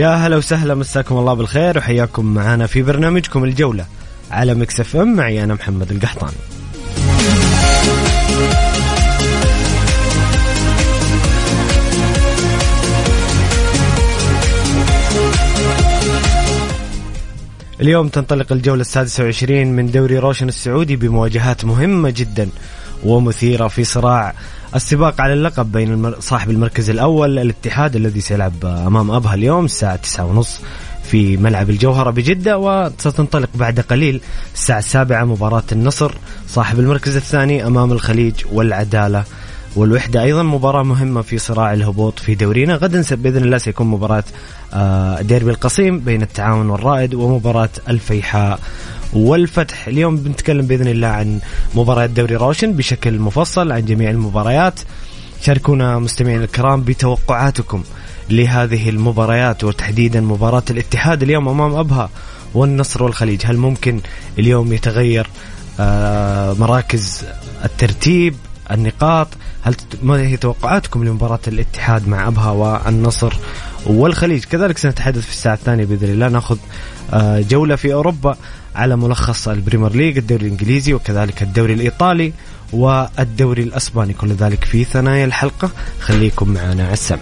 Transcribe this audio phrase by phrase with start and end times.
[0.00, 3.86] يا هلا وسهلا مساكم الله بالخير وحياكم معنا في برنامجكم الجولة
[4.30, 5.16] على Mix FM.
[5.16, 6.32] معي أنا محمد القحطاني.
[17.80, 22.48] اليوم تنطلق الجولة السادسة والعشرين من دوري روشن السعودي بمواجهات مهمة جدا
[23.04, 24.34] ومثيرة في صراع
[24.74, 26.14] السباق على اللقب بين.
[26.20, 30.60] صاحب المركز الأول الاتحاد الذي سيلعب أمام أبها اليوم الساعة تسعة ونص
[31.02, 34.20] في ملعب الجوهرة بجدة وستنطلق بعد قليل
[34.54, 36.12] الساعة السابعة مباراة النصر
[36.46, 39.24] صاحب المركز الثاني أمام الخليج والعدالة
[39.76, 44.24] والوحدة أيضا مباراة مهمة في صراع الهبوط في دورينا غدا بإذن الله سيكون مباراة
[44.74, 48.60] آه، ديربي القصيم بين التعاون والرائد ومباراة الفيحاء
[49.12, 49.86] والفتح.
[49.86, 51.40] اليوم بنتكلم بإذن الله عن
[51.74, 54.80] مباريات دوري روشن بشكل مفصل عن جميع المباريات.
[55.42, 57.82] شاركونا مستمعينا الكرام بتوقعاتكم
[58.30, 62.10] لهذه المباريات وتحديدا مباراة الاتحاد اليوم أمام أبها
[62.54, 63.40] والنصر والخليج.
[63.44, 64.00] هل ممكن
[64.38, 65.26] اليوم يتغير
[65.80, 67.24] آه، مراكز
[67.64, 68.34] الترتيب
[68.70, 69.28] النقاط؟
[69.62, 73.32] هل ما هي توقعاتكم لمباراة الاتحاد مع أبها والنصر
[73.86, 76.28] والخليج؟ كذلك سنتحدث في الساعة الثانية بإذن الله.
[76.28, 76.58] ناخذ
[77.12, 78.36] آه، جولة في أوروبا.
[78.74, 82.32] على ملخص ال Premier League الدوري الإنجليزي وكذلك الدوري الإيطالي
[82.72, 84.12] والدوري الأسباني.
[84.12, 85.70] كل ذلك في ثنايا الحلقة.
[86.00, 87.18] خليكم معنا على السمع.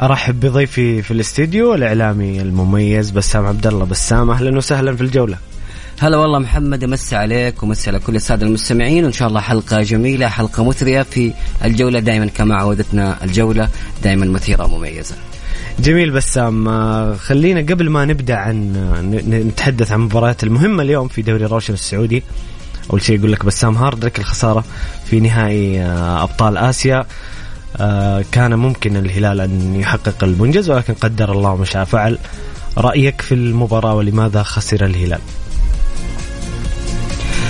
[0.00, 5.38] ارحب بضيفي في الاستديو الاعلامي المميز بسام عبد الله بسام أهلا وسهلا في الجولة.
[6.00, 10.28] هلا والله محمد امسي عليك ومسي على كل السادة المستمعين وإن شاء الله حلقة جميلة
[10.28, 11.32] حلقة مثرية في
[11.64, 13.68] الجولة دائما كما عودتنا الجولة
[14.02, 15.14] دائما مثيرة ومميزة.
[15.78, 16.68] جميل بسام.
[16.68, 18.72] آه، خلينا قبل ما نبدأ عن
[19.28, 22.22] نتحدث عن المباريات المهمة اليوم في دوري روشن السعودي.
[22.90, 24.64] أول شيء يقول لك بسام hard luck الخسارة
[25.04, 26.96] في نهائي آه، أبطال آسيا.
[26.98, 27.06] آه،
[28.32, 31.84] كان ممكن الهلال أن يحقق المنجز ولكن قدر الله ما شاء.
[31.84, 32.18] فعل.
[32.78, 35.20] رأيك في المباراة ولماذا خسر الهلال؟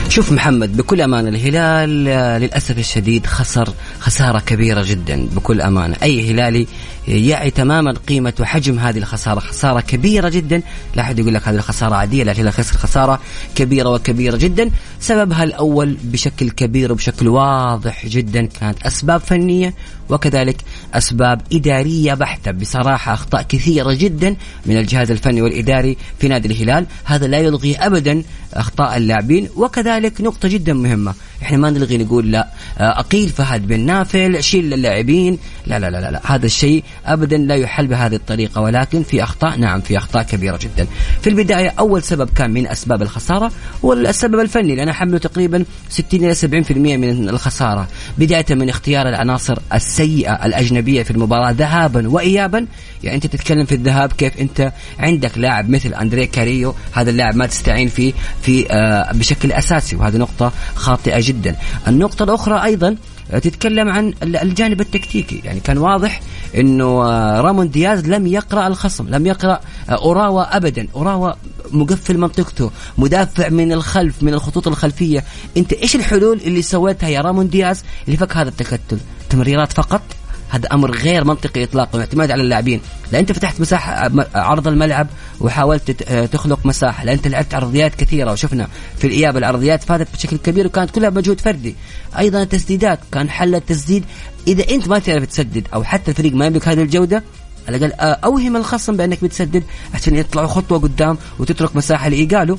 [0.09, 3.69] شوف محمد بكل أمانة الهلال آه، للأسف الشديد خسر
[4.07, 5.97] خسارة كبيرة جدا بكل أمانة.
[6.03, 6.67] أي هلالي
[7.09, 9.41] يعي تماما قيمة وحجم هذه الخسارة.
[9.41, 10.63] خسارة كبيرة جدا.
[10.97, 13.21] لا أحد يقول لك هذه الخسارة عادية لا الهلال خسر خسارة
[13.55, 14.71] كبيرة وكبيرة جدا.
[15.01, 19.75] سببها الأول بشكل كبير وبشكل واضح جدا كانت أسباب فنية
[20.09, 20.57] وكذلك
[20.95, 22.51] أسباب إدارية بحتة.
[22.51, 24.37] بصراحة أخطاء كثيرة جدا
[24.67, 26.87] من الجهاز الفني والإداري في نادي الهلال.
[27.05, 28.23] هذا لا يلغي أبدا
[28.55, 31.15] أخطاء اللاعبين وكذلك نقطة جدا مهمة.
[31.43, 32.49] إحنا ما نلغي نقول لا.
[32.79, 35.39] أقيل فهد بن نافل شيل اللاعبين.
[35.67, 36.21] لا لا لا لا.
[36.25, 40.87] هذا الشيء أبدا لا يحل بهذه الطريقة ولكن في أخطاء نعم في أخطاء كبيرة جدا.
[41.23, 43.53] في البداية أول سبب كان من أسباب الخسارة
[43.83, 47.89] والسبب الفني لأن حمله تقريبا 60 إلى 70% من الخسارة.
[48.19, 52.67] بداية من اختيار العناصر السيئة الأجنبية في المباراة ذهابا وإيابا.
[53.05, 57.47] يعني أنت تتكلم في الذهاب كيف أنت عندك لاعب مثل أندري كاريو هذا اللاعب ما
[57.47, 58.13] تستعين فيه
[58.43, 59.97] في آه بشكل أساسي.
[59.97, 61.57] وهذه نقطة خاطئة جدا.
[61.89, 62.97] النقطة الأخرى أيضا
[63.33, 65.41] تتكلم عن الجانب التكتيكي.
[65.45, 66.21] يعني كان واضح
[66.57, 70.89] إنه آه، رامون دياز لم يقرأ الخصم لم يقرأ آه، أوراوا ابدا.
[70.95, 71.33] أوراوا
[71.71, 75.25] مقفل منطقته مدافع من الخلف من الخطوط الخلفية.
[75.57, 78.99] أنت إيش الحلول اللي سويتها يا رامون دياز اللي فك هذا التكتل؟
[79.31, 80.03] تمريرات فقط؟
[80.49, 82.81] هذا أمر غير منطقي اطلاقا واعتماد على اللاعبين.
[83.13, 85.07] لا أنت فتحت مساحة عرض الملعب
[85.41, 85.91] وحاولت
[86.33, 88.69] تخلق مساحة لا أنت لعبت عرضيات كثيرة وشفنا
[88.99, 91.75] في الإياب العرضيات فادت بشكل كبير وكانت كلها بمجهود فردي.
[92.19, 94.05] أيضا التسديدات كان حل التسديد.
[94.47, 97.23] إذا أنت ما تعرف تسدد أو حتى الفريق ما يملك هذه الجودة
[97.69, 99.63] على الأقل آه، أوهم الخصم بأنك بتسدد
[99.95, 102.59] عشان يطلعوا خطوة قدام وتترك مساحة لايقاله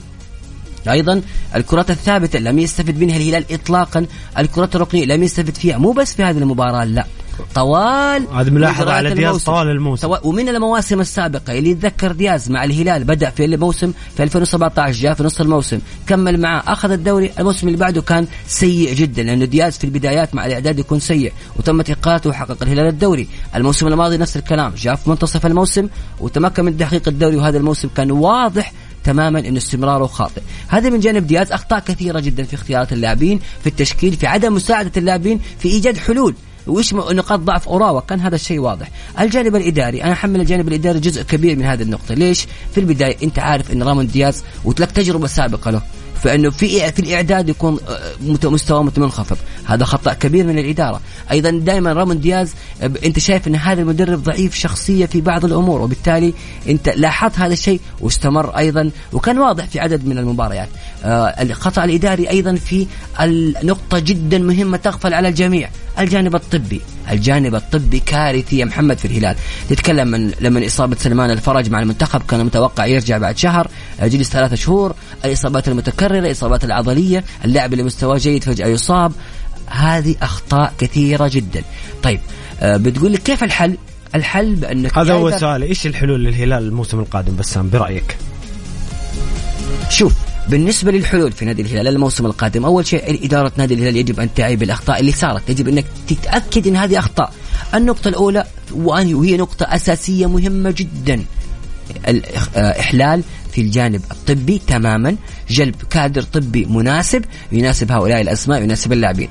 [0.90, 1.22] أيضا
[1.56, 4.06] الكرات الثابتة لم يستفد منها الهلال اطلاقا
[4.38, 7.06] الكرات الركنية لم يستفد فيها مو بس في هذه المباراة لا.
[7.56, 10.08] طوال هذه ملاحظة على دياز طوال الموسم.
[10.08, 15.14] طوال ومن المواسم السابقة اللي يتذكر دياز مع الهلال بدأ في الموسم في 2017 جاء
[15.14, 19.78] في نص الموسم كمل معاه أخذ الدوري الموسم اللي بعده كان سيء جدا لأنه دياز
[19.78, 23.28] في البدايات مع الإعداد يكون سيء وتمت اقالته وحقق الهلال الدوري.
[23.56, 25.88] الموسم الماضي نفس الكلام جاء في منتصف الموسم
[26.20, 28.74] وتمكن من تحقيق الدوري وهذا الموسم كان واضح
[29.04, 30.42] تماما انه استمراره خاطئ.
[30.68, 34.92] هذا من جانب دياز أخطاء كثيرة جدا في اختيارات اللاعبين في التشكيل في عدم مساعدة
[34.98, 36.36] اللاعبين في إيجاد حلول.
[36.70, 38.00] وايش نقاط ضعف أوراوا.
[38.00, 38.92] كان هذا الشيء واضح.
[39.20, 42.16] الجانب الإداري أنا أحمل الجانب الإداري جزء كبير من هذه النقطة.
[42.16, 45.82] ليش؟ في البداية أنت عارف إن رامون دياز وتلك تجربة سابقة له.
[46.24, 51.02] فإنه في في الإعداد يكون آه، مستوى منخفض هذا خطأ كبير من الإدارة.
[51.32, 56.34] أيضا دائما رامون دياز أنت شايف إن هذا المدرب ضعيف شخصية في بعض الأمور وبالتالي
[56.70, 60.70] أنت لاحظت هذا الشيء واستمر أيضا وكان واضح في عدد من المباريات.
[61.04, 62.88] آه الخطأ الإداري أيضا في
[63.22, 65.70] النقطة جدا مهمة تغفل على الجميع.
[66.00, 66.82] الجانب الطبي
[67.12, 69.36] الجانب الطبي كارثي يا محمد في الهلال.
[69.70, 73.68] تتكلم من لما إصابة سلمان الفرج مع المنتخب كان متوقع يرجع بعد شهر
[74.02, 74.96] جلس ثلاثة شهور.
[75.26, 79.12] الإصابات المتكررة الإصابات العضلية اللاعب اللي مستواه جيد فجأة يصاب.
[79.68, 81.64] هذه أخطاء كثيرة جدا.
[82.04, 82.20] طيب
[82.60, 83.78] آه، بتقول لك كيف الحل؟
[84.16, 85.66] الحل بأنك هذا هو سؤالي.
[85.66, 88.18] إيش الحلول للهلال الموسم القادم بسام؟ برأيك؟
[89.90, 90.14] شوف
[90.50, 94.56] بالنسبة للحلول في نادي الهلال الموسم القادم أول شيء إدارة نادي الهلال يجب أن تعي
[94.56, 95.50] بالاخطاء اللي صارت.
[95.50, 97.34] يجب أنك تتأكد إن هذه أخطاء.
[97.76, 101.26] النقطة الأولى وهي نقطة أساسية مهمة جدا.
[102.08, 103.24] الاحلال
[103.58, 105.16] في الجانب الطبي تماما
[105.50, 109.30] جلب كادر طبي مناسب يناسب هؤلاء الأسماء يناسب اللاعبين.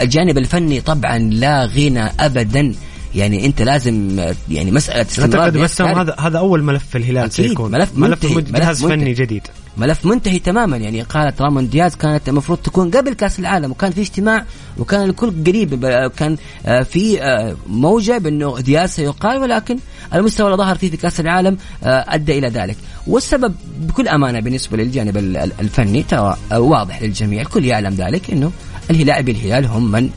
[0.00, 2.74] الجانب الفني طبعا لا غنى ابدا
[3.14, 7.70] يعني انت لازم يعني مسألة استمرار بس هذا هذا أول ملف في الهلال سيكون.
[7.70, 8.34] ملف منتهي.
[8.34, 9.42] ملف جهاز فني جديد.
[9.76, 10.76] ملف منتهي تماما.
[10.76, 14.44] يعني قالت رامون دياز كانت المفروض تكون قبل كأس العالم وكان في اجتماع
[14.78, 15.86] وكان الكل قريب
[16.16, 16.36] كان
[16.66, 19.78] آه، في آه، موجة بأنه دياز سيقال ولكن
[20.14, 22.76] المستوى اللي ظهر فيه في كأس العالم آه، أدى إلى ذلك.
[23.06, 25.16] والسبب بكل أمانة بالنسبة للجانب
[25.60, 27.40] الفني ترى واضح للجميع.
[27.40, 28.52] الكل يعلم ذلك إنه
[28.90, 30.10] الهلال الهلال هم من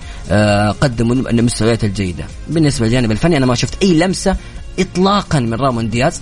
[0.81, 2.25] قدموا المستويات الجيدة.
[2.49, 4.35] بالنسبة للجانب الفني أنا ما شفت أي لمسة
[4.79, 6.21] اطلاقا من رامون دياز.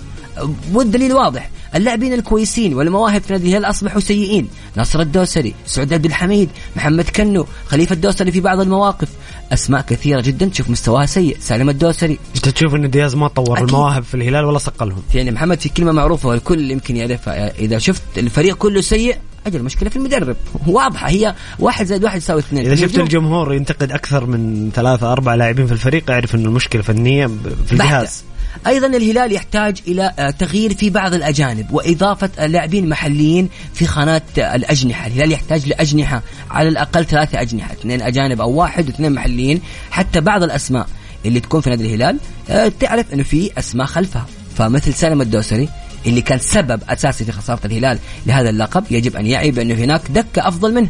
[0.72, 4.48] والدليل واضح اللاعبين الكويسين والمواهب في نادي الهلال أصبحوا سيئين.
[4.76, 9.08] ناصر الدوسري سعود عبد الحميد محمد كنو خليفة الدوسري في بعض المواقف.
[9.52, 11.36] أسماء كثيرة جدا تشوف مستواها سيء.
[11.40, 12.18] سالم الدوسري.
[12.36, 13.68] أنت تشوف إن دياز ما طور أكيد.
[13.68, 15.02] المواهب في الهلال ولا صقلهم.
[15.14, 17.58] يعني محمد في كلمة معروفة والكل يمكن يعرفها.
[17.58, 20.36] إذا شفت الفريق كله سيء أجل المشكلة في المدرب.
[20.66, 22.66] واضحة هي واحد زائد واحد يساوي اثنين.
[22.66, 27.26] إذا شفت الجمهور ينتقد أكثر من ثلاثة أربعة لاعبين في الفريق اعرف إنه المشكلة فنية
[27.66, 28.24] في الجهاز.
[28.66, 35.06] أيضا الهلال يحتاج إلى آه، تغيير في بعض الأجانب وإضافة لاعبين محليين في خانات الأجنحة،
[35.06, 40.42] الهلال يحتاج لأجنحة على الأقل ثلاثة أجنحة، اثنين أجانب أو واحد واثنين محليين، حتى بعض
[40.42, 40.86] الأسماء
[41.26, 42.18] اللي تكون في نادي الهلال
[42.50, 44.26] آه، تعرف إنه في أسماء خلفها،
[44.56, 45.68] فمثل سالم الدوسري
[46.06, 50.48] اللي كان سبب أساسي في خسارة الهلال لهذا اللقب يجب أن يعي بأنه هناك دكة
[50.48, 50.88] أفضل منه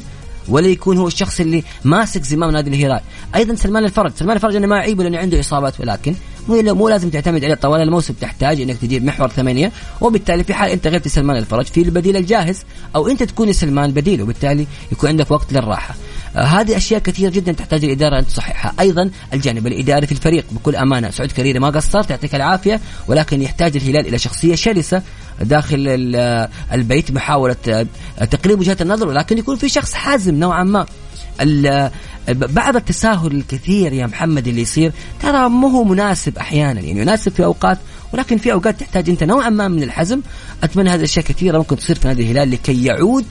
[0.48, 3.00] ولا يكون هو الشخص اللي ماسك زمام نادي الهلال
[3.34, 6.14] أيضا سلمان الفرج سلمان الفرج أنا ما أعيبه لأنه عنده إصابات ولكن
[6.48, 10.86] مو لازم تعتمد عليه طوال الموسم تحتاج إنك تجيب محور ثمانية وبالتالي في حال أنت
[10.86, 12.62] غبت سلمان الفرج في البديل الجاهز
[12.96, 15.94] أو أنت تكون سلمان بديل وبالتالي يكون عندك وقت للراحة.
[16.36, 20.76] آه هذه أشياء كثيرة جدا تحتاج الإدارة أن تصححها، أيضا الجانب الإداري في الفريق بكل
[20.76, 21.10] أمانة.
[21.10, 22.80] سعود كريري ما قصر يعطيك العافية.
[23.08, 25.02] ولكن يحتاج الهلال إلى شخصية شرسة
[25.40, 25.76] داخل
[26.72, 27.86] البيت محاولة آه،
[28.24, 29.08] تقريب وجهات النظر.
[29.08, 30.86] ولكن يكون في شخص حازم نوعا ما.
[32.28, 36.80] بعض التساهل الكثير يا محمد اللي يصير ترى مو هو مناسب أحيانا.
[36.80, 37.78] يعني يناسب في أوقات
[38.14, 40.20] ولكن في أوقات تحتاج أنت نوعا ما من الحزم.
[40.62, 43.24] أتمنى هذه الأشياء كثيرة ممكن تصير في نادي الهلال لكي يعود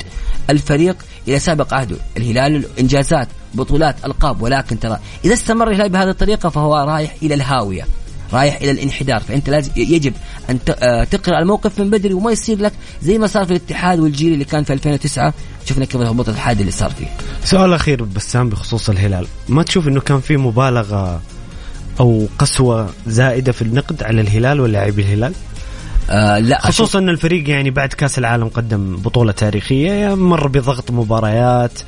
[0.50, 0.96] الفريق
[1.28, 1.96] إلى سابق عهده.
[2.18, 4.42] الهلال إنجازات بطولات ألقاب.
[4.42, 7.88] ولكن ترى إذا استمر الهلال بهذه الطريقة فهو رايح إلى الهاوية
[8.34, 9.20] رايح إلى الانحدار.
[9.20, 10.14] فأنت لازم يجب
[10.50, 14.34] أن آه، تقرأ الموقف من بدري وما يصير لك زي ما صار في الاتحاد والجيل
[14.34, 15.34] اللي كان في 2009
[15.66, 17.08] شفنا كيف الهبوط الحاد اللي صار فيه.
[17.44, 21.22] سؤال أخير بسام بخصوص الهلال، ما تشوف إنه كان في مبالغة
[22.00, 25.34] أو قسوة زائدة في النقد على الهلال ولاعبي الهلال؟
[26.10, 31.80] آه لا خصوصا إن الفريق يعني بعد كأس العالم قدم بطولة تاريخية مر بضغط مباريات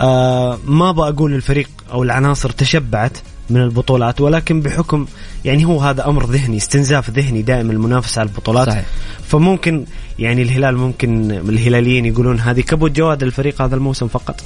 [0.00, 3.18] آه ما بقول الفريق أو العناصر تشبعت
[3.50, 5.06] من البطولات ولكن بحكم
[5.44, 8.84] يعني هو هذا أمر ذهني استنزاف ذهني دائم المنافسة على البطولات صحيح.
[9.28, 9.84] فممكن
[10.18, 14.44] يعني الهلال ممكن الهلاليين يقولون هذه كبوة جواد الفريق هذا الموسم فقط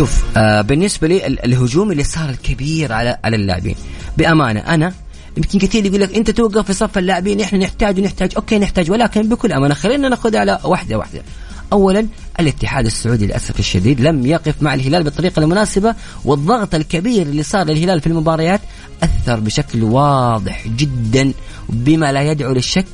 [0.00, 3.74] شوف آه بالنسبة لي ال- الهجوم اللي صار الكبير على على اللاعبين.
[4.18, 4.92] بأمانة أنا
[5.36, 8.32] يمكن كثير يقول لك أنت توقف في صف اللاعبين إحنا نحتاج ونحتاج.
[8.36, 11.22] أوكي نحتاج ولكن بكل أمانة خلينا ناخذ على واحدة واحدة.
[11.72, 12.06] اولا
[12.40, 18.00] الاتحاد السعودي للأسف الشديد لم يقف مع الهلال بالطريقة المناسبة والضغط الكبير اللي صار للهلال
[18.00, 18.60] في المباريات
[19.02, 21.32] أثر بشكل واضح جدا
[21.68, 22.86] بما لا يدعو للشك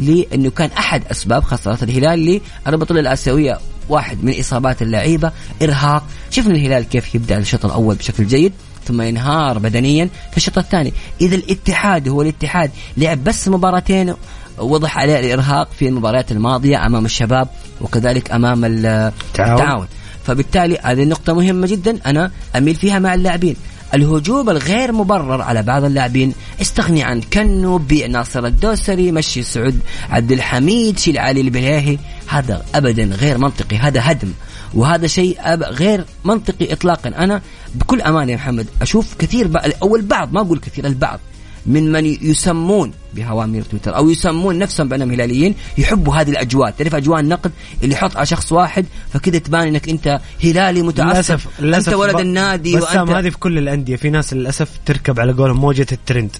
[0.00, 6.04] لأنه كان أحد أسباب خسارة الهلال للبطوله الآسيوية واحد من إصابات اللعيبة إرهاق.
[6.30, 8.52] شفنا الهلال كيف يبدأ الشوط الأول بشكل جيد
[8.84, 10.92] ثم ينهار بدنيا في الشوط الثاني.
[11.20, 14.14] إذا الاتحاد هو الاتحاد لعب بس مباراتين
[14.58, 17.48] وضح عليه الإرهاق في المباريات الماضية أمام الشباب
[17.80, 19.52] وكذلك أمام ال- التعاون.
[19.60, 19.86] التعاون.
[20.26, 23.56] فبالتالي هذه النقطه مهمة جدا أنا أميل فيها مع اللاعبين.
[23.94, 26.34] الهجوم الغير مبرر على بعض اللاعبين.
[26.60, 33.04] استغني عن كنو بيع ناصر الدوسري مشي سعود عبد الحميد شيل علي البلاهي هذا ابدا
[33.04, 34.32] غير منطقي هذا هدم.
[34.74, 37.08] وهذا شيء غير منطقي اطلاقا.
[37.08, 37.42] أنا
[37.74, 39.50] بكل أمانة يا محمد أشوف كثير.
[39.82, 41.20] أو البعض ما أقول كثير البعض.
[41.66, 46.70] من من يسمون بهوامير تويتر أو يسمون نفسهم بأنهم هلاليين يحبوا هذه الأجواء.
[46.70, 47.52] تعرف أجواء النقد
[47.82, 52.82] اللي يحط على شخص واحد فكذا تبان إنك أنت هلالي متعصب؟ أنت ولد النادي بس
[52.82, 53.96] وانت هذه في كل الأندية.
[53.96, 56.36] في ناس للأسف تركب على قولهم موجة الترند.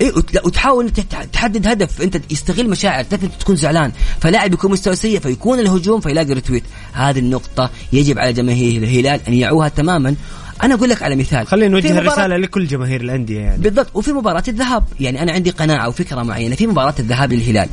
[0.00, 0.12] لا،
[0.44, 0.90] وتحاول
[1.32, 2.02] تحدد هدف.
[2.02, 3.04] أنت يستغل مشاعر.
[3.04, 3.92] تعرف انت تكون زعلان.
[4.20, 9.34] فلاعب يكون مستوى سيء فيكون الهجوم فيلاقي ريتويت هذه النقطة يجب على جماهير الهلال أن
[9.34, 10.14] يعوها تماما.
[10.62, 11.46] أنا أقول لك على مثال.
[11.46, 13.62] خلينا نوجه الرساله لكل جماهير الأندية يعني.
[13.62, 13.90] بالضبط.
[13.94, 16.56] وفي مباراة الذهاب يعني أنا عندي قناعة وفكرة معينة.
[16.56, 17.68] في مباراة الذهاب للهلال.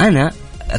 [0.00, 0.32] أنا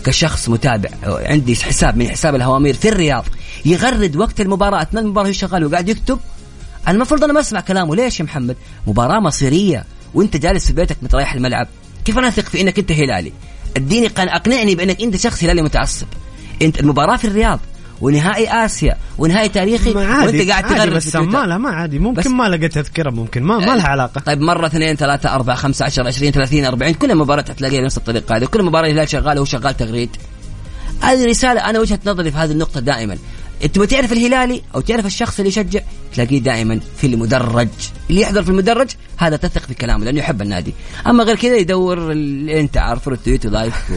[0.05, 3.25] كشخص متابع عندي حساب من حساب الهوامير في الرياض
[3.65, 6.19] يغرد وقت المباراة أثناء المباراة وهو شغال وقاعد يكتب.
[6.87, 7.95] المفروض أنا ما أسمع كلامه.
[7.95, 8.55] ليش يا محمد؟
[8.87, 11.67] مباراة مصيرية وأنت جالس في بيتك متريح الملعب.
[12.05, 13.31] كيف أنا أثق في أنك أنت هلالي؟
[13.77, 14.27] اديني قن...
[14.29, 16.07] أقنعني بأنك أنت شخص هلالي متعصب.
[16.61, 17.59] أنت المباراة في الرياض.
[18.01, 21.15] ونهائي آسيا ونهائي تاريخي ما عادي وأنت قاعد تغرد بس.
[21.15, 24.21] ما ما عادي ممكن ما لقى تذكرة ممكن ما ما لها علاقة.
[24.21, 28.37] طيب مرة اثنين ثلاثة أربعة خمسة عشر عشرين ثلاثين أربعين كل مباراة تلاقيها بنفس الطريقة
[28.37, 30.09] هذه كل مباراة الهلال شغال وهو شغال تغريد.
[31.01, 33.17] هذه رسالة أنا وجهة نظري في هذه النقطة دائما.
[33.63, 35.79] أنت تعرف الهلالي أو تعرف الشخص اللي يشجع
[36.13, 37.67] تلاقيه دائما في المدرج.
[38.09, 40.73] اللي يحضر في المدرج هذا تثق في كلامه لأنه يحب النادي.
[41.07, 43.95] أما غير كذا يدور اللي أنت عارفه ال tweet و live و...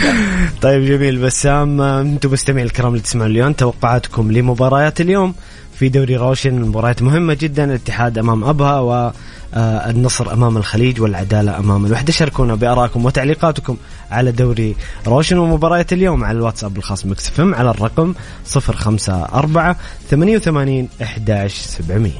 [0.62, 5.34] طيب جميل بسام أنتم مستمعين الكرام اللي تسمعون اليوم توقعاتكم لمباريات اليوم.
[5.82, 12.12] في دوري روشن المباريات مهمة جدا الاتحاد أمام أبها والنصر أمام الخليج والعدالة أمام الوحدة.
[12.12, 13.76] شاركونا بآرائكم وتعليقاتكم
[14.10, 18.14] على دوري روشن ومباريات اليوم على الواتساب الخاص مكسفم على الرقم
[18.56, 19.76] 054
[20.10, 22.12] 88 11 700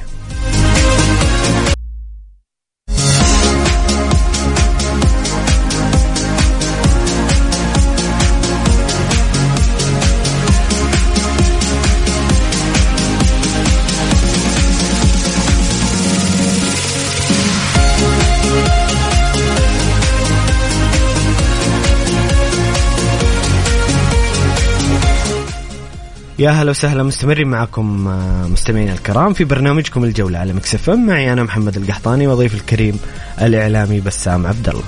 [26.42, 31.06] يا هلا وسهلا مستمرين معكم آه، مستمعينا الكرام في برنامجكم الجولة على مكسف ام.
[31.06, 32.98] معي أنا محمد القحطاني وضيف الكريم
[33.42, 34.82] الإعلامي بسام عبد الله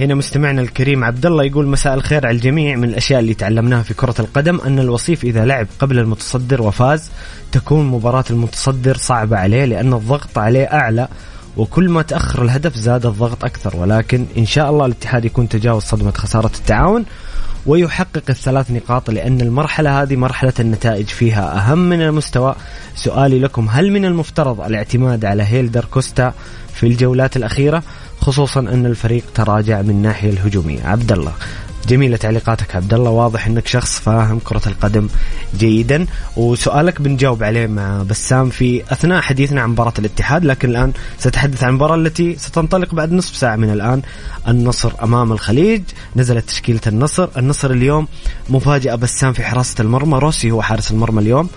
[0.00, 2.76] هنا مستمعنا الكريم عبد الله يقول مساء الخير على الجميع.
[2.76, 7.10] من الأشياء اللي تعلمناها في كرة القدم أن الوصيف إذا لعب قبل المتصدر وفاز
[7.52, 11.08] تكون مباراة المتصدر صعبة عليه لأن الضغط عليه أعلى
[11.56, 13.76] وكل ما تأخر الهدف زاد الضغط أكثر.
[13.76, 17.04] ولكن إن شاء الله الاتحاد يكون تجاوز صدمة خسارة التعاون
[17.66, 22.54] ويحقق الثلاث نقاط لأن المرحلة هذه مرحلة النتائج فيها أهم من المستوى.
[22.94, 26.32] سؤالي لكم هل من المفترض الاعتماد على هيلدر كوستا
[26.74, 27.82] في الجولات الأخيرة؟
[28.20, 30.86] خصوصا أن الفريق تراجع من الناحية الهجومية.
[30.86, 31.32] عبد الله
[31.88, 35.08] جميلة تعليقاتك عبد الله واضح إنك شخص فاهم كرة القدم
[35.58, 36.06] جيدا.
[36.36, 41.68] وسؤالك بنجاوب عليه مع بسام في أثناء حديثنا عن مباراة الاتحاد لكن الآن سأتحدث عن
[41.70, 44.02] المباراة التي ستنطلق بعد نصف ساعة من الآن.
[44.48, 45.82] النصر أمام الخليج
[46.16, 47.28] نزلت تشكيلة النصر.
[47.36, 48.08] النصر اليوم
[48.50, 50.18] مفاجأة بسام في حراسة المرمى.
[50.18, 51.48] روسي هو حارس المرمى اليوم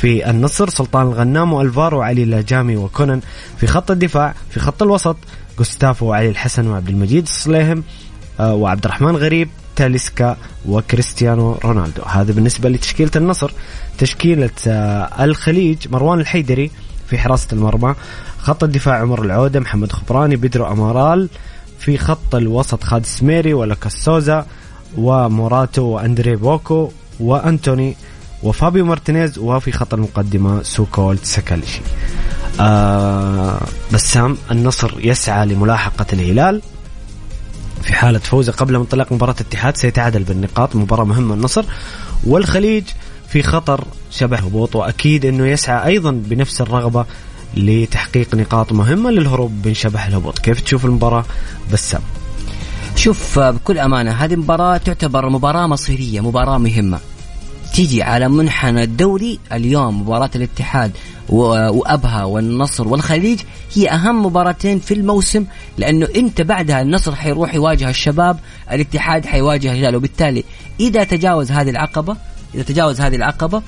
[0.00, 3.20] في النصر سلطان الغنام وألفارو وعلي لاجامي وكونن
[3.58, 4.34] في خط الدفاع.
[4.50, 5.16] في خط الوسط
[5.58, 7.84] جوستافو وعلي الحسن وعبد المجيد الصليهم
[8.40, 9.48] آه، وعبد الرحمن غريب.
[9.76, 10.36] تاليسكا
[10.66, 12.02] وكريستيانو رونالدو.
[12.02, 13.52] هذا بالنسبة لتشكيلة النصر.
[13.98, 16.70] تشكيلة آه، الخليج مروان الحيدري
[17.06, 17.94] في حراسة المرمى.
[18.38, 21.28] خط الدفاع عمر العودة محمد خبراني بدرو أمارال.
[21.78, 24.46] في خط الوسط خالد سميري ولوكاس سوزا
[24.96, 27.96] وموراتو وأندري بوكو وأنتوني
[28.42, 29.38] وفابيو مارتينيز.
[29.38, 31.80] وفي خط المقدمة سوكول سكالشي
[32.60, 33.60] آه
[33.92, 36.62] بسام النصر يسعى لملاحقة الهلال.
[37.82, 41.64] في حالة فوزه قبل انطلاق مباراة الاتحاد سيتعادل بالنقاط مباراة مهمة النصر.
[42.26, 42.84] والخليج
[43.28, 47.06] في خطر شبه هبوط وأكيد إنه يسعى أيضا بنفس الرغبة
[47.56, 50.38] لتحقيق نقاط مهمة للهروب من شبح الهبوط.
[50.38, 51.24] كيف تشوف المباراة
[51.72, 52.02] بسام
[52.96, 56.98] شوف بكل أمانة هذه مباراة تعتبر مباراة مصيرية مباراة مهمة.
[57.74, 60.92] تيجي على منحنى الدوري اليوم مباراة الاتحاد
[61.28, 63.40] وأبها والنصر والخليج.
[63.74, 65.44] هي أهم مباراتين في الموسم
[65.78, 68.38] لأنه إنت بعدها النصر حيروح يواجه الشباب
[68.72, 69.96] الاتحاد حيواجه الهلال.
[69.96, 70.44] وبالتالي
[70.80, 72.16] إذا تجاوز هذه العقبة
[72.54, 73.62] إذا تجاوز هذه العقبة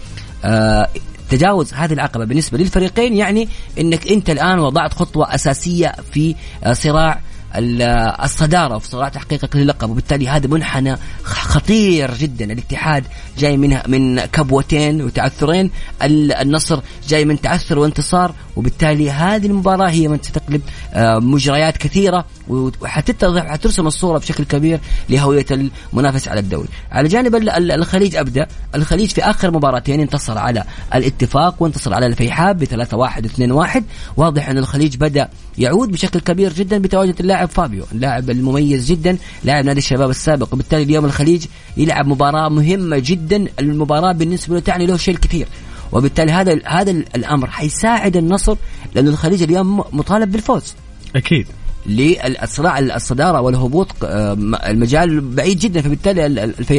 [0.44, 0.88] آه
[1.30, 6.34] تجاوز هذه العقبة بالنسبة للفريقين يعني إنك إنت الآن وضعت خطوة أساسية في
[6.64, 7.20] آه، صراع
[7.56, 12.44] الصدارة في صراع تحقيقك للقب وبالتالي هذا منحنى خطير جدا.
[12.44, 13.04] الاتحاد
[13.38, 15.70] جاي من من كبوتين وتعثرين.
[16.02, 18.34] النصر جاي من تعثر وانتصار.
[18.56, 20.61] وبالتالي هذه المباراة هي من ستقلب
[20.94, 24.80] آه، مجريات كثيرة وحتتضح وحترسم الصورة بشكل كبير
[25.11, 25.46] لهوية
[25.92, 26.68] المنافس على الدوري.
[26.92, 28.46] على جانب الخليج أبدأ.
[28.75, 33.84] الخليج في آخر مباراتين انتصر على الاتفاق وانتصر على الفيحاء ب 3 1 و2 1
[34.16, 39.64] واضح أن الخليج بدأ يعود بشكل كبير جدا بتواجد اللاعب فابيو اللاعب المميز جدا لاعب
[39.64, 40.54] نادي الشباب السابق.
[40.54, 41.46] وبالتالي اليوم الخليج
[41.76, 43.44] يلعب مباراة مهمة جدا.
[43.61, 45.46] المباراة بالنسبة له تعني له شيء كثير.
[45.95, 48.57] وبالتالي هذا هذا الأمر حيساعد النصر
[48.95, 50.75] لأنه الخليج اليوم مطالب بالفوز.
[51.17, 51.47] أكيد.
[51.87, 54.33] للصراع الصدارة والهبوط آه،
[54.67, 56.27] المجال بعيد جدا فبالتالي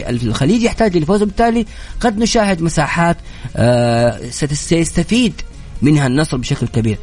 [0.09, 1.65] الخليج يحتاج للفوز وبالتالي
[1.99, 3.17] قد نشاهد مساحات
[3.55, 5.41] آه، سيستفيد
[5.81, 6.97] منها النصر بشكل كبير.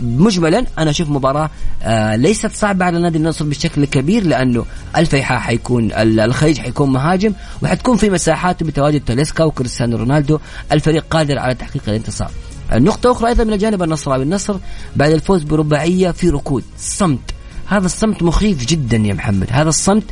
[0.00, 1.50] مجملا أنا أشوف مباراة
[1.82, 4.64] آه ليست صعبة على نادي النصر بشكل كبير لأنه
[4.96, 7.32] الفيحاء حيكون الخليج حيكون مهاجم
[7.62, 10.38] وحتكون في مساحات بتواجد تاليسكا وكريستيانو رونالدو
[10.72, 12.30] الفريق قادر على تحقيق الانتصار.
[12.72, 14.22] النقطة أخرى أيضا من الجانب النصراوي.
[14.22, 14.56] النصر
[14.96, 17.34] بعد الفوز برباعية في ركود صمت.
[17.66, 19.46] هذا الصمت مخيف جدا يا محمد.
[19.50, 20.04] هذا الصمت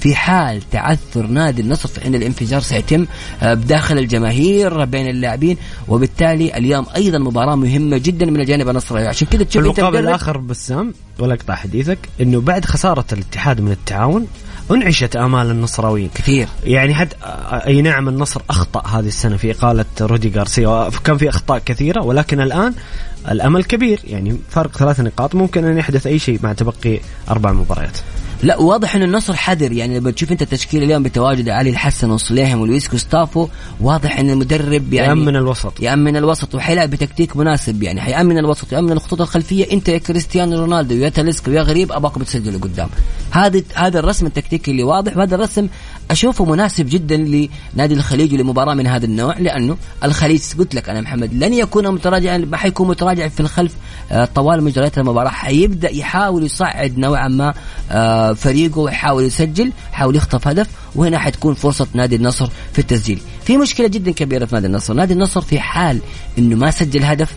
[0.00, 3.06] في حال تعثر نادي النصر فإن الانفجار سيتم
[3.42, 5.56] آه، بداخل الجماهير بين اللاعبين
[5.88, 10.94] وبالتالي اليوم أيضا مباراة مهمة جدا من الجانب النصراوي عشان كذا تشوف المقابل الآخر بسام
[11.18, 14.26] ولا أقطع حديثك أنه بعد خسارة الاتحاد من التعاون
[14.70, 16.10] أنعشت آمال النصراويين.
[16.14, 16.48] كثير.
[16.64, 17.14] يعني حد
[17.66, 22.40] أي نعم النصر أخطأ هذه السنة في إقالة رودي غارسيا كان في أخطاء كثيرة ولكن
[22.40, 22.74] الآن
[23.30, 24.00] الأمل كبير.
[24.04, 27.98] يعني فرق ثلاث نقاط ممكن أن يحدث أي شيء مع تبقي أربع مباريات.
[28.42, 29.72] لا واضح ان النصر حذر.
[29.72, 33.48] يعني لما تشوف أنت التشكيله اليوم بتواجد علي الحسن وصليهم ولويس كوستافو
[33.80, 35.80] واضح إن المدرب يعني يأمن الوسط.
[35.80, 37.82] يأمن الوسط وحيلعب بتكتيك مناسب.
[37.82, 39.72] يعني حيأمن الوسط يأمن الخطوط الخلفية.
[39.72, 42.88] أنت يا كريستيانو رونالدو يا تاليسكا يا غريب اباكم تسجلوا قدام.
[43.30, 45.68] هذا هذا الرسم التكتيكي اللي واضح وهذا الرسم
[46.10, 51.34] أشوفه مناسب جدا لنادي الخليج ولمباراه من هذا النوع لأنه الخليج قلت لك أنا محمد
[51.34, 53.74] لن يكون متراجعا ما حيكون متراجع في الخلف
[54.12, 55.30] آه، طوال مجريات المباراة.
[55.30, 57.54] حيبدأ يحاول يصعد نوعا ما
[57.90, 63.20] آه، فريقه ويحاول يسجل يحاول يخطف هدف وهنا حتكون فرصة نادي النصر في التسجيل.
[63.44, 66.00] في مشكلة جدا كبيرة في نادي النصر نادي النصر في حال
[66.38, 67.32] إنه ما سجل هدف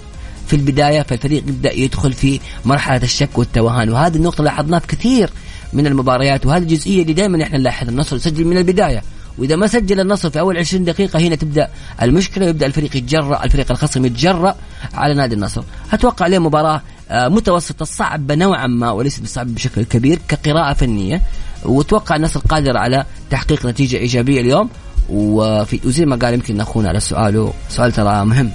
[0.48, 5.30] في البداية فالفريق يبدأ يدخل في مرحلة الشك والتوهان وهذه النقطة لاحظناها في كثير
[5.74, 6.46] من المباريات.
[6.46, 9.04] وهذه الجزئيه اللي دائما إحنا نلاحظ النصر يسجل من البداية.
[9.38, 11.70] وإذا ما سجل النصر في أول 20 دقيقة هنا تبدأ
[12.02, 14.56] المشكلة ويبدأ الفريق يتجرأ الفريق الخصم يتجرأ
[14.94, 15.64] على نادي النصر.
[15.94, 21.22] أتوقع عليه مباراة آه، متوسطة صعبة نوعا ما وليست صعبه بشكل كبير كقراءة فنية.
[21.66, 24.70] وأتوقع النصر قادر على تحقيق نتيجة إيجابية اليوم.
[25.10, 28.52] وفي وزي ما قال يمكن أخونا على سؤاله سؤال ترى مهم.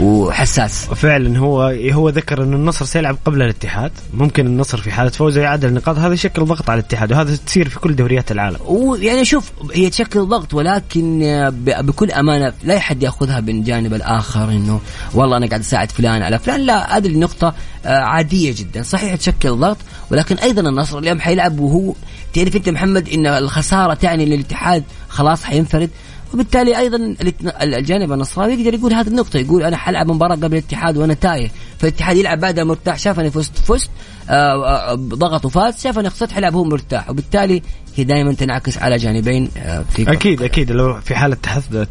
[0.00, 0.84] وحساس.
[0.86, 3.92] فعلا هو هو ذكر إن النصر سيلعب قبل الاتحاد.
[4.14, 5.98] ممكن النصر في حالة فوزه يعدل النقاط.
[5.98, 8.58] هذا يشكل ضغط على الاتحاد وهذا تصير في كل دوريات العالم.
[8.66, 11.20] ويعني شوف هي تشكل ضغط ولكن
[11.66, 14.80] بكل أمانة لا أحد يأخذها من جانب الآخر إنه
[15.14, 16.60] والله أنا قاعد أساعد فلان على فلان.
[16.60, 17.54] لا هذه النقطة
[17.86, 18.82] آه، عادية جدا.
[18.82, 19.76] صحيح تشكل ضغط
[20.10, 21.94] ولكن أيضا النصر اليوم حيلعب وهو
[22.34, 25.90] تعرف أنت محمد إن الخسارة تعني إن الاتحاد خلاص حينفرد.
[26.34, 27.14] وبالتالي أيضا
[27.62, 32.16] الجانب النصراوي يقدر يقول هذه النقطة يقول أنا حلعب مباراة قبل الاتحاد وأنا تايه فالاتحاد
[32.16, 33.90] يلعب بعدها مرتاح شافني فزت فزت
[34.30, 37.62] آه، آه، ضغط وفاز شافني خسرت حلعب هو مرتاح وبالتالي
[37.96, 41.36] هي دائما تنعكس على جانبين آه، في أكيد أكيد لو في حالة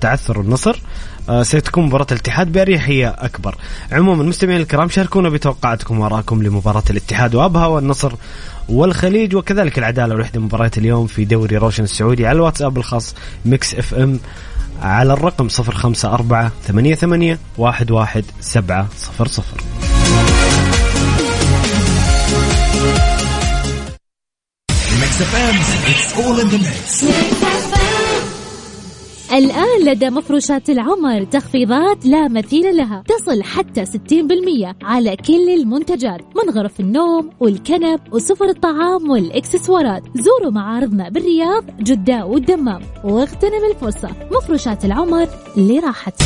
[0.02, 0.82] تعثر النصر
[1.42, 3.56] ستكون مباراة الاتحاد بأريحية أكبر.
[3.92, 8.14] عموما مستمعين الكرام شاركونا بتوقعاتكم وراءكم لمباراة الاتحاد وأبها والنصر
[8.72, 14.20] والخليج وكذلك العدالة ولحد مباريات اليوم في دوري روشن السعودي على الواتساب الخاص Mix FM
[14.82, 19.46] على الرقم 054 88 11700
[25.02, 25.56] Mix FM,
[25.92, 27.61] it's all in the mix.
[29.42, 33.90] الآن لدى مفروشات العمر تخفيضات لا مثيل لها تصل حتى 60%
[34.84, 40.04] على كل المنتجات من غرف النوم والكنب وسفر الطعام والإكسسوارات.
[40.16, 44.10] زوروا معارضنا بالرياض جدة والدمام واغتنم الفرصة.
[44.32, 45.28] مفروشات العمر
[45.58, 46.26] لراحتك.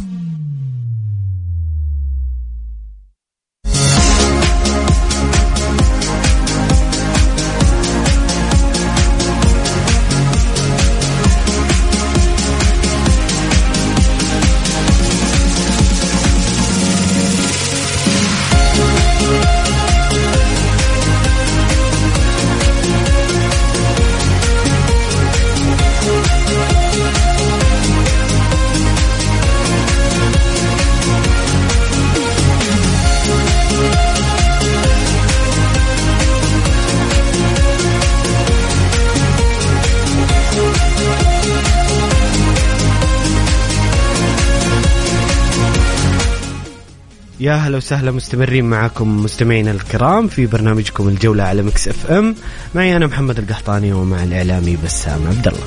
[47.51, 52.35] يا هلا وسهلا مستمرين معكم مستمعينا الكرام في برنامجكم الجولة على Mix FM.
[52.75, 55.61] معي أنا محمد القحطاني ومع الإعلامي بسام عبد الله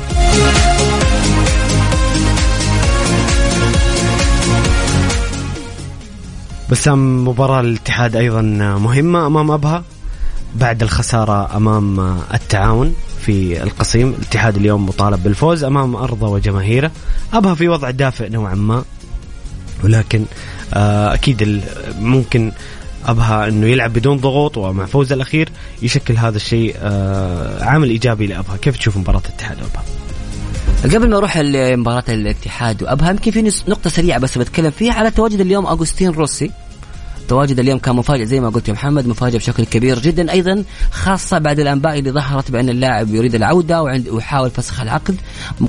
[6.71, 8.41] بسام مباراة الاتحاد أيضا
[8.81, 9.85] مهمة أمام أبها.
[10.57, 12.01] بعد الخسارة أمام
[12.35, 16.91] التعاون في القصيم الاتحاد اليوم مطالب بالفوز أمام أرضه وجماهيره.
[17.33, 18.85] أبها في وضع دافئ نوعا ما.
[19.85, 20.25] ولكن
[20.75, 21.63] آه، أكيد
[21.99, 22.53] ممكن
[23.07, 25.49] أبها إنه يلعب بدون ضغوط ومع فوز الأخير
[25.83, 28.57] يشكل هذا الشيء آه، عامل إيجابي لأبها.
[28.57, 29.85] كيف تشوف مباراة الاتحاد وابها
[30.85, 35.41] قبل ما أروح لمباراه الاتحاد وأبها يمكن في نقطة سريعة بس بتكلم فيها على تواجد
[35.41, 36.51] اليوم أغوستين روسي.
[37.29, 41.39] تواجد اليوم كان مفاجئ زي ما قلت يا محمد مفاجئ بشكل كبير جدا أيضا خاصة
[41.39, 45.17] بعد الأنباء اللي ظهرت بأن اللاعب يريد العودة ويحاول فسخ العقد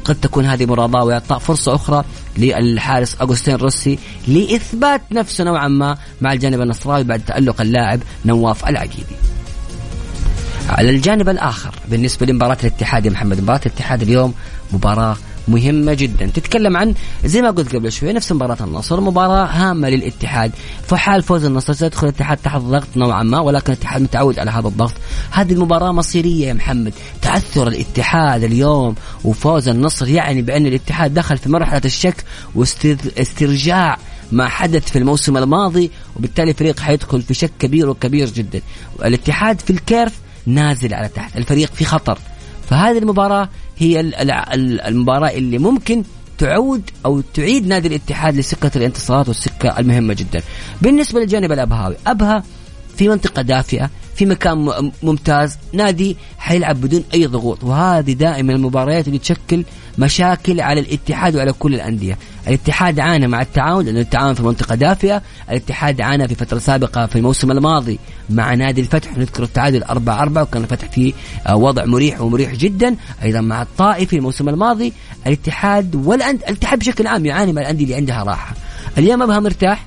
[0.06, 2.04] قد تكون هذه مراضاة وإعطاء فرصة أخرى
[2.38, 9.16] للحارس أغوستين روسي لإثبات نفسه نوعا ما مع الجانب النصراوي بعد تألق اللاعب نواف العقيدي.
[10.70, 14.34] على الجانب الآخر بالنسبة لمباراة الاتحاد يا محمد مباراة الاتحاد اليوم
[14.74, 16.26] مباراة مهمة جدا.
[16.26, 16.94] تتكلم عن
[17.26, 19.02] زي ما قلت قبل شوي نفس مباراة النصر.
[19.02, 20.52] مباراة هامة للاتحاد.
[20.88, 24.68] في حال فوز النصر سيدخل الاتحاد تحت ضغط نوعا ما ولكن الاتحاد متعود على هذا
[24.68, 24.94] الضغط.
[25.32, 26.94] هذه المباراة مصيرية يا محمد.
[27.22, 32.24] تعثر الاتحاد اليوم وفوز النصر يعني بأن الاتحاد دخل في مرحلة الشك
[32.56, 33.98] واسترجاع
[34.32, 38.62] ما حدث في الموسم الماضي وبالتالي الفريق حيدخل في شك كبير وكبير جدا.
[39.06, 40.14] الاتحاد في الكيرف
[40.46, 41.38] نازل على تحت.
[41.38, 42.18] الفريق في خطر.
[42.70, 44.00] فهذه المباراة هي
[44.88, 46.04] المباراة اللي ممكن
[46.38, 50.42] تعود أو تعيد نادي الاتحاد لسكة الانتصارات والسكة المهمة جدا.
[50.82, 52.44] بالنسبة للجانب الأبهاوي، أبها
[52.98, 59.20] في منطقة دافئة، في مكان ممتاز، نادي حيلعب بدون أي ضغوط، وهذه دائما المباريات اللي
[59.20, 59.64] تشكل
[59.98, 65.22] مشاكل على الاتحاد وعلى كل الأندية، الاتحاد عانى مع التعاون لأن التعاون في منطقة دافئة
[65.50, 69.18] الاتحاد عانى في فترة سابقة في الموسم الماضي مع نادي الفتح.
[69.18, 71.14] نذكر التعادل 4 4 وكان الفتح في
[71.48, 72.96] آه، وضع مريح ومريح جدا.
[73.24, 74.94] أيضا مع الطائف في الموسم الماضي
[75.28, 78.54] الاتحاد والأند الاتحاد بشكل عام يعاني مع الأندية اللي عندها راحة.
[78.98, 79.86] اليوم أبها مرتاح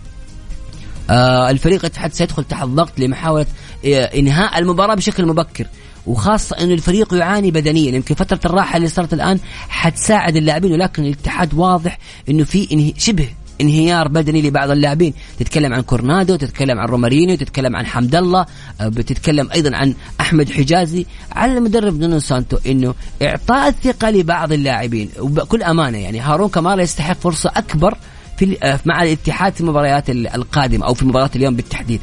[1.50, 3.46] الفريق الاتحاد سيدخل تحت ضغط لمحاولة
[3.86, 5.66] آه إنهاء المباراة بشكل مبكر.
[6.06, 7.90] وخاصة أن الفريق يعاني بدنيا.
[7.90, 13.28] يمكن فترة الراحة اللي صارت الآن حتساعد اللاعبين ولكن الاتحاد واضح أنه في إنه شبه
[13.60, 15.14] انهيار بدني لبعض اللاعبين.
[15.38, 18.46] تتكلم عن كورونادو تتكلم عن رومارينيو تتكلم عن حمد الله
[18.80, 21.06] آه، بتتكلم أيضا عن أحمد حجازي.
[21.32, 27.20] على المدرب نونو سانتو إنه إعطاء الثقة لبعض اللاعبين وبكل أمانة يعني هارون كمال يستحق
[27.20, 27.98] فرصة أكبر
[28.38, 32.00] في آه، مع الاتحاد في المباريات القادمة أو في مباراة اليوم بالتحديد.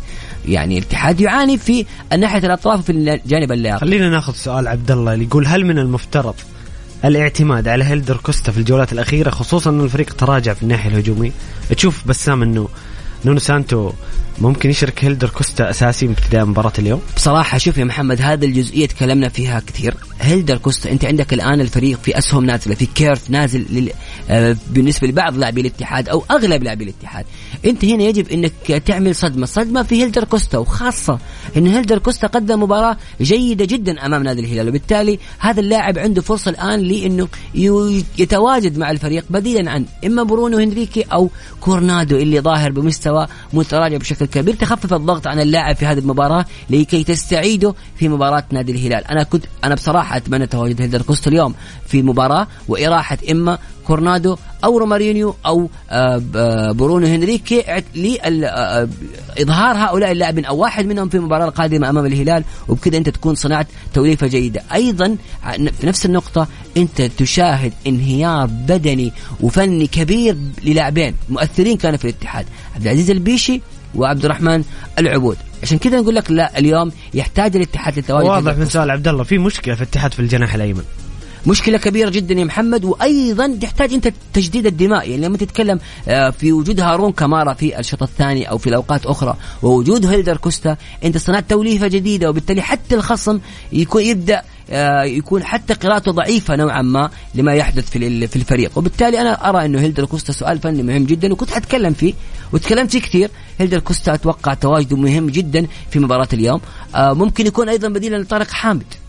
[0.48, 1.86] يعني الاتحاد يعاني في
[2.18, 6.36] ناحية الأطراف في الجانب اللياقي خلينا ناخذ سؤال عبد الله اللي يقول هل من المفترض
[7.06, 11.32] الاعتماد على هيلدر كوستا في الجولات الأخيرة خصوصا إن الفريق تراجع في الناحية الهجومية؟
[11.70, 12.68] تشوف بسام انه
[13.26, 13.92] نونو سانتو
[14.42, 18.86] ممكن يشرك هيلدر كوستا أساسي من ابتداء مباراة اليوم؟ بصراحة شوف يا محمد هذه الجزئية
[18.86, 23.66] تكلمنا فيها كثير، هيلدر كوستا أنت عندك الآن الفريق في أسهم نازلة في curve نازل
[23.70, 23.92] لل...
[24.30, 27.26] آه بالنسبة لبعض لاعبي الاتحاد أو أغلب لاعبي الاتحاد،
[27.66, 31.20] أنت هنا يجب أنك تعمل صدمة، صدمة في هيلدر كوستا وخاصة
[31.58, 36.52] إن هيلدر كوستا قدم مباراة جيدة جدا أمام نادي الهلال وبالتالي هذا اللاعب عنده فرصة
[36.52, 37.28] الآن لأنه
[38.18, 41.30] يتواجد مع الفريق بديلا عن إما برونو هنريكي أو
[41.62, 43.15] كورنادو اللي ظاهر بمستوى
[43.54, 48.72] متراجع بشكل كبير تخفف الضغط عن اللاعب في هذه المباراة لكي تستعيده في مباراة نادي
[48.72, 49.08] الهلال.
[49.08, 51.54] أنا كنت أنا بصراحة أتمنى تواجد هيلدر كوستا اليوم
[51.88, 57.64] في مباراة وإراحة إما كورنادو أو رومارينيو أو آه، آه، برونو هنريكي
[57.96, 62.44] لاظهار هؤلاء اللاعبين أو واحد منهم في المباراه القادمة أمام الهلال.
[62.68, 64.64] وبكذا أنت تكون صنعت توليفة جيدة.
[64.74, 65.18] أيضا
[65.80, 72.46] في نفس النقطة أنت تشاهد انهيار بدني وفني كبير للاعبين مؤثرين كانوا في الاتحاد.
[72.76, 73.62] عبد العزيز البيشي
[73.96, 74.64] وعبد الرحمن
[75.00, 75.38] العبود.
[75.64, 79.38] عشان كذا نقول لك لا اليوم يحتاج الاتحاد للتواجد واضح من سؤال عبد الله في
[79.38, 80.84] مشكلة في الاتحاد في الجناح الأيمن.
[81.48, 85.10] مشكلة كبيرة جدا يا محمد وأيضا تحتاج أنت تجديد الدماء.
[85.10, 89.36] يعني لما تتكلم آه، في وجود هارون كمارا في الشوط الثاني أو في الأوقات أخرى
[89.64, 93.40] ووجود هيلدر كوستا أنت صنعت توليفة جديدة وبالتالي حتى الخصم
[93.72, 98.78] يكون يبدأ آه، يكون حتى قراءته ضعيفة نوعا ما لما يحدث في في الفريق.
[98.78, 102.14] وبالتالي أنا أرى إنه هيلدر كوستا سؤال فني مهم جدا وكنت حتكلم فيه
[102.54, 103.30] وتكلمت فيه كثير.
[103.60, 106.62] هيلدر كوستا أتوقع تواجده مهم جدا في مباراة اليوم.
[106.96, 109.05] آه، ممكن يكون أيضا بديلا لطارق حامد.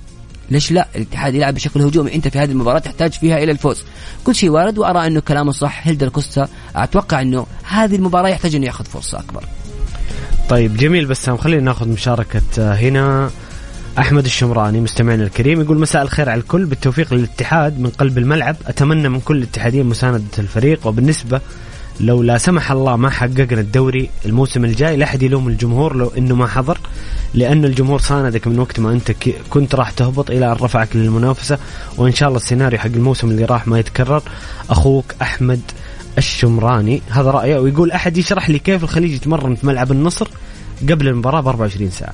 [0.51, 2.15] ليش لا؟ الاتحاد يلعب بشكل هجومي.
[2.15, 3.85] انت في هذه المباراة تحتاج فيها إلى الفوز.
[4.25, 5.87] كل شيء وارد وأرى أنه كلامه صح.
[5.87, 9.45] هيلدر كوستا أتوقع أنه هذه المباراة يحتاج أنه يأخذ فرصة أكبر.
[10.49, 13.31] طيب جميل بسام خلينا ناخذ مشاركة آه، هنا
[13.99, 16.65] أحمد الشمراني مستمعنا الكريم يقول مساء الخير على الكل.
[16.65, 21.41] بالتوفيق للاتحاد من قلب الملعب أتمنى من كل الاتحادين مساندة الفريق وبالنسبة
[22.01, 26.35] لو لا سمح الله ما حققنا الدوري الموسم الجاي لا أحد يلوم الجمهور لو إنه
[26.35, 26.79] ما حضر
[27.35, 31.59] لأن الجمهور ساندك من وقت ما أنت ك- كنت راح تهبط إلى أن رفعك للمنافسة.
[31.97, 34.23] وإن شاء الله السيناريو حق الموسم اللي راح ما يتكرر.
[34.71, 35.61] أخوك أحمد
[36.19, 40.29] الشمراني هذا رأيه ويقول أحد يشرح لي كيف الخليج يتمرن في ملعب النصر
[40.91, 42.13] قبل المباراة ب 24 ساعة.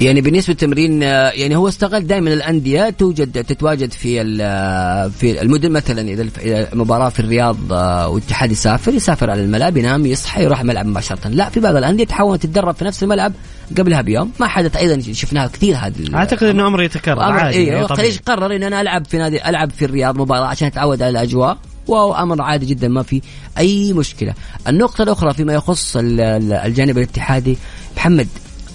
[0.00, 5.70] يعني بالنسبة للتمرين آه، يعني هو استغل دائما الأندية توجد تتواجد في آه، في المدن
[5.72, 6.26] مثلا إذا
[6.72, 11.48] المباراه في الرياض آه، والاتحاد يسافر يسافر على الملعب ينام يصحى يروح الملعب مباشرة لا
[11.48, 13.32] في بعض الأندية تحاول تتدرب في نفس الملعب
[13.78, 17.80] قبلها بيوم ما حدث أيضا شفناها كثير هذه أعتقد إنه أمر يتكرر عادي طبيعي.
[17.80, 21.58] الخليج قرر إن أنا ألعب في نادي ألعب في الرياض مباراة عشان أتعود على الأجواء
[21.86, 23.22] وهو أمر عادي جدا ما في
[23.58, 24.34] أي مشكلة.
[24.68, 27.58] النقطة الأخرى فيما يخص ال- ال- الجانب الاتحادي
[27.96, 28.28] محمد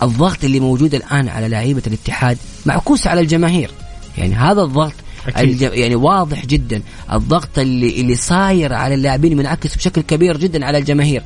[0.04, 3.72] الضغط اللي موجود الآن على لعيبة الاتحاد معكوس على الجماهير.
[4.18, 4.94] يعني هذا الضغط.
[5.38, 5.62] الج...
[5.62, 6.82] يعني واضح جدا
[7.14, 11.24] الضغط اللي اللي صاير على اللاعبين منعكس بشكل كبير جدا على الجماهير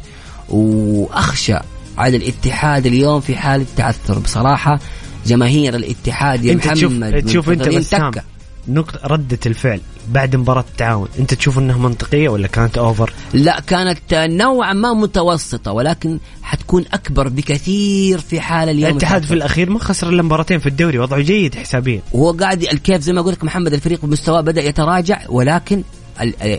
[0.50, 1.56] وأخشى
[1.98, 4.80] على الاتحاد اليوم في حالة تعثر بصراحة
[5.26, 8.24] جماهير الاتحاد يا أنت تشوف محمد تشوف أنت منتظرين بسام تكة.
[8.68, 14.00] نقطة ردة الفعل بعد مباراة التعاون أنت تشوف إنها منطقية ولا كانت اوفر؟ لا كانت
[14.14, 19.34] نوعا ما متوسطة ولكن حتكون أكبر بكثير في حال اليوم الاتحاد في.
[19.34, 23.22] الأخير ما خسر إلا مباراتين في الدوري وضعه جيد حسابيا وهو قاعد الكيف زي ما
[23.22, 25.84] قلت لك محمد الفريق بمستواه بدأ يتراجع ولكن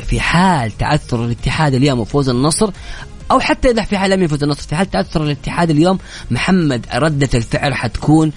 [0.06, 2.70] في حال تعثر الاتحاد اليوم وفوز النصر
[3.30, 4.62] أو حتى إذا في حال لم يفوز النصر.
[4.62, 5.98] في حال تعثر الاتحاد اليوم
[6.30, 8.32] محمد ردة الفعل حتكون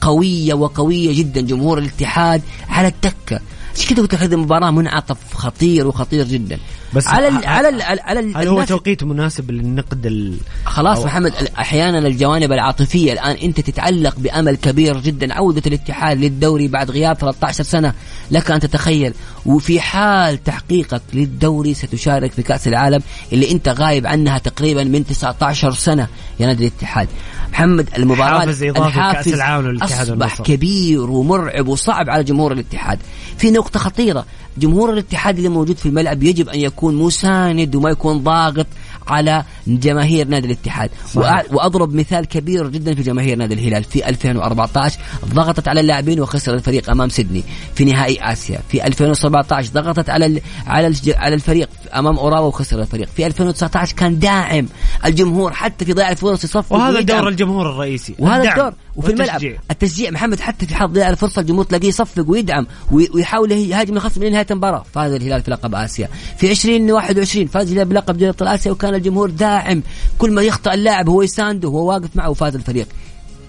[0.00, 1.40] قوية وقوية جدا.
[1.40, 3.40] جمهور الاتحاد على التكة.
[3.76, 6.58] عشان كذا قلت هذه المباراه منعطف خطير وخطير جدا.
[6.94, 10.36] بس على ال ه- على ال على ال هل هو توقيت مناسب للنقد ال...
[10.64, 15.34] خلاص أو- محمد أحيانا الجوانب العاطفية الآن أنت تتعلق بأمل كبير جدا.
[15.34, 17.94] عودة الاتحاد للدوري بعد غياب 13 سنة.
[18.30, 19.14] لك أن تتخيل.
[19.46, 25.72] وفي حال تحقيقك للدوري ستشارك في كأس العالم اللي أنت غايب عنها تقريبا من 19
[25.72, 26.08] سنة.
[26.40, 27.08] يا نادي الاتحاد.
[27.52, 30.42] محمد المباراة حافز إضافي لكأس العالم للاتحاد أصبح.
[30.42, 32.98] كبير ومرعب وصعب على جمهور الاتحاد.
[33.38, 34.24] في نقطة خطيرة
[34.58, 38.66] جمهور الاتحاد اللي موجود في الملعب يجب أن يكون مساند وما يكون ضاغط
[39.08, 40.90] على جماهير نادي الاتحاد.
[41.12, 41.44] صحيح.
[41.52, 43.84] وأضرب مثال كبير جدا في جماهير نادي الهلال.
[43.84, 44.98] في 2014
[45.34, 47.44] ضغطت على اللاعبين وخسر الفريق أمام سيدني.
[47.74, 48.60] في نهائي آسيا.
[48.68, 51.68] في 2017 ضغطت على على الفريق.
[51.94, 53.08] أمام أوراوا وخسر الفريق.
[53.16, 54.68] في 2019 كان داعم
[55.04, 57.00] الجمهور حتى في ضياع الفرص يصفق وهذا.
[57.00, 58.14] دور الجمهور الرئيسي.
[58.18, 58.72] وهذا الدور.
[58.96, 59.42] وفي الملعب.
[59.70, 60.10] التشجيع.
[60.10, 64.32] محمد حتى في حال ضياع الفرصة الجمهور تلاقيه يصفق ويدعم وي- ويحاول يهاجم الخصم من
[64.32, 64.84] نهاية المباراة.
[64.94, 66.08] فاز الهلال في لقب آسيا.
[66.38, 69.82] في 2021 فاز الهلال بلقب دوري ابطال آسيا وكان الجمهور داعم.
[70.18, 72.86] كل ما يخطأ اللاعب هو يسانده وهو واقف معه وفاز الفريق.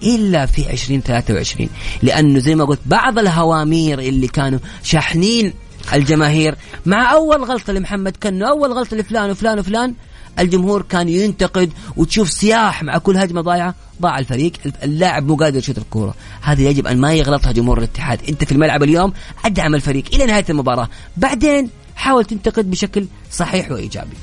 [0.02, 1.68] إلا في 2023
[2.02, 5.52] لأنه زي ما قلت بعض الهوامير اللي كانوا شاحنين
[5.92, 6.54] الجماهير
[6.86, 9.94] مع أول غلطة لمحمد كنو أول غلطة لفلان وفلان وفلان
[10.38, 15.78] الجمهور كان ينتقد وتشوف صياح مع كل هجمة ضايعة ضاع الفريق اللاعب مو قادر يشوت
[15.78, 16.14] الكورة.
[16.42, 18.20] هذه يجب أن ما يغلطها جمهور الاتحاد.
[18.28, 19.12] أنت في الملعب اليوم
[19.44, 20.88] أدعم الفريق إلى نهاية المباراة.
[21.16, 24.16] بعدين حاول تنتقد بشكل صحيح وإيجابي.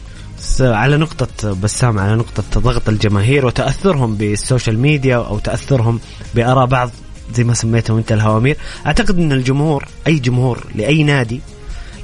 [0.59, 5.99] على نقطة بسام على نقطة ضغط الجماهير وتأثرهم بال social media أو تأثرهم
[6.35, 6.89] بآراء بعض
[7.35, 8.57] زي ما سميتهم أنت الهوامير.
[8.85, 11.41] أعتقد أن الجمهور أي جمهور لأي نادي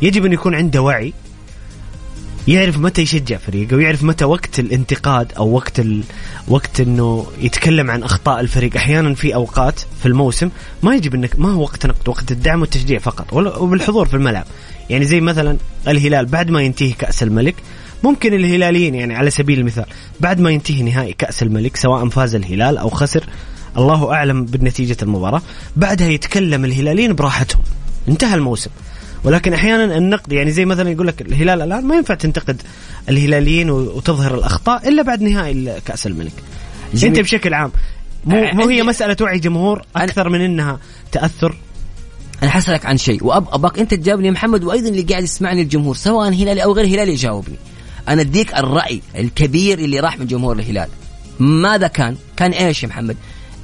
[0.01, 1.13] يجب أن يكون عنده وعي
[2.47, 6.03] يعرف متى يشجع فريقه ويعرف متى وقت الانتقاد أو وقت ال...
[6.47, 8.75] وقت إنه يتكلم عن أخطاء الفريق.
[8.75, 10.49] أحيانا في أوقات في الموسم
[10.83, 14.45] ما يجب إنك ما هو وقت نقد وقت الدعم والتشجيع فقط وبالحضور في الملعب.
[14.89, 17.55] يعني زي مثلا الهلال بعد ما ينتهي كأس الملك
[18.03, 19.85] ممكن الهلاليين يعني على سبيل المثال
[20.19, 23.23] بعد ما ينتهي نهائي كأس الملك سواء فاز الهلال أو خسر
[23.77, 25.41] الله أعلم بنتيجه المباراة.
[25.75, 27.61] بعدها يتكلم الهلاليين براحتهم.
[28.07, 28.69] انتهى الموسم.
[29.23, 32.61] ولكن أحيانا النقد يعني زي مثلا يقول لك الهلال الآن ما ينفع تنتقد
[33.09, 36.33] الهلاليين وتظهر الأخطاء إلا بعد نهائي كاس الملك.
[36.93, 37.17] جميل.
[37.17, 37.71] أنت بشكل عام
[38.25, 40.79] مو مو هي مسألة وعي جمهور أكثر من إنها
[41.11, 41.57] تأثر؟
[42.43, 46.29] أنا حسألك عن شيء وابغاك أنت تجاوبني يا محمد وأيضا اللي قاعد يسمعني الجمهور سواء
[46.29, 47.55] هلالي أو غير هلالي يجاوبني.
[48.07, 50.87] أنا أديك الرأي الكبير اللي راح من جمهور الهلال.
[51.39, 53.17] ماذا كان؟ كان إيش يا محمد؟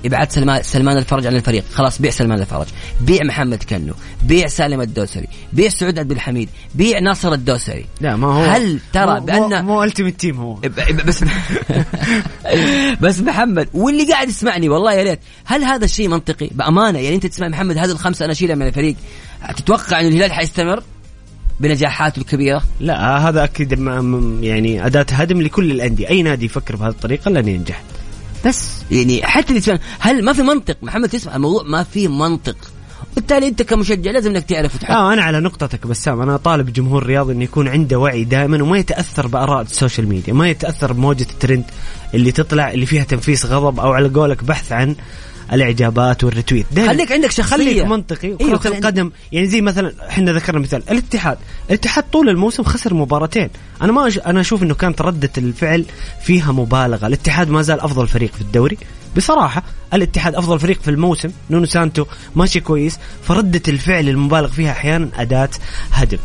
[0.05, 1.63] ابعاد سلمان سلمان الفرج عن الفريق.
[1.73, 2.67] خلاص بيع سلمان الفرج.
[3.01, 3.93] بيع محمد كنو.
[4.23, 5.27] بيع سالم الدوسري.
[5.53, 6.49] بيع سعود عبد الحميد.
[6.75, 7.85] بيع ناصر الدوسري.
[8.01, 10.53] لا ما هو هل ترى مو بان مو, ultimate team هو.
[11.05, 11.23] بس
[13.03, 15.19] بس محمد واللي قاعد يسمعني والله يا ريت.
[15.45, 18.95] هل هذا الشيء منطقي؟ بأمانة يعني أنت تسمع محمد هذه الخمسة أنا أشيلها من الفريق.
[19.57, 20.83] تتوقع أن الهلال حيستمر
[21.59, 23.71] بنجاحاته الكبيرة؟ لا هذا أكيد
[24.41, 26.09] يعني أداة هدم لكل الأندية.
[26.09, 27.83] أي نادي يفكر بهذه الطريقة لن ينجح.
[28.45, 32.55] بس يعني حتى تسمع هل ما في منطق؟ محمد تسمع الموضوع ما في منطق.
[33.15, 37.33] بالتالي أنت كمشجع لازم إنك تعرف آه أنا على نقطتك بسام أنا طالب الجمهور الرياضي
[37.33, 41.63] إنه يكون عنده وعي دائما وما يتأثر بآراء ال social media ما يتأثر بموجة الترند
[42.13, 44.95] اللي تطلع اللي فيها تنفيس غضب أو على قولك بحث عن
[45.53, 47.55] الإعجابات وال retweet خليك عندك شخصية.
[47.55, 48.27] خليك منطقي.
[48.27, 51.37] أيوة، أيوة خلي القدم يعني زي مثلا إحنا ذكرنا مثال الاتحاد.
[51.69, 53.49] الاتحاد طول الموسم خسر مباراتين.
[53.81, 54.19] أنا ما أش...
[54.19, 55.85] أنا أشوف إنه كانت ردة الفعل
[56.23, 57.07] فيها مبالغة.
[57.07, 58.77] الاتحاد ما زال أفضل فريق في الدوري.
[59.17, 61.31] بصراحة الاتحاد أفضل فريق في الموسم.
[61.49, 62.99] نونو سانتو ماشي كويس.
[63.23, 65.49] فردة الفعل المبالغ فيها أحيانا أداة
[65.91, 66.17] هدم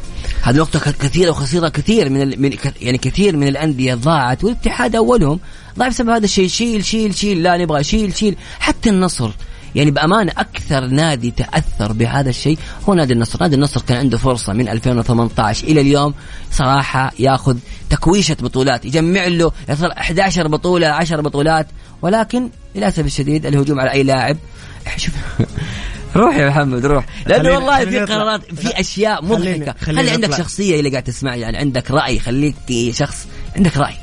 [0.43, 2.43] هذه نقطة كثيرة وخسيرة كثير من.
[2.43, 5.41] من يعني كثير من الأندية ضاعت والاتحاد أولهم
[5.79, 9.31] ضاع بسبب هذا الشيء شيل شيل شيل لا نبغى شيل شيل حتى النصر
[9.75, 14.53] يعني بأمانة أكثر نادي تأثر بهذا الشيء هو نادي النصر نادي النصر كان عنده فرصة
[14.53, 16.15] من 2018 إلى اليوم
[16.51, 17.57] صراحة ياخذ
[17.91, 21.67] تكويشة بطولات يجمع له يصل 11 بطولة 10 بطولات
[22.03, 24.37] ولكن للأسف الشديد الهجوم على أي لاعب
[24.97, 25.15] شوف
[26.17, 27.99] روح يا محمد روح لأنه والله في.
[27.99, 30.35] قرارات في أشياء مضحكة خلي عندك.
[30.39, 32.55] شخصية اللي قاعد تسمع يعني عندك رأي خليك
[32.91, 33.95] شخص عندك رأي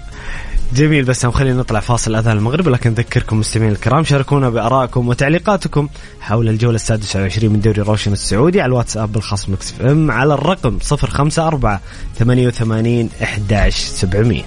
[0.73, 5.89] جميل بس خلينا نطلع فاصل أذان المغرب لكن نذكركم مستمعين الكرام شاركونا بآرائكم وتعليقاتكم
[6.21, 10.77] حول الجولة السادسة والعشرين من دوري روشن السعودي على الواتساب الخاص Mix FM على الرقم
[10.91, 11.79] 054
[12.19, 14.41] 88 11700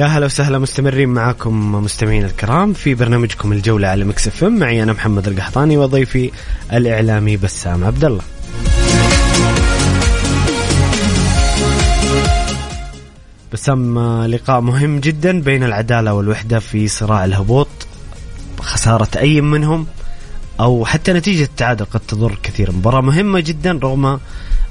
[0.00, 4.58] يا هلا وسهلا مستمرين معاكم مستمعين الكرام في برنامجكم الجولة على Mix FM.
[4.58, 6.30] معي أنا محمد القحطاني وضيفي
[6.72, 8.22] الإعلامي بسام عبد الله
[13.52, 17.68] بسام لقاء مهم جدا بين العدالة والوحدة في صراع الهبوط.
[18.60, 19.86] خسارة أي منهم
[20.60, 22.72] أو حتى نتيجة التعادل قد تضر كثيرا.
[22.72, 24.20] مباراة مهمة جدا رغم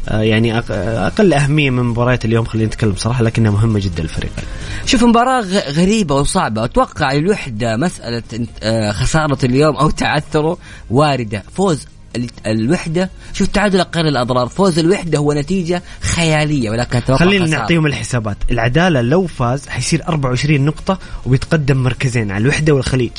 [0.07, 4.43] يعني أق- أقل أهمية من مباريات اليوم خلينا نتكلم صراحة لكنها مهمة جدا للفريقين
[4.85, 6.63] شوف مباراة غ- غريبة وصعبة.
[6.65, 8.23] أتوقع الوحدة مسألة
[8.63, 10.57] آه، خسارة اليوم أو تعثره
[10.89, 11.43] واردة.
[11.55, 11.85] فوز
[12.15, 14.47] ال- الوحدة شوف تعادل أقل الأضرار.
[14.47, 17.45] فوز الوحدة هو نتيجة خيالية ولكن أتوقع خلينا.
[17.45, 18.37] نعطيهم الحسابات.
[18.51, 23.11] العدالة لو فاز حيصير 24 نقطة وبيتقدم مركزين على الوحدة والخليج.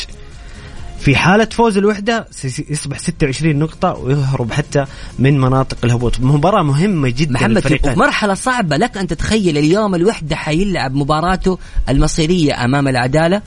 [1.00, 2.26] في حالة فوز الوحدة
[2.70, 4.84] يصبح 26 نقطة ويهرب حتى
[5.18, 6.20] من مناطق الهبوط.
[6.20, 8.76] مباراة مهمة جدا محمد مرحلة صعبة.
[8.76, 11.58] لك أن تتخيل اليوم الوحدة حيلعب مباراته
[11.88, 13.42] المصيرية أمام العدالة.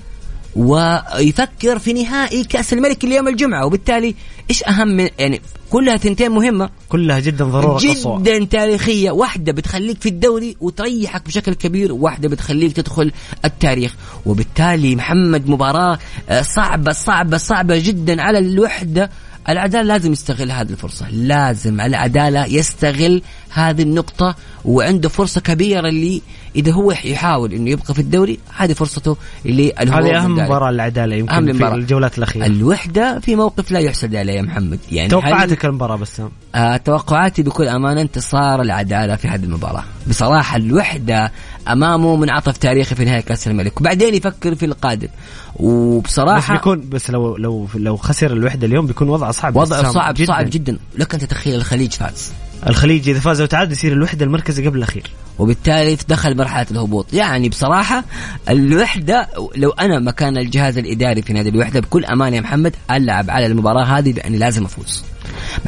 [0.56, 3.66] ويفكر في نهائي كأس الملك اليوم الجمعة.
[3.66, 4.16] وبالتالي
[4.50, 6.70] إيش أهم من يعني كلها ثنتين مهمة.
[6.90, 8.22] كلها جدا ضرورة قصوى.
[8.22, 9.12] جدا تاريخية.
[9.12, 13.12] واحدة بتخليك في الدوري وتريحك بشكل كبير واحدة بتخليك تدخل
[13.46, 13.96] التاريخ.
[14.26, 16.00] وبالتالي محمد مباراة
[16.30, 19.10] آه، صعبة صعبة صعبة جدا على الوحدة.
[19.50, 24.36] العداله لازم يستغل هذه الفرصة لازم العداله يستغل هذه النقطة
[24.66, 26.22] وعنده فرصة كبيرة اللي
[26.56, 31.34] إذا هو يحاول إنه يبقى في الدوري هذه فرصته اللي هذه أهم مباراة العداله يمكن
[31.34, 32.46] أهم في الجولات الأخيرة.
[32.46, 34.80] الوحدة في موقف لا يحسد عليه يا محمد.
[34.92, 39.84] يعني توقعاتك المباراه بسام آه توقعاتي بكل أمانة انتصار العداله في هذه المباراة.
[40.08, 41.32] بصراحة الوحدة
[41.68, 43.82] أمامه منعطف تاريخي في نهاية كأس الملك.
[43.82, 45.08] وبعدين يفكر في القادم.
[45.56, 49.56] وبصراحة بس بيكون بس لو لو لو خسر الوحدة اليوم بيكون وضعه صعب.
[49.56, 50.26] وضعه صعب جدا.
[50.26, 50.78] صعب جدا.
[50.98, 52.32] لك أن تتخيل الخليج فاز.
[52.68, 55.10] الخليج إذا فاز وتعادل يصير الوحدة المركزي قبل الأخير.
[55.40, 57.14] وبالتالي دخل مرحلة الهبوط.
[57.14, 58.04] يعني بصراحة
[58.50, 63.46] الوحدة لو أنا مكان الجهاز الإداري في نادي الوحدة بكل أمانة يا محمد ألعب على
[63.46, 65.04] المباراة هذه باني لازم أفوز.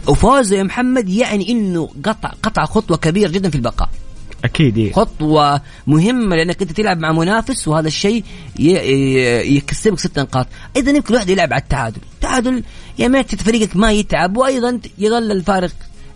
[0.07, 3.89] وفوزه يا محمد يعني إنه قطع قطع خطوة كبيرة جدا في البقاء.
[4.43, 4.93] أكيد إيه.
[4.93, 8.23] خطوة مهمة لأنك أنت تلعب مع منافس وهذا الشيء
[8.59, 10.47] يكسبك ست نقاط.
[10.75, 12.01] أيضا يمكن الواحد يلعب على التعادل.
[12.13, 12.63] التعادل
[12.99, 15.71] يا ميت فريقك ما يتعب وأيضا يظل الفارق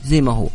[0.06, 0.48] زي ما هو.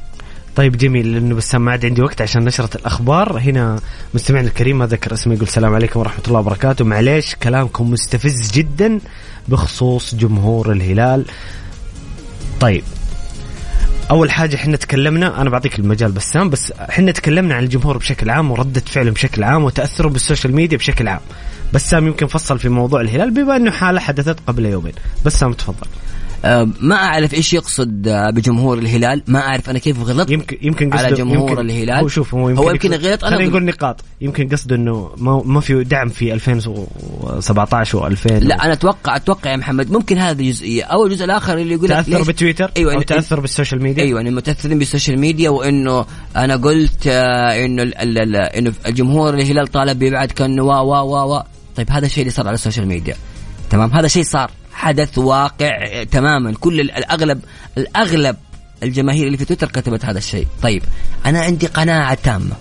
[0.56, 1.12] طيب جميل.
[1.12, 3.38] لأنه بس ما عاد عندي وقت عشان نشرة الأخبار.
[3.38, 3.80] هنا
[4.14, 6.84] مستمعنا الكريم ما ذكر اسمه يقول السلام عليكم ورحمة الله وبركاته.
[6.84, 9.00] معليش كلامكم مستفز جدا
[9.48, 11.24] بخصوص جمهور الهلال.
[12.60, 12.84] طيب
[14.10, 18.50] أول حاجة إحنا تكلمنا أنا بعطيك المجال بسام بس إحنا تكلمنا عن الجمهور بشكل عام
[18.50, 21.20] وردة فعله بشكل عام وتأثره بال social media بشكل عام.
[21.72, 24.92] بسام يمكن فصل في موضوع الهلال بما إنه حالة حدثت قبل يومين.
[25.26, 25.86] بسام تفضل.
[26.80, 29.22] ما أعرف إيش يقصد آه، بجمهور الهلال.
[29.26, 32.02] ما أعرف أنا كيف غلطت يمكن يمكن على جمهور يمكن الهلال.
[32.02, 34.00] هو شوف هو يمكن, هو يمكن غلط أنا خلينا نقول نقاط.
[34.20, 39.56] يمكن قصده إنه ما, ما في دعم في 2017 و2000 لا أنا أتوقع أتوقع يا
[39.56, 40.84] محمد ممكن هذه جزئية.
[40.84, 44.30] أو الجزء الآخر اللي يقول تأثر بتويتر؟ أيوه أو تأثر بال social media؟ أيوه إنه
[44.30, 50.62] متأثرين بال social media وإنه أنا قلت آه، إنه إنه الجمهور الهلال طالب بيبعد كأنه
[50.62, 51.42] وا وا وا وا.
[51.76, 53.16] طيب هذا الشيء اللي صار على السوشيال ميديا.
[53.70, 54.50] تمام؟ هذا شيء صار.
[54.74, 56.54] حدث واقع تماما.
[56.60, 57.40] كل الاغلب
[57.78, 58.36] الأغلب
[58.82, 60.46] الجماهير اللي في تويتر كتبت هذا الشيء.
[60.62, 60.82] طيب
[61.26, 62.56] أنا عندي قناعة تامة.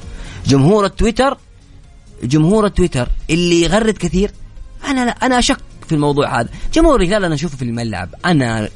[0.45, 1.37] جمهور التويتر
[2.23, 4.31] جمهور التويتر اللي يغرد كثير
[4.87, 5.57] أنا أنا أشك.
[5.93, 6.49] في الموضوع هذا.
[6.73, 8.09] جمهور الهلال أنا أشوفه في الملعب.
[8.25, 8.69] أنا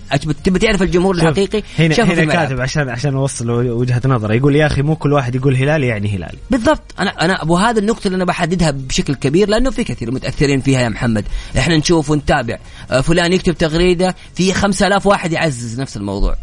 [0.43, 4.34] تبي تعرف الجمهور الحقيقي؟ هنا هنا في كاتب عشان عشان أوصل وجهة نظره.
[4.34, 6.82] يقول يا أخي مو كل واحد يقول هلالي يعني هلالي بالضبط.
[6.99, 10.89] أنا أنا وهذا النقطة اللي أنا بحددها بشكل كبير لأنه في كثير متأثرين فيها يا
[10.89, 11.26] محمد.
[11.57, 12.57] إحنا نشوف ونتابع.
[12.91, 16.36] آه، فلان يكتب تغريدة في 5000 واحد يعزز نفس الموضوع.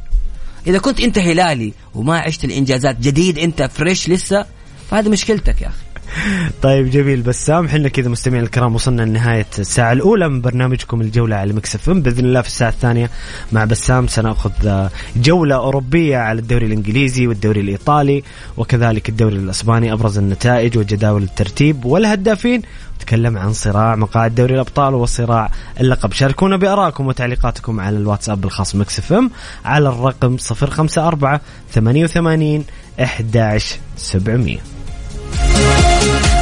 [0.67, 4.47] إذا كنت أنت هلالي وما عشت الإنجازات جديد أنت فريش لسه
[4.91, 5.84] فهذه مشكلتك يا أخي.
[6.63, 7.23] طيب جميل.
[7.23, 12.25] بسام إحنا كذا مستمعين الكرام وصلنا لنهاية الساعة الأولى من برنامجكم الجولة على مكسف بإذن
[12.25, 13.11] الله في الساعة الثانية
[13.53, 18.23] مع بسام سنأخذ جولة أوروبية على الدوري الإنجليزي والدوري الإيطالي
[18.57, 22.63] وكذلك الدوري الإسباني أبرز النتائج وجداول الترتيب والهدافين.
[22.97, 25.51] نتكلم عن صراع مقاعد دوري الأبطال وصراع
[25.81, 26.13] اللقب.
[26.13, 29.31] شاركونا بارائكم وتعليقاتكم على الواتساب الخاص مكس إف إم
[29.65, 31.41] على الرقم 054
[31.73, 32.65] 88
[33.01, 34.59] 11700
[36.05, 36.34] Thank you.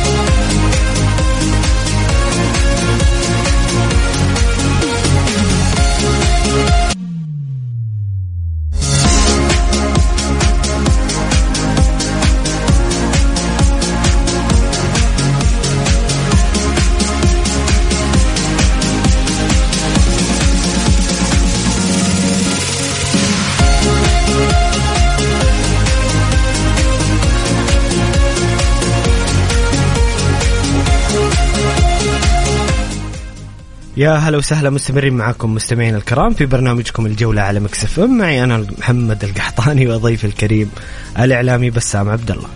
[33.96, 38.18] يا هلا وسهلا مستمرين معكم مستمعين الكرام في برنامجكم الجولة على مكسف ام.
[38.18, 40.70] معي أنا محمد القحطاني وضيفي الكريم
[41.18, 42.48] الإعلامي بسام عبد الله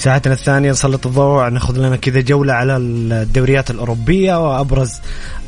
[0.00, 4.92] ساعتنا الثانية نسلط الضوء ناخذ لنا كذا جولة على الدوريات الأوروبية وأبرز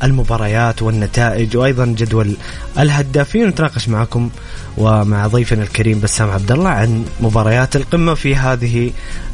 [0.03, 2.37] المباريات والنتائج وأيضا جدول
[2.79, 4.29] الهدافين ونتناقش معكم
[4.77, 8.91] ومع ضيفنا الكريم بسام عبد الله عن مباريات القمة في هذه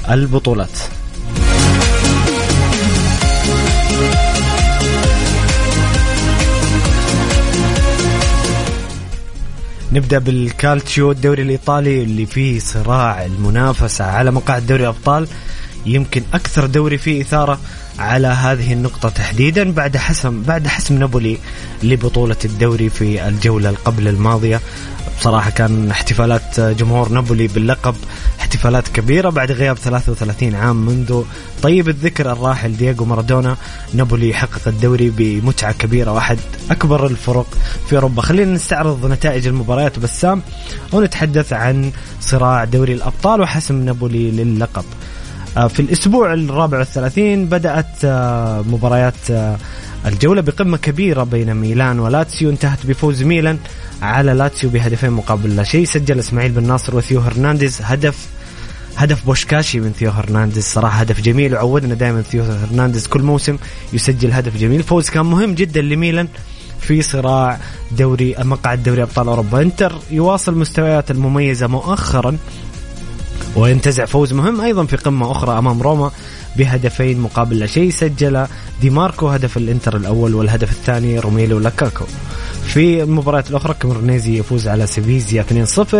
[0.09, 0.79] البطولات.
[9.93, 15.27] نبدأ بالكالتشيو الدوري الإيطالي اللي فيه صراع المنافسة على مقاعد دوري الأبطال.
[15.85, 17.59] يمكن أكثر دوري فيه إثارة
[17.99, 21.37] على هذه النقطة تحديدا بعد حسم بعد حسم نابولي
[21.83, 24.61] لبطولة الدوري في الجولة قبل الماضية.
[25.19, 27.95] بصراحة كان احتفالات جمهور نابولي باللقب
[28.39, 31.23] احتفالات كبيرة بعد غياب 33 عام منذ
[31.61, 33.57] طيب الذكر الراحل دييغو مارادونا.
[33.93, 36.37] نابولي يحقق الدوري بمتعة كبيرة واحد
[36.71, 37.57] أكبر الفرق
[37.89, 38.21] في أوروبا.
[38.21, 40.41] خلينا نستعرض نتائج المباريات بسام
[40.93, 44.85] ونتحدث عن صراع دوري الأبطال وحسم نابولي للقب.
[45.55, 49.57] في الأسبوع الرابع والثلاثين بدأت آه، مباريات آه،
[50.05, 53.57] الجولة بقمة كبيرة بين ميلان ولاتسيو انتهت بفوز ميلان
[54.01, 55.85] على لاتسيو بهدفين مقابل لا شيء.
[55.85, 58.27] سجل إسماعيل بن ناصر وثيو هرنانديز هدف
[58.97, 60.63] هدف بوشكاشي من ثيو هرنانديز.
[60.63, 63.57] صراحة هدف جميل وعودنا دائما ثيو هرنانديز كل موسم
[63.93, 64.83] يسجل هدف جميل.
[64.83, 66.27] فوز كان مهم جدا لميلان
[66.79, 67.59] في صراع
[67.91, 69.61] دوري مقعد دوري أبطال أوروبا.
[69.61, 72.37] إنتر يواصل مستويات المميزة مؤخرا
[73.55, 76.11] وينتزع فوز مهم أيضا في قمة أخرى أمام روما
[76.57, 78.47] بهدفين مقابل لا شيء سجل
[78.81, 82.05] دي ماركو هدف الإنتر الأول والهدف الثاني روميلو لوكاكو
[82.65, 85.45] في المباريات الأخرى كريمونيزي يفوز على سبيزيا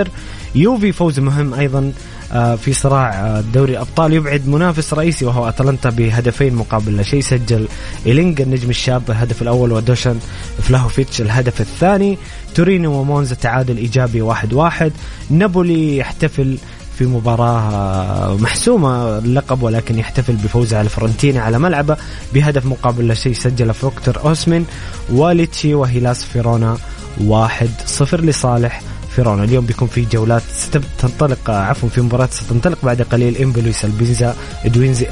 [0.04, 0.08] 2-0
[0.56, 1.93] يوفي فوز مهم أيضا
[2.32, 7.22] آه، في صراع آه، دوري الابطال يبعد منافس رئيسي وهو أتلانتا بهدفين مقابل لا شيء
[7.22, 7.68] سجل
[8.06, 10.20] إيلينج النجم الشاب الهدف الأول ودوشان
[10.62, 12.18] فلاهوفيتش الهدف الثاني.
[12.56, 14.91] تورينو ومونزا تعادل واحد واحد.
[15.30, 16.58] نابولي يحتفل
[17.00, 21.97] في مباراة محسومة اللقب ولكن يحتفل بفوزه على فيورنتينا على ملعبه
[22.34, 24.66] بهدف مقابل لا شيء سجل فوكتر أوسمن
[25.10, 26.78] وليتشي وهيلاس فيرونا
[27.22, 28.82] واحد صفر لصالح
[29.16, 29.43] فيرونا.
[29.43, 34.36] اليوم بيكون في جولات ستنطلق عفوا في مباراة ستنطلق بعد قليل امبولي ساليرنيتانا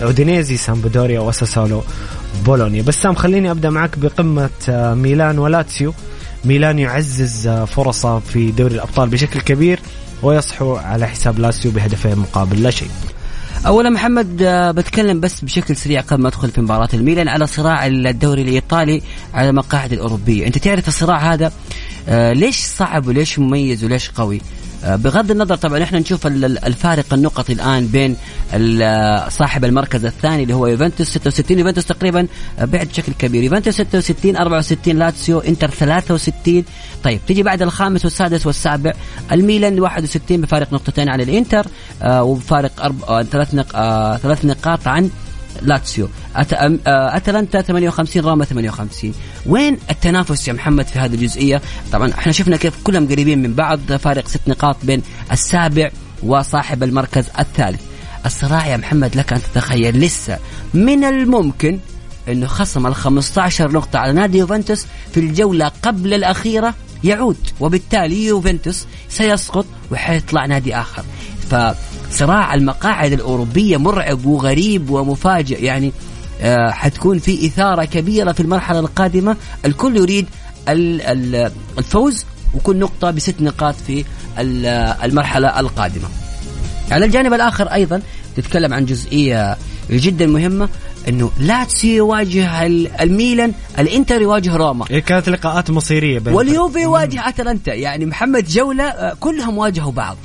[0.02, 1.84] أودينيزي سامبدوريا وساسولو
[2.46, 2.82] بولونيا.
[2.82, 4.50] بسام خليني أبدأ معك بقمة
[4.94, 5.94] ميلان ولاتسيو.
[6.46, 9.80] ميلان يعزز فرصه في دوري الأبطال بشكل كبير.
[10.24, 12.90] ويصعد على حساب لاتسيو بهدفين مقابل لا شيء.
[13.68, 17.88] أولا محمد آه، بتكلم بس بشكل سريع قبل ما أدخل في مباراة الميلان على صراع
[17.88, 19.02] الدوري الإيطالي
[19.34, 20.48] على المقاعد الأوروبية.
[20.48, 21.52] أنت تعرف الصراع هذا
[22.10, 24.42] آه، ليش صعب وليش مميز وليش قوي؟
[24.86, 28.16] بغض النظر طبعا إحنا نشوف الفارق النقطي الآن بين
[29.30, 32.28] صاحب المركز الثاني اللي هو يوفنتوس 66 يوفنتوس تقريبا
[32.62, 36.64] بعد بشكل كبير يوفنتوس 66 64 لاتسيو إنتر 63
[37.04, 38.94] طيب تيجي بعد الخامس والسادس والسابع
[39.32, 41.66] الميلان 61 بفارق نقطتين عن الإنتر
[42.02, 42.94] آه، وبفارق.
[43.32, 43.56] ثلاث.
[44.22, 45.10] ثلاث نقاط عن
[45.62, 46.10] لاتسيو.
[46.36, 46.54] أت...
[46.88, 49.14] أتلانتا 58 روما 58
[49.46, 53.80] وين التنافس يا محمد في هذه الجزئية؟ طبعا إحنا شفنا كيف كلهم قريبين من بعض
[53.80, 55.02] فارق ست نقاط بين
[55.32, 55.90] السابع
[56.24, 57.82] وصاحب المركز الثالث.
[58.26, 60.38] الصراع يا محمد لك أن تتخيل لسه
[60.74, 61.80] من الممكن
[62.30, 68.86] إنه خصم ال 15 نقطة على نادي يوفنتوس في الجولة قبل الأخيرة يعود وبالتالي يوفنتوس
[69.10, 71.04] سيسقط وحيطلع نادي آخر.
[71.52, 75.64] فصراع المقاعد الأوروبية مرعب وغريب ومفاجئ.
[75.64, 75.92] يعني
[76.42, 79.36] آه حتكون في إثارة كبيرة في المرحلة القادمة.
[79.66, 80.26] الكل يريد
[81.78, 82.26] الفوز
[82.56, 84.06] وكل نقطة بست نقاط في
[85.04, 86.08] المرحلة القادمة.
[86.92, 88.02] على الجانب الآخر أيضا
[88.38, 89.58] تتكلم عن جزئية
[89.90, 90.70] جدا مهمة
[91.08, 92.66] إنه لاتسيو يواجه
[93.02, 94.86] الميلان الإنتر يواجه روما.
[94.90, 97.74] هي كانت لقاءات مصيرية بين واليوفي يواجه أتلانتا.
[97.74, 100.18] يعني محمد جولة آه، كلهم واجهوا بعض.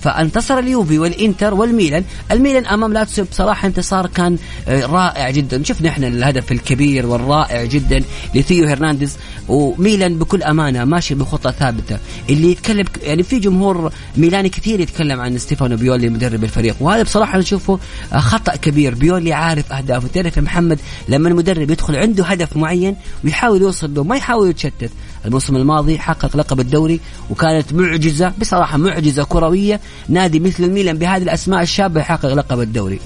[0.00, 2.04] فانتصر اليوفي والإنتر والميلان.
[2.30, 4.38] الميلان أمام لاتسيو بصراحة انتصار كان
[4.68, 5.62] آه، رائع جدا.
[5.62, 8.02] شفنا إحنا الهدف الكبير والرائع جدا
[8.34, 9.16] لثيو هرنانديز.
[9.48, 11.98] وميلان بكل أمانة ماشي بخطة ثابتة.
[12.30, 16.76] اللي يتكلم يعني في جمهور ميلاني كثير يتكلم عن ستيفانو بيولي مدرب الفريق.
[16.80, 17.78] وهذا بصراحة نشوفه
[18.12, 18.94] آه، خطأ كبير.
[18.94, 20.08] بيولي عارف أهدافه.
[20.08, 20.78] تعرف يا محمد
[21.08, 24.90] لما المدرب يدخل عنده هدف معين ويحاول يوصل له ما يحاول يتشتت.
[25.26, 27.00] الموسم الماضي حقق لقب الدوري
[27.30, 29.80] وكانت معجزة بصراحة معجزة كروية.
[30.08, 33.00] نادي مثل الميلان بهذه الأسماء الشابة يحقق لقب الدوري.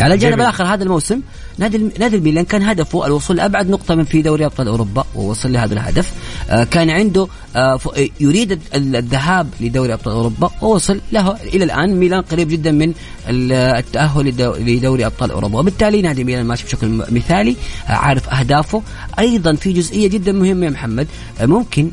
[0.00, 1.20] على الجانب الآخر هذا الموسم
[1.58, 5.74] نادي نادي الميلان كان هدفه الوصول لأبعد نقطة من في دوري أبطال أوروبا ووصل لهذا
[5.74, 6.12] الهدف.
[6.50, 7.26] آه كان عنده
[7.56, 7.78] آه
[8.20, 11.96] يريد الذهاب لدوري أبطال أوروبا ووصل له إلى الآن.
[11.96, 12.92] ميلان قريب جدا من
[13.28, 14.26] التأهل
[14.66, 15.58] لدوري أبطال أوروبا.
[15.58, 17.56] وبالتالي نادي ميلان ماشي بشكل مثالي
[17.88, 18.82] آه عارف أهدافه.
[19.18, 21.06] أيضا في جزئية جدا مهمة يا محمد
[21.40, 21.90] آه ممكن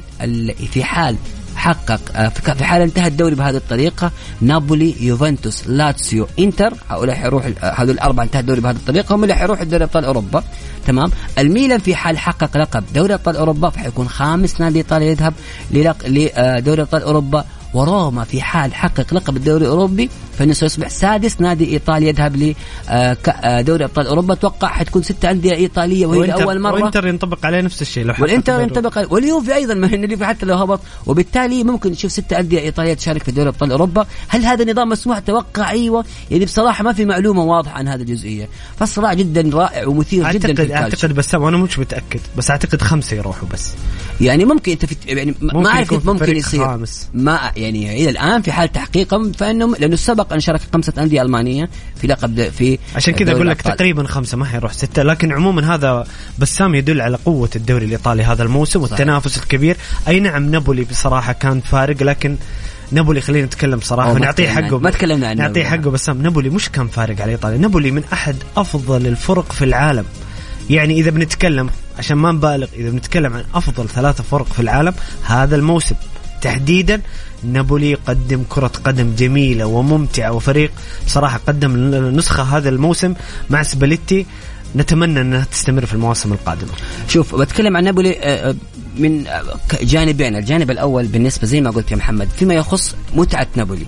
[0.71, 1.15] في حال
[1.61, 7.73] حقق آه، في حال انتهى الدوري بهذه الطريقة نابولي يوفنتوس لاتسيو إنتر هؤلاء حيروح آه،
[7.77, 10.43] هذول الأربعة انتهى الدوري بهذه الطريقة هم اللي حيروحوا دوري أبطال أوروبا.
[10.87, 15.33] تمام؟ الميلان في حال حقق لقب دوري أبطال أوروبا فحيكون خامس نادي إيطالي يذهب
[15.71, 20.09] لدوري أبطال أوروبا وروما في حال حقق لقب الدوري الأوروبي
[20.39, 24.33] فانه سيصبح سادس نادي إيطالي يذهب لدوري آه، أبطال أوروبا.
[24.33, 26.73] أتوقع حتكون ستة أندية إيطالية وهي لأول مرة.
[26.73, 30.79] والانتر ينطبق عليه نفس الشيء لو والإنتر ينطبق واليوفي أيضا ما اليوفي حتى لو هبط.
[31.05, 34.05] وبالتالي ممكن نشوف ستة أندية إيطالية تشارك في دوري أبطال أوروبا.
[34.27, 36.05] هل هذا النظام مسموح؟ أتوقع أيوه.
[36.31, 38.49] يعني بصراحة ما في معلومة واضحة عن هذه الجزئية.
[38.79, 42.19] فالصراع جدا رائع ومثير أعتقد جدا في اعتقد بس أنا مش متأكد.
[42.37, 43.69] بس أعتقد خمسة يروحوا بس.
[44.21, 46.65] يعني ممكن أنت يعني ما أعرف كيف ممكن يصير.
[46.65, 47.07] خامس.
[47.13, 51.69] ما يعني إلى الآن في حال تحقيقهم فانه لأنه سبق أن شارك خمسة أندية ألمانية
[52.01, 56.05] في لقب في عشان كذا أقول لك تقريبا خمسة ما حيروح ستة لكن عموما هذا
[56.39, 59.77] بسام يدل على قوة الدوري الإيطالي هذا الموسم والتنافس الكبير.
[60.07, 62.37] أي نعم نابولي بصراحة كان فارق لكن
[62.91, 64.79] نابولي خلينا نتكلم صراحة تكلمنا حقه.
[64.79, 65.63] ما تكلمنا عن نعطيه.
[65.63, 66.21] حقه بسام.
[66.21, 70.05] نابولي مش كان فارق على ايطاليا نابولي من أحد أفضل الفرق في العالم.
[70.69, 71.69] يعني إذا بنتكلم
[71.99, 74.93] عشان ما نبالغ إذا بنتكلم عن أفضل ثلاثة فرق في العالم
[75.23, 75.95] هذا الموسم.
[76.41, 77.01] تحديدا.
[77.43, 80.71] نابولي قدم كرة قدم جميلة وممتعة وفريق
[81.05, 81.71] بصراحة قدم
[82.15, 83.13] نسخة هذا الموسم
[83.49, 84.25] مع سباليتي.
[84.75, 86.71] نتمنى أنها تستمر في المواسم القادمة.
[87.07, 88.55] شوف بتكلم عن نابولي آه، آه،
[88.97, 89.43] من آه،
[89.81, 90.35] جانبين.
[90.35, 93.85] الجانب الأول بالنسبة زي ما قلت يا محمد فيما يخص متعة نابولي.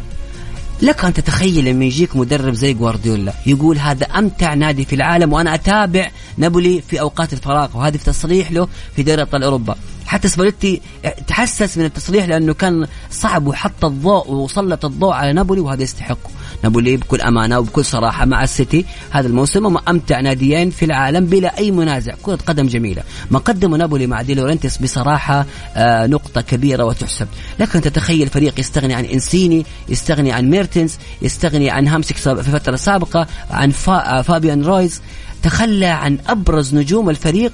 [0.81, 5.53] لك أن تتخيل لما يجيك مدرب زي جوارديولا يقول هذا أمتع نادي في العالم وأنا
[5.53, 9.75] أتابع نابولي في أوقات الفراغ وهذا في تصريح له في دوري أبطال أوروبا.
[10.13, 10.81] حتى سباليتي
[11.27, 16.29] تحسس من التصريح لأنه كان صعب وحط الضوء وسلط الضوء على نابولي وهذا يستحقه.
[16.63, 21.57] نابولي بكل أمانة وبكل صراحة مع السيتي هذا الموسم هم أمتع ناديين في العالم بلا
[21.57, 23.03] أي منازع كرة قدم جميلة.
[23.31, 25.45] ما قدمه نابولي مع دي لورينتيس بصراحة
[25.75, 27.27] آه نقطة كبيرة وتحسب.
[27.59, 33.27] لكن تتخيل فريق يستغني عن إنسيني يستغني عن ميرتنز يستغني عن هامسيك في فتره سابقه
[33.51, 35.01] عن آه فابيان رويز
[35.43, 37.51] تخلى عن أبرز نجوم الفريق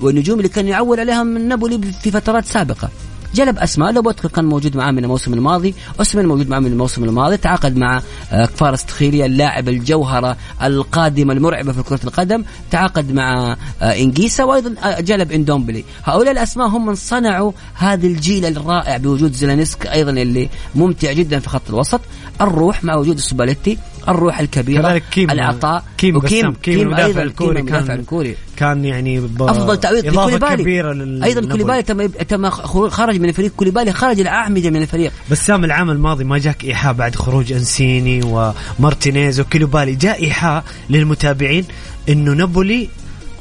[0.00, 2.88] والنجوم اللي كان يعول عليها من نابولي في فترات سابقة.
[3.34, 3.92] جلب أسماء.
[3.92, 5.74] لوبوتكا كان موجود معاه من الموسم الماضي.
[5.98, 7.36] اوسمان موجود معاه من الموسم الماضي.
[7.36, 8.02] تعاقد مع
[8.32, 12.44] آه، كفارس تخيليا اللاعب الجوهرة القادمة المرعبة في كرة القدم.
[12.70, 14.44] تعاقد مع آه، إنجيسا.
[14.44, 15.84] وأيضا آه، جلب إندومبلي.
[16.04, 21.48] هؤلاء الأسماء هم من صنعوا هذا الجيل الرائع بوجود زيلانسك أيضا اللي ممتع جدا في
[21.48, 22.00] خط الوسط.
[22.40, 23.78] الروح مع وجود سباليتي
[24.08, 28.84] الروح الكبيرة كذلك كيم العطاء كيم وكيم بسام كيم المدافع الكوري كيم كان الكوري كان
[28.84, 31.40] يعني أفضل تعويض لكوليبالي كبيرة لل أيضا.
[31.40, 32.50] كوليبالي تم تم
[32.88, 37.14] خرج من الفريق كوليبالي خرج الاعمده من الفريق بسام العام الماضي ما جاك إيحاء بعد
[37.14, 41.64] خروج إنسيني وميرتنز وكوليبالي جاء إيحاء للمتابعين
[42.08, 42.88] إنه نابولي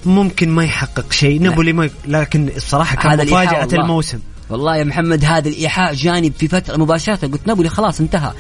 [0.05, 1.89] ممكن ما يحقق شيء نابولي ما.
[2.07, 3.67] لكن الصراحة كان مفاجأة.
[3.73, 4.19] الموسم
[4.49, 7.27] والله يا محمد هذا الإيحاء جانب في فترة مباشرة.
[7.27, 8.31] قلت نابولي خلاص انتهى.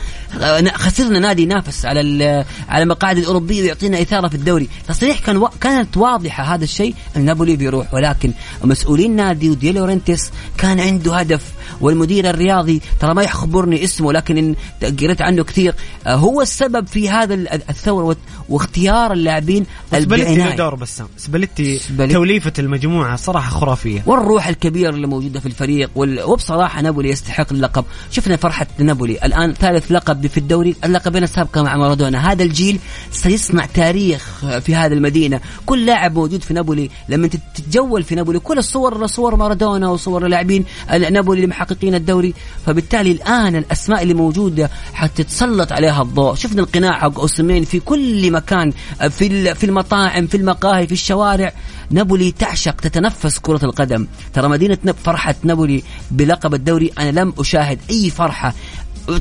[0.73, 4.69] خسرنا نادي ينافس على على المقاعد الأوروبية ويعطينا إثارة في الدوري.
[4.87, 5.49] تصريح كان و...
[5.61, 7.93] كانت واضحة هذا الشيء إن نابولي بيروح.
[7.93, 8.31] ولكن
[8.63, 11.41] مسؤولين نادي ودي لورينتيس كان عنده هدف
[11.81, 15.75] والمدير الرياضي ترى ما يحضرني اسمه لكن قريت عنه كثير.
[16.07, 18.17] آه، هو السبب في هذا ال- الثورة
[18.49, 20.55] واختيار اللاعبين سباليتي له.
[20.55, 22.13] دور بسام سباليتي سباليتي.
[22.13, 24.03] توليفة المجموعة صراحة خرافية.
[24.05, 26.23] والروح الكبيرة اللي موجودة في الفريق وال...
[26.23, 27.85] وبصراحة نابولي يستحق اللقب.
[28.11, 29.25] شفنا فرحة نابولي.
[29.25, 32.31] الآن ثالث لقب في الدوري اللقبين السابقة مع مارادونا.
[32.31, 32.79] هذا الجيل
[33.11, 35.39] سيصنع تاريخ في هذه المدينة.
[35.65, 36.89] كل لاعب موجود في نابولي.
[37.09, 40.65] لما تت- تتجول في نابولي كل الصور صور مارادونا وصور لاعبين
[41.11, 42.33] نابولي اللي محققين الدوري.
[42.65, 46.35] فبالتالي الآن الأسماء اللي موجودة حتتسلط عليها الضوء.
[46.35, 48.71] شفنا القناع حق أوسمين في كل مكان
[49.09, 51.53] في في المطاعم في المقاهي في الشوارع.
[51.91, 54.07] نابولي تعشق تتنفس كرة القدم.
[54.33, 56.91] ترى مدينة فرحة نابولي بلقب الدوري.
[56.99, 58.53] أنا لم أشاهد أي فرحة.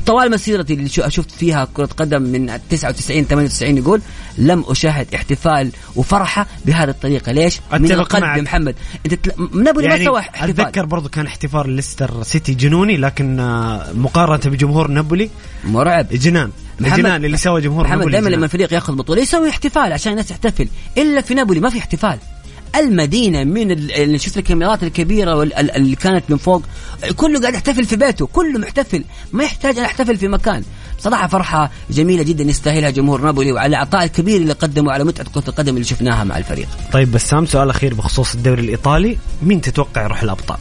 [0.05, 4.01] طوال مسيرتي اللي شفت فيها كرة قدم من 99 98 يقول
[4.37, 7.31] لم أشاهد احتفال وفرحة بهذه الطريقة.
[7.31, 8.23] ليش؟ من القلب.
[8.23, 8.75] يا محمد.
[9.05, 9.63] أنت تل...
[9.63, 10.49] نابولي ما سوى احتفال.
[10.49, 15.29] أتذكر برضو كان احتفال ليستر سيتي جنوني لكن آه، مقارنة بجمهور نابولي.
[15.63, 16.07] مرعب.
[16.11, 16.51] جنان.
[16.81, 18.35] جنان اللي سوى جمهور محمد نابولي دائما.
[18.35, 20.67] لما الفريق ياخذ بطولة يسوي احتفال عشان الناس تحتفل.
[20.97, 22.19] إلا في نابولي ما في احتفال.
[22.75, 26.63] المدينة من شفت الكاميرات الكبيرة وال- ال- اللي كانت من فوق
[27.15, 29.03] كله قاعد يحتفل في بيته كله محتفل.
[29.33, 30.63] ما يحتاج أن يحتفل في مكان.
[30.99, 35.43] صراحة فرحة جميلة جدا يستاهلها جمهور نابولي وعلى العطاء الكبير اللي قدمه على متعة كرة
[35.49, 36.67] القدم اللي شفناها مع الفريق.
[36.91, 39.17] طيب بسام سؤال أخير بخصوص الدوري الإيطالي.
[39.43, 40.57] مين تتوقع يروح الأبطال؟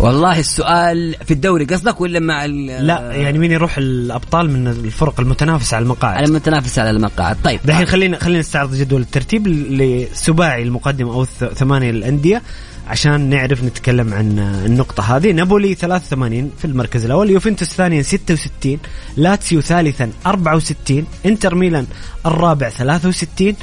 [0.00, 5.20] والله السؤال في الدوري قصدك ولا مع ال- لا يعني مين يروح الأبطال من الفرق
[5.20, 7.36] المتنافسه على المقاعد؟ على المتنافس على المقاعد.
[7.44, 7.60] طيب.
[7.64, 11.24] دحين خلينا خلينا نستعرض جدول الترتيب لسباعي المقدم أو
[11.54, 12.42] ثمانية الانديه
[12.88, 15.32] عشان نعرف نتكلم عن النقطة هذه.
[15.32, 18.78] نابولي 83 في المركز الأول يوفنتوس ثانيا 66
[19.16, 21.86] لاتسيو ثالثا 64 إنتر ميلان
[22.26, 23.54] الرابع 63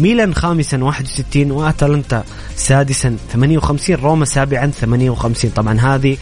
[0.00, 2.24] ميلان خامسا 61 وأتلانتا
[2.56, 6.16] سادسا 58 روما سابعا 58 طبعا هذه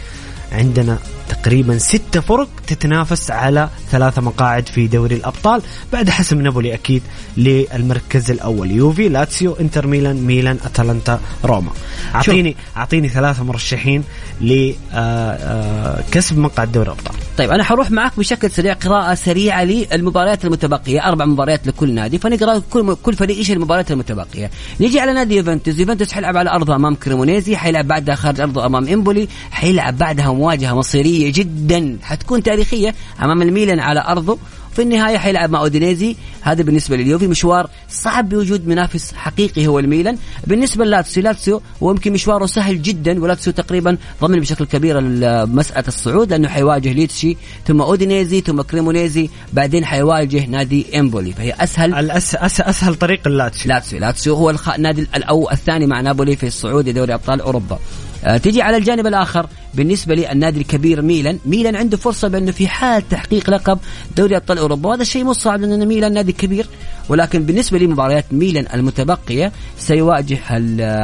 [0.52, 7.02] عندنا تقريبا ستة فرق تتنافس على ثلاثة مقاعد في دوري الأبطال بعد حسم نابولي أكيد
[7.36, 11.70] للمركز الأول يوفي لاتسيو إنتر ميلان ميلان أتلانتا روما.
[12.14, 14.04] أعطيني أعطيني ثلاثة مرشحين
[14.40, 17.14] لكسب مقعد دوري الأبطال.
[17.38, 22.62] طيب أنا حروح معك بشكل سريع قراءة سريعة للمباريات المتبقية أربع مباريات لكل نادي فنقرأ
[22.70, 24.50] كل كل فريق إيش المباريات المتبقية.
[24.80, 28.88] نيجي على نادي يوفنتوس يوفنتوس حيلعب على أرضه أمام كريمونيزي حيلعب بعدها خارج أرضه أمام
[28.88, 34.38] إمبولي حيلعب بعدها مواجهة مصيرية جدا حتكون تاريخية أمام الميلان على أرضه.
[34.72, 36.16] في النهاية حيلعب مع أودينيزي.
[36.40, 40.18] هذا بالنسبة لليوفي مشوار صعب بوجود منافس حقيقي هو الميلان.
[40.46, 45.00] بالنسبة للاتسيو لاتسيو ويمكن مشواره سهل جدا ولاتسيو تقريبا ضمن بشكل كبير
[45.46, 47.36] مسألة الصعود لأنه حيواجه ليتشي
[47.66, 51.32] ثم أودينيزي ثم كريمونيزي بعدين حيواجه نادي إمبولي.
[51.32, 53.98] فهي اسهل الأس أس أسهل طريق اللاتسيو لاتسيو.
[53.98, 57.74] لاتسيو هو النادي أو الثاني مع نابولي في الصعود لدوري أبطال أوروبا.
[57.74, 58.07] آه،
[58.42, 61.38] تجي على الجانب الآخر بالنسبة للنادي الكبير ميلان.
[61.46, 63.78] ميلان عنده فرصة بأنه في حال تحقيق لقب
[64.16, 66.66] دوري أبطال أوروبا وهذا الشيء مو صعب لأن ميلان نادي كبير.
[67.08, 70.38] ولكن بالنسبة لمباريات ميلان المتبقية سيواجه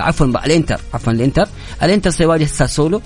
[0.01, 1.49] عفوا الإنتر عفوا الإنتر.
[1.83, 3.03] الإنتر سيواجه ساسولو.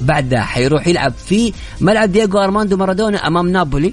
[0.00, 3.92] بعدها حيروح يلعب في ملعب دييغو أرماندو مارادونا أمام نابولي.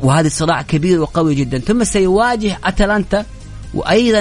[0.00, 1.58] وهذا صراع كبير وقوي جدا.
[1.58, 3.24] ثم سيواجه أتلانتا.
[3.74, 4.20] وأيضا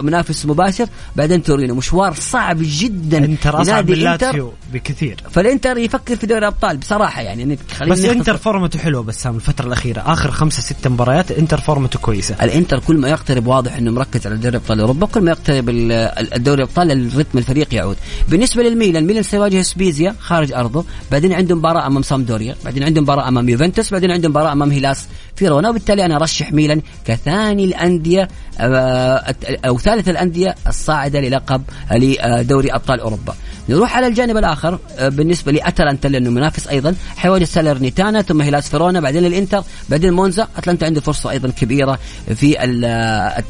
[0.00, 1.74] منافس مباشر بعدين تورينو.
[1.74, 3.18] مشوار صعب جدا.
[3.18, 5.16] انتر اصعب من لاتسيو بكثير.
[5.30, 7.58] فالإنتر يفكر في دوري الأبطال بصراحة يعني.
[7.88, 10.02] بس إنتر فورمته حلوة بسام الفترة الأخيرة.
[10.06, 12.36] آخر خمسة ست مباريات إنتر فورمته كويسة.
[12.42, 16.62] الإنتر كل ما يقترب واضح إنه مركز على دوري أبطال أوروبا كل ما يقترب الدوري
[16.62, 17.96] الأبطال الرتم الفريق يعود.
[18.28, 23.28] بالنسبة للميلان ميلان سيواجه سبيزيا خارج أرضه بعدين عنده مباراة أمام سامدوريا بعدين عنده مباراة
[23.28, 25.06] أمام يوفنتوس بعدين عنده مباراة أمام هيلاس
[25.36, 28.28] فيرونا وبالتالي أنا أرشح ميلان كثاني الأندية
[28.60, 29.34] آه،
[29.64, 31.62] أو ثالث الأندية الصاعدة للقب
[31.92, 33.34] لدوري أبطال أوروبا.
[33.68, 36.94] نروح على الجانب الآخر آه، بالنسبة لأتلانتا لأنه منافس أيضا.
[37.16, 40.48] حيواجه سالرنيتانا ثم هيلاس فيرونا بعدين الإنتر بعدين مونزا.
[40.56, 41.98] أتلانتا عنده فرصة أيضا كبيرة
[42.34, 42.64] في آه،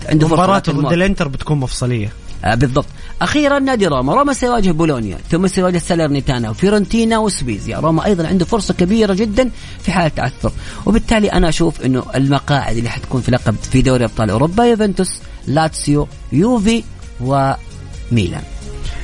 [0.09, 2.13] عنده فرصة مباراته ضد الإنتر بتكون مفصلية.
[2.45, 2.87] بالضبط.
[3.23, 4.15] أخيرا نادي روما.
[4.15, 9.51] روما سيواجه بولونيا ثم سيواجه سالرنيتانا وفيرونتينا وسبيزيا روما أيضا عنده فرصة كبيرة جدا
[9.83, 10.53] في حالة تعثر.
[10.87, 16.09] وبالتالي أنا أشوف إنه المقاعد اللي حتكون في لقب في دوري أبطال أوروبا يوفنتوس لاتسيو
[16.33, 16.83] يوفي
[17.21, 18.43] وميلان.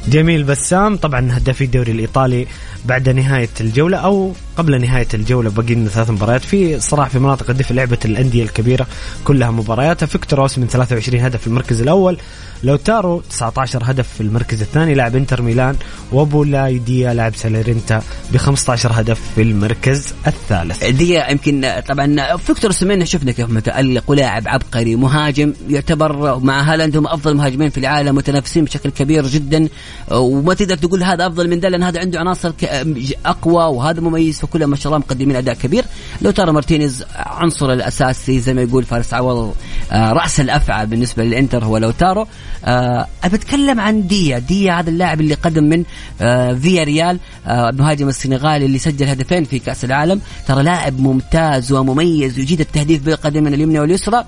[0.09, 0.45] جميل.
[0.45, 2.47] بسام طبعا هدافي الدوري الإيطالي
[2.85, 6.41] بعد نهاية الجولة أو قبل نهاية الجولة باقي لنا ثلاث مباريات.
[6.41, 8.87] في صراحة في مناطق الدفء لعبة الأندية الكبيرة
[9.25, 12.19] كلها مبارياتها فيكتور من 23 هدف في المركز الأول.
[12.65, 15.77] لوتارو 19 هدف في المركز الثاني لاعب انتر ميلان
[16.13, 18.03] وبولاي ديا لاعب ساليرنيتانا
[18.33, 20.85] ب 15 هدف في المركز الثالث.
[20.85, 27.07] دي يمكن طبعا فيكتور سمين شفنا كيف متألق ولاعب عبقري مهاجم يعتبر مع هالاند هم
[27.07, 29.69] أفضل مهاجمين في العالم متنافسين بشكل كبير جدا.
[30.11, 32.53] وما تقدر تقول هذا أفضل من ذا لأن هذا عنده عناصر
[33.27, 35.85] أقوى وهذا مميز فكلهم ما شاء الله مقدمين أداء كبير.
[36.23, 39.55] لوتارو مارتينيز عنصر الأساسي زي ما يقول فارس عوض
[39.93, 41.91] آه، رأس الأفعى بالنسبة للإنتر هو لو
[42.65, 44.39] أه بتكلم عن ديا.
[44.39, 45.85] ديا هذا اللاعب اللي قدم من
[46.21, 50.21] أه فيا ريال أه مهاجم السنغال اللي سجل هدفين في كأس العالم.
[50.49, 54.25] ترى لاعب ممتاز ومميز ويجيد التهديف بالقدمين اليمنى واليسرى.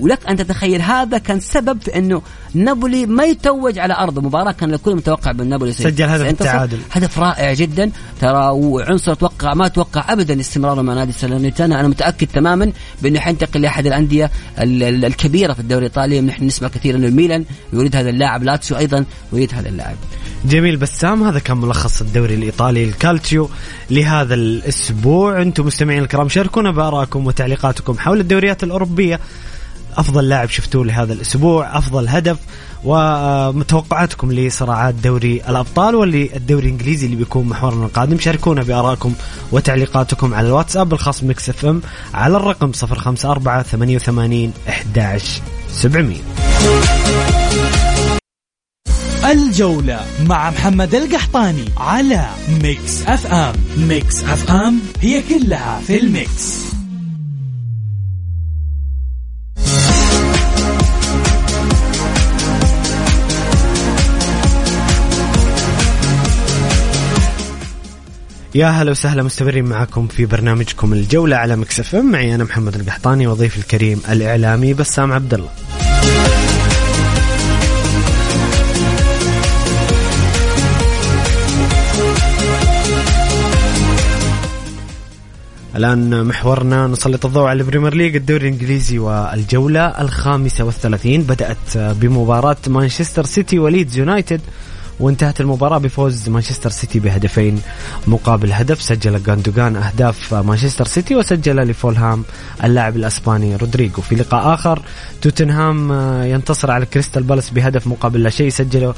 [0.00, 2.22] ولك أن تتخيل هذا كان سبب في أنه
[2.54, 6.78] نابولي ما يتوج على أرضه مباراة كان الكل متوقع بالنابولي سجل هدف التعادل.
[6.92, 7.90] هدف رائع جدا.
[8.20, 11.80] ترى وعنصر أتوقع ما أتوقع ابدا استمراره مع نادي سالرنيتانا.
[11.80, 12.72] أنا متأكد تماما
[13.02, 16.20] بأنه حينتقل لأحد الأندية الكبيرة في الدوري الإيطالي.
[16.20, 19.96] نحن نسمع كثير أنه الميلان يريد هذا اللاعب لاتسيو أيضا يريد هذا اللاعب.
[20.44, 23.50] جميل بسام هذا كان ملخص الدوري الإيطالي الكالتشيو
[23.90, 25.42] لهذا الأسبوع.
[25.42, 29.20] أنتم مستمعين الكرام شاركونا بآرائكم وتعليقاتكم حول الدوريات الأوروبية.
[29.96, 32.38] أفضل لاعب شفتوه لهذا الأسبوع أفضل هدف
[32.84, 38.18] ومتوقعاتكم لصراعات دوري الأبطال واللي الدوري الإنجليزي اللي بيكون محورنا القادم.
[38.18, 39.14] شاركونا بآرائكم
[39.52, 41.82] وتعليقاتكم على الواتساب الخاص Mix FM
[42.14, 45.42] على الرقم 054 88 11
[45.72, 46.16] 700
[49.24, 52.26] الجولة مع محمد القحطاني على
[52.62, 53.52] Mix FM.
[53.76, 56.75] Mix FM هي كلها في ال Mix.
[68.56, 72.10] يا هلا وسهلا مستمرين معكم في برنامجكم الجولة على Mix FM.
[72.12, 75.48] معي أنا محمد القحطاني وضيف الكريم الإعلامي بسام عبد الله
[85.76, 91.22] الآن محورنا نسلط الضوء على ال Premier League الدوري الإنجليزي والجولة الخامسة والثلاثين.
[91.22, 94.40] بدأت بمباراة مانشستر سيتي وليدز يونايتد.
[95.00, 97.60] وانتهت المباراة بفوز مانشستر سيتي بهدفين
[98.06, 102.24] مقابل هدف سجل جوندوجان أهداف مانشستر سيتي وسجل لفولهام
[102.64, 104.02] اللاعب الأسباني رودريجو.
[104.02, 104.82] في لقاء آخر
[105.22, 105.92] توتنهام
[106.22, 108.94] ينتصر على كريستال بالاس بهدف مقابل لا شيء سجله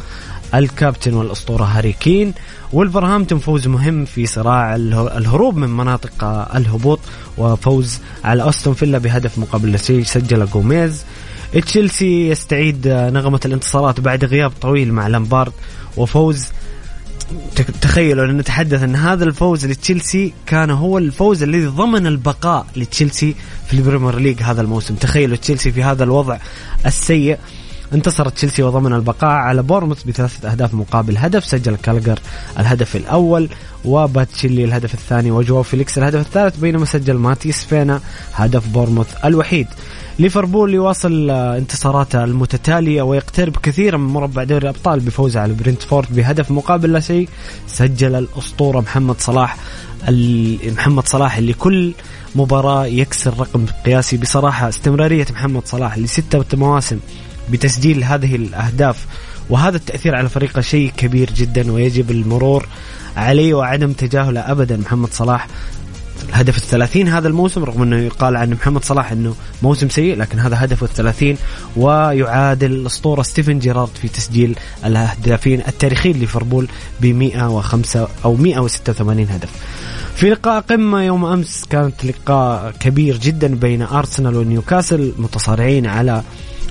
[0.55, 2.33] الكابتن والأسطورة هاري كين.
[2.73, 6.25] ولفرهامبتون فوز مهم في صراع الهروب من مناطق
[6.55, 7.01] الهبوط
[7.39, 11.05] وفوز على أستون فيلا بهدف مقابل لا شيء سجل جوميز
[11.53, 15.53] تشيلسي يستعيد نغمة الانتصارات بعد غياب طويل مع لامبارد
[15.97, 16.47] وفوز.
[17.81, 23.35] تخيلوا أن نتحدث أن هذا الفوز لتشيلسي كان هو الفوز الذي ضمن البقاء لتشيلسي
[23.67, 24.95] في ال Premier League هذا الموسم.
[24.95, 26.39] تخيلوا تشيلسي في هذا الوضع
[26.87, 27.39] السيء.
[27.95, 32.19] انتصرت تشيلسي وضمن البقاء على بورنموث بثلاثة أهداف مقابل هدف سجل جالاجر
[32.59, 33.49] الهدف الأول
[33.85, 38.01] وبادياشيلي الهدف الثاني وجواو فيليكس الهدف الثالث بينما سجل ماتياس فينيا
[38.35, 39.67] هدف بورموث الوحيد.
[40.19, 46.51] ليفربول يواصل آه، انتصاراته المتتالية ويقترب كثيرا من مربع دوري الأبطال بفوزه على برنتفورد بهدف
[46.51, 47.29] مقابل لا شيء.
[47.67, 49.57] سجل الأسطورة محمد صلاح
[50.77, 51.93] محمد صلاح اللي كل
[52.35, 56.99] مباراة يكسر رقم قياسي بصراحة استمرارية محمد صلاح لستة مواسم
[57.51, 59.07] بتسجيل هذه الأهداف.
[59.51, 62.67] وهذا التأثير على فريقه شيء كبير جدا ويجب المرور
[63.17, 65.47] عليه وعدم تجاهله أبدا محمد صلاح.
[66.29, 70.65] الهدف الثلاثين هذا الموسم رغم أنه يقال عن محمد صلاح أنه موسم سيء لكن هذا
[70.65, 71.37] هدفه الثلاثين
[71.77, 76.69] ويعادل الأسطورة ستيفن جيرارد في تسجيل الهدافين التاريخيين ليفربول
[77.01, 79.51] ب 105 أو 186 هدف.
[80.15, 86.23] في لقاء قمة يوم أمس كانت لقاء كبير جدا بين أرسنال ونيوكاسل متصارعين على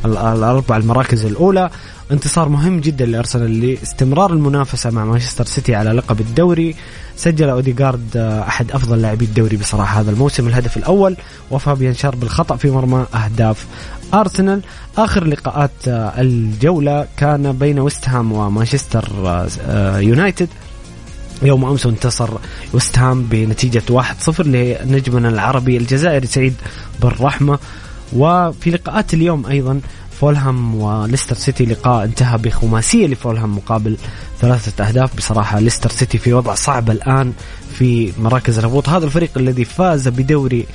[0.06, 1.70] ال- الأربع المراكز الأولى.
[2.12, 6.76] انتصار مهم جدا لأرسنال لاستمرار المنافسة مع مانشستر سيتي على لقب الدوري.
[7.16, 10.48] سجل أوديغارد آه، أحد أفضل لاعبي الدوري بصراحة هذا الموسم.
[10.48, 11.18] الهدف الأول
[11.52, 13.66] وفابيان شار بالخطأ في مرمى أهداف
[14.14, 14.62] أرسنال.
[14.98, 19.10] آخر لقاءات آه، الجولة كان بين ويست هام ومانشستر
[19.68, 20.50] آه، يونايتد.
[21.42, 22.30] يوم أمس انتصر
[22.74, 26.54] ويست هام بنتيجة 1-0 لنجمنا العربي الجزائري سعيد
[27.02, 27.60] بن رحمة.
[28.14, 29.82] وفي لقاءات اليوم أيضا
[30.22, 33.98] فولهام وليستر سيتي لقاء انتهى بخماسية لفولهام مقابل
[34.42, 35.18] ثلاثة أهداف.
[35.18, 37.34] بصراحة ليستر سيتي في وضع صعب الآن
[37.74, 38.90] في مراكز الهبوط.
[38.90, 40.66] هذا الفريق الذي فاز بدوري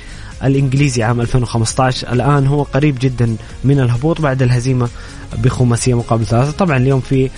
[0.43, 4.89] الإنجليزي عام 2015 الآن هو قريب جدا من الهبوط بعد الهزيمة
[5.37, 6.51] بخماسية مقابل ثلاثة.
[6.51, 7.29] طبعا اليوم في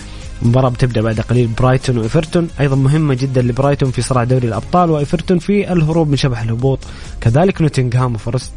[0.42, 2.48] مباراة بتبدأ بعد قليل برايتون وإيفرتون.
[2.60, 6.78] أيضا مهمة جدا لبرايتون في صراع دوري الأبطال وإيفرتون في الهروب من شبح الهبوط.
[7.20, 8.52] كذلك نوتنغهام فورست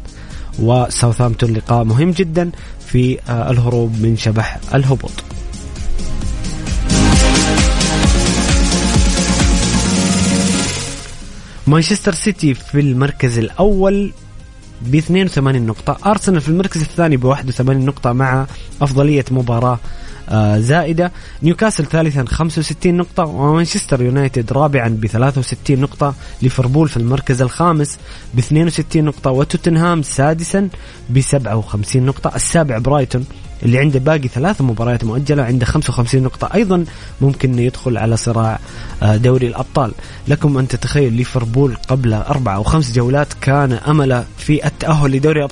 [0.58, 2.50] وساوثهامبتون لقاء مهم جدا.
[2.92, 5.10] في آه، الهروب من شبح الهبوط.
[11.66, 14.12] مانشستر سيتي في المركز الأول
[14.82, 16.10] ب 82 نقطة.
[16.10, 18.46] أرسنال في المركز الثاني ب 81 نقطة مع
[18.82, 19.78] أفضلية مباراة
[20.58, 21.12] زائدة
[21.42, 26.14] نيوكاسل ثالثا 65 نقطة ومانشستر يونايتد رابعا ب 63 نقطة.
[26.42, 27.98] ليفربول في المركز الخامس
[28.34, 30.68] ب 62 نقطة وتوتنهام سادسا
[31.10, 32.32] ب 57 نقطة.
[32.36, 33.26] السابع برايتون
[33.62, 36.50] اللي عنده باقي ثلاث مباريات مؤجلة عنده 55 نقطة.
[36.54, 36.84] أيضا
[37.20, 38.58] ممكن يدخل على صراع
[39.02, 39.92] آه، دوري الأبطال.
[40.28, 45.44] لكم أن تتخيل ليفربول قبل أربع أو خمس جولات كان أمله في التأهل لدوري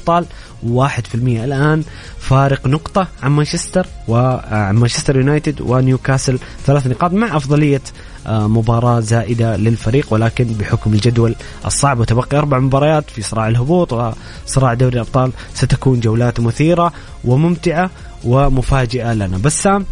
[1.07, 1.45] في المية.
[1.45, 1.83] الآن
[2.19, 9.57] فارق نقطة عن مانشستر وعن مانشستر يونايتد ونيوكاسل ثلاث نقاط مع أفضلية آه، مباراة زائدة
[9.57, 11.35] للفريق ولكن بحكم الجدول
[11.67, 16.93] الصعب وتبقي أربع مباريات في صراع الهبوط وصراع دوري الأبطال ستكون جولات مثيرة
[17.25, 17.91] وممتعة
[18.25, 19.39] ومفاجئة لنا.
[19.39, 19.85] بسام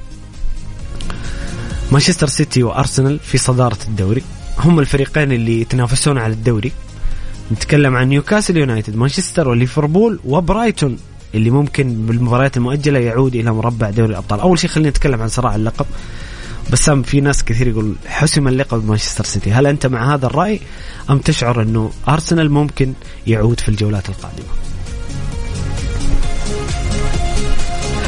[1.93, 4.23] مانشستر سيتي وأرسنال في صدارة الدوري.
[4.59, 6.73] هم الفريقين اللي يتنافسون على الدوري.
[7.53, 10.99] نتكلم عن نيوكاسل يونايتد مانشستر وليفربول وبرايتون
[11.35, 14.41] اللي ممكن بالمباريات المؤجلة يعود إلى مربع دوري الأبطال.
[14.41, 15.87] أول شيء خلينا نتكلم عن صراع اللقب.
[16.73, 20.61] بسام في ناس كثير يقول حسم اللقب بمانشستر سيتي هل أنت مع هذا الرأي
[21.11, 22.93] أم تشعر أنه أرسنال ممكن
[23.27, 24.47] يعود في الجولات القادمة؟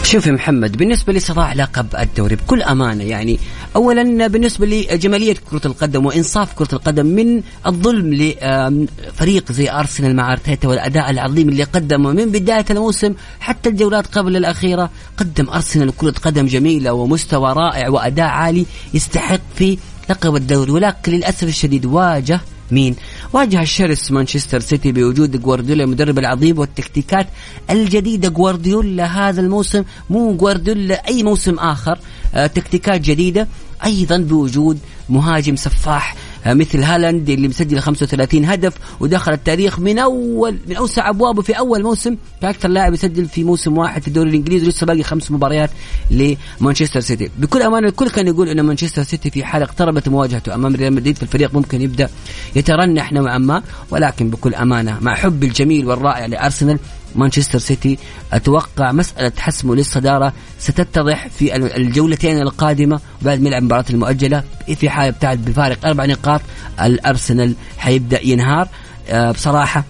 [0.04, 3.38] شوف يا محمد بالنسبة لصراع لقب الدوري بكل أمانة يعني
[3.78, 10.68] أولا بالنسبة لجمالية كرة القدم وإنصاف كرة القدم من الظلم لفريق زي أرسنال مع أرتيتا
[10.68, 16.46] والأداء العظيم اللي قدمه من بداية الموسم حتى الجولات قبل الأخيرة قدم أرسنال كرة قدم
[16.46, 19.78] جميلة ومستوى رائع وأداء عالي يستحق في
[20.10, 20.70] لقب الدوري.
[20.70, 22.96] ولكن للأسف الشديد واجه مين؟
[23.32, 27.26] واجه الشرس مانشستر سيتي بوجود جوارديولا المدرب العظيم والتكتيكات
[27.70, 28.28] الجديدة.
[28.28, 31.98] جوارديولا هذا الموسم مو جوارديولا أي موسم آخر
[32.34, 33.48] آه تكتيكات جديدة.
[33.84, 36.14] أيضا بوجود مهاجم سفاح
[36.46, 41.52] آه مثل هالاند اللي مسجل 35 هدف ودخل التاريخ من اول من أوسع أبوابه في
[41.52, 42.16] أول موسم.
[42.42, 45.70] كأكثر لاعب يسجل في موسم واحد في الدوري الإنجليزي ولسه باقي خمس مباريات
[46.10, 47.30] لمانشستر سيتي.
[47.38, 51.18] بكل امانه الكل كان يقول إن مانشستر سيتي في حال اقتربت مواجهته أمام ريال مدريد
[51.18, 52.08] فالفريق ممكن يبدأ
[52.56, 53.62] يترنح نوعا ما.
[53.90, 56.78] ولكن بكل أمانة مع حب الجميل والرائع لأرسنال
[57.14, 57.98] مانشستر سيتي
[58.32, 64.44] أتوقع مسألة حسمه للصدارة ستتضح في الجولتين القادمة بعد ما يلعب المباراة المؤجلة
[64.74, 66.40] في حال ابتعد بفارق أربع نقاط.
[66.80, 68.68] الأرسنال حيبدأ ينهار.
[69.08, 69.84] أه بصراحة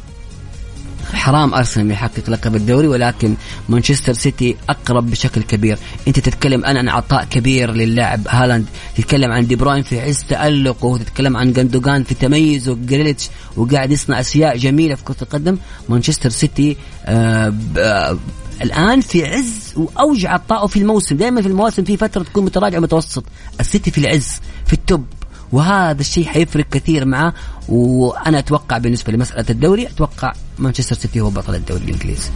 [1.12, 3.34] حرام أرسنال يحقق لقب الدوري ولكن
[3.68, 5.78] مانشستر سيتي أقرب بشكل كبير.
[6.08, 10.98] أنت تتكلم الان عن عطاء كبير للاعب هالاند تتكلم عن دي بروين في عز تألقه
[10.98, 15.58] تتكلم عن جندوجان في تميزه جريليتش وقاعد يصنع أشياء جميلة في كرة القدم.
[15.88, 18.18] مانشستر سيتي آه آه
[18.62, 21.16] الآن في عز واوج عطائه في الموسم.
[21.16, 23.24] دائما في المواسم في فترة تكون متراجع متوسط.
[23.60, 25.04] السيتي في العز في التوب.
[25.52, 27.34] وهذا الشيء حيفرق كثير معه
[27.68, 32.30] وأنا أتوقع بالنسبة لمسألة الدوري أتوقع مانشستر سيتي هو بطل الدوري الإنجليزي.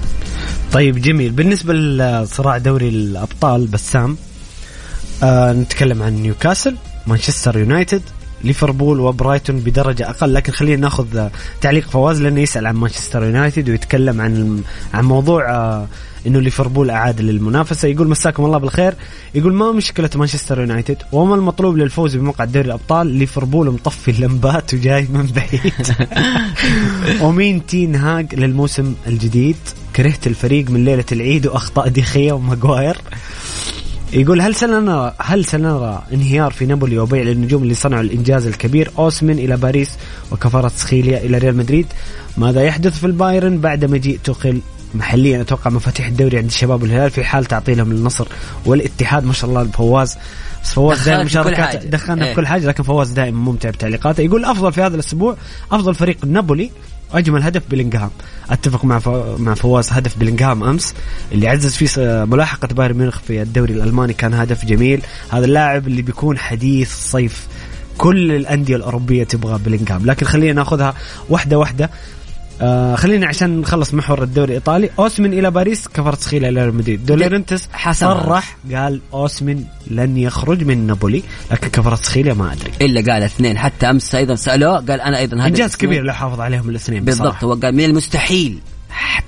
[0.72, 1.32] طيب جميل.
[1.32, 4.16] بالنسبة لصراع دوري الأبطال بسام
[5.22, 8.02] آه نتكلم عن نيوكاسل مانشستر يونايتد
[8.44, 10.34] ليفربول وبرايتون بدرجة أقل.
[10.34, 11.28] لكن خلينا ناخذ
[11.60, 14.62] تعليق فواز لأنه يسأل عن مانشستر يونايتد ويتكلم عن
[14.94, 15.88] عن موضوع آه،
[16.26, 17.88] إنه ليفربول أعاد للمنافسة.
[17.88, 18.94] يقول مساكم الله بالخير.
[19.34, 25.08] يقول ما مشكلة مانشستر يونايتد؟ وما المطلوب للفوز بمقعد دوري الأبطال؟ ليفربول مطفي اللمبات وجاي
[25.12, 25.96] من بعيد.
[27.22, 29.56] ومين تين هاج للموسم الجديد؟
[29.96, 32.96] كرهت الفريق من ليلة العيد وأخطاء ديخيا وماغواير.
[34.12, 39.38] يقول هل سنرى هل سنرى انهيار في نابولي وبيع للنجوم اللي صنعوا الإنجاز الكبير؟ اوسمن
[39.38, 39.90] إلى باريس
[40.32, 41.86] وكفاراتسخيليا إلى ريال مدريد.
[42.36, 44.60] ماذا يحدث في البايرن بعد مجيء توخيل
[44.94, 45.40] محليا.
[45.40, 48.26] أتوقع مفاتيح الدوري عند الشباب والهلال في حال تعطيلهم للنصر
[48.66, 49.24] والاتحاد.
[49.24, 50.18] ما شاء الله فواز
[50.62, 54.20] بس فواز دائما مشاركات دخلنا في كل حاجة لكن فواز دائما ممتع بتعليقاته.
[54.20, 55.36] يقول أفضل في هذا الأسبوع
[55.72, 56.70] أفضل فريق نابولي
[57.12, 58.10] أجمل هدف بلينغهام
[58.50, 59.00] أتفق مع
[59.38, 60.94] مع فواز هدف بلينغهام أمس.
[61.32, 65.02] اللي عزز فيه ملاحقة بايرن ميونخ في الدوري الألماني كان هدف جميل.
[65.30, 67.46] هذا اللاعب اللي بيكون حديث الصيف
[67.98, 70.94] كل الأندية الأوروبية تبغى بلينغهام لكن خلينا ناخذها
[71.28, 71.90] واحدة واحدة.
[72.62, 74.90] آه خلينا عشان نخلص محور الدوري الإيطالي.
[74.98, 77.06] اوسمن إلى باريس كفاراتسخيليا إلى ريال مدريد.
[77.06, 82.70] دي لورينتيس صرح قال اوسمن لن يخرج من نابولي لكن كفرت سخيلة ما أدري.
[82.80, 86.40] إلا قال اثنين حتى أمس أيضا سألوه قال أنا أيضا هذا إنجاز كبير لو حافظ
[86.40, 88.58] عليهم الاثنين بالضبط هو قال من المستحيل.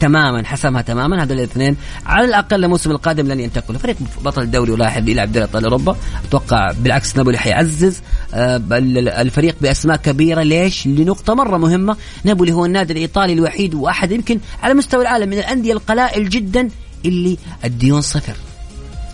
[0.00, 1.22] تماما حسمها تماما.
[1.22, 3.78] هذول الاثنين على الأقل الموسم القادم لن ينتقلوا.
[3.78, 5.96] فريق بطل الدوري ولاعب يلعب دوري أبطال أوروبا.
[6.28, 8.00] أتوقع بالعكس نابولي حيعزز.
[8.34, 10.42] آه، الفريق بأسماء كبيرة.
[10.42, 11.96] ليش؟ لنقطة مرة مهمة.
[12.24, 16.68] نابولي هو النادي الإيطالي الوحيد واحد يمكن على مستوى العالم من الأندية القلائل جدا
[17.04, 18.34] اللي الديون صفر.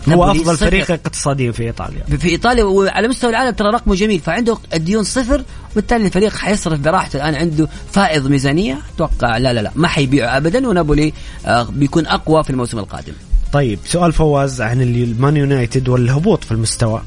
[0.09, 2.03] هو أفضل فريق اقتصاديا في إيطاليا.
[2.03, 7.17] في إيطاليا وعلى مستوى العالم ترى رقمه جميل فعنده الديون صفر وبالتالي الفريق حيصرف براحته.
[7.17, 11.13] الآن عنده فائض ميزانية أتوقع لا لا لا ما حيبيعه ابدا ونابولي
[11.45, 13.13] آه، بيكون أقوى في الموسم القادم.
[13.53, 17.01] طيب سؤال فواز عن المان يونايتد والهبوط في المستوى.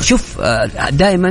[0.00, 1.28] شوف آه، دائما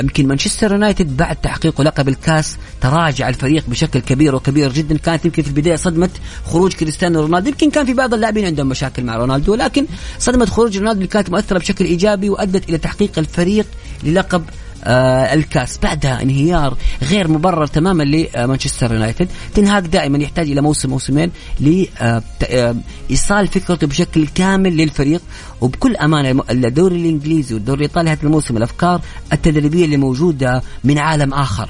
[0.00, 4.98] يمكن مانشستر يونايتد بعد تحقيقه لقب الكاس تراجع الفريق بشكل كبير وكبير جدا.
[4.98, 6.10] كانت يمكن في البداية صدمة
[6.44, 7.48] خروج كريستيانو رونالدو.
[7.48, 9.86] يمكن كان في بعض اللاعبين عندهم مشاكل مع رونالدو لكن
[10.18, 13.66] صدمة خروج رونالدو كانت مؤثرة بشكل إيجابي وأدت إلى تحقيق الفريق
[14.04, 14.44] للقب
[14.84, 15.78] الكاس.
[15.78, 19.28] بعدها انهيار غير مبرر تماما لمانشستر يونايتد.
[19.54, 25.22] تنهاك دائما يحتاج إلى موسم موسمين لايصال آه فكرته بشكل كامل للفريق.
[25.60, 29.00] وبكل أمانة الدوري الإنجليزي والدوري الإيطالي هذا الموسم الأفكار
[29.32, 31.68] التدريبية اللي موجودة من عالم آخر.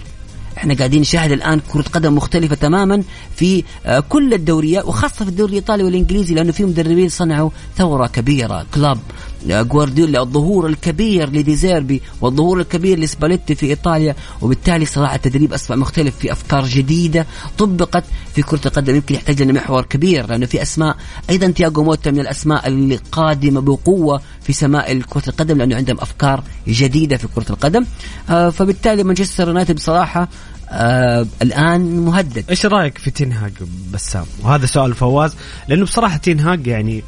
[0.58, 3.02] إحنا قاعدين نشاهد الآن كرة قدم مختلفة تماما
[3.36, 8.66] في آه، كل الدوريات وخاصة في الدوري الإيطالي والإنجليزي لأنه في مدربين صنعوا ثورة كبيرة.
[8.74, 8.98] كلاب
[9.46, 16.32] جوارديولا الظهور الكبير لديزيربي والظهور الكبير لسباليتي في إيطاليا وبالتالي صراحة التدريب اصبح مختلف في
[16.32, 17.26] أفكار جديدة
[17.58, 18.94] طبقت في كرة القدم.
[18.94, 20.96] يمكن يحتاج لنا محور كبير لأنه في أسماء
[21.30, 26.42] أيضا تياجو موتا من الأسماء اللي قادمه بقوة في سماء كرة القدم لأنه عندهم أفكار
[26.68, 27.84] جديدة في كرة القدم.
[28.30, 30.28] آه فبالتالي مانشستر يونايتد بصراحة
[30.70, 32.44] آه الآن مهدد.
[32.50, 33.52] إيش رأيك في تنهاج
[33.92, 35.34] بسام؟ وهذا سؤال فواز
[35.68, 37.02] لأنه بصراحة تنهاج يعني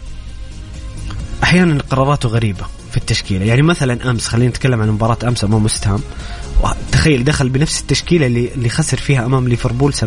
[1.43, 3.45] أحيانا قراراته غريبة في التشكيلة.
[3.45, 6.01] يعني مثلا أمس خلينا نتكلم عن مباراة أمس أمام وستهام
[6.93, 9.99] تخيل دخل بنفس التشكيلة اللي اللي خسر فيها أمام ليفربول 7-0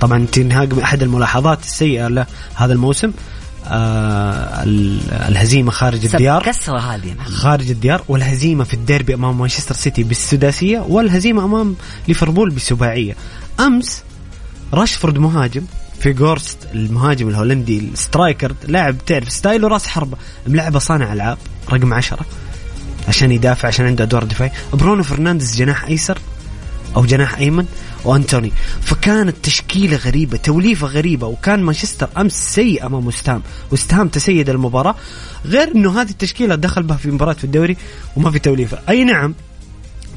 [0.00, 3.12] طبعا تنهاج أحد الملاحظات السيئة له هذا الموسم.
[3.66, 4.62] آه
[5.28, 6.42] الهزيمة خارج الديار.
[6.42, 7.14] كسره هذه.
[7.24, 11.76] خارج الديار والهزيمة في الديربي أمام مانشستر سيتي بالسداسية والهزيمة أمام
[12.08, 13.16] ليفربول بالسباعية.
[13.60, 14.02] أمس
[14.72, 15.62] راشفورد مهاجم
[16.00, 21.38] فيجورست المهاجم الهولندي ال striker لاعب تعرف style ه راس حربة ملعبه صانع ألعاب
[21.72, 22.26] رقم عشرة
[23.08, 26.18] عشان يدافع عشان عنده أدوار دفاعي برونو فرنانديز جناح أيسر
[26.96, 27.66] أو جناح أيمن
[28.04, 34.94] وانتوني فكانت تشكيلة غريبة توليفة غريبة وكان مانشستر أمس سيء أمام وستهام وستهام تسيد المباراة
[35.44, 37.76] غير إنه هذه التشكيلة دخل بها في مباراة في الدوري
[38.16, 38.78] وما في توليفة.
[38.88, 39.34] أي نعم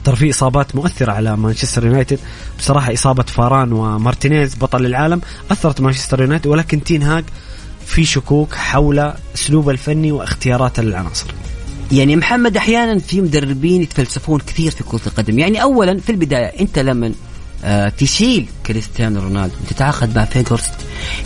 [0.05, 2.19] ترى في إصابات مؤثرة على مانشستر يونايتد.
[2.59, 5.21] بصراحة إصابة فاران ومارتينيز بطل العالم
[5.51, 7.23] أثرت مانشستر يونايتد ولكن تين هاج
[7.85, 11.27] في شكوك حول أسلوبه الفني واختياراته للعناصر.
[11.91, 15.39] يعني محمد أحيانا في مدربين يتفلسفون كثير في كرة القدم.
[15.39, 17.11] يعني اولا في البداية أنت لما
[17.97, 19.55] تشيل كريستيانو رونالدو.
[19.69, 20.73] تتعاقد مع فيجورست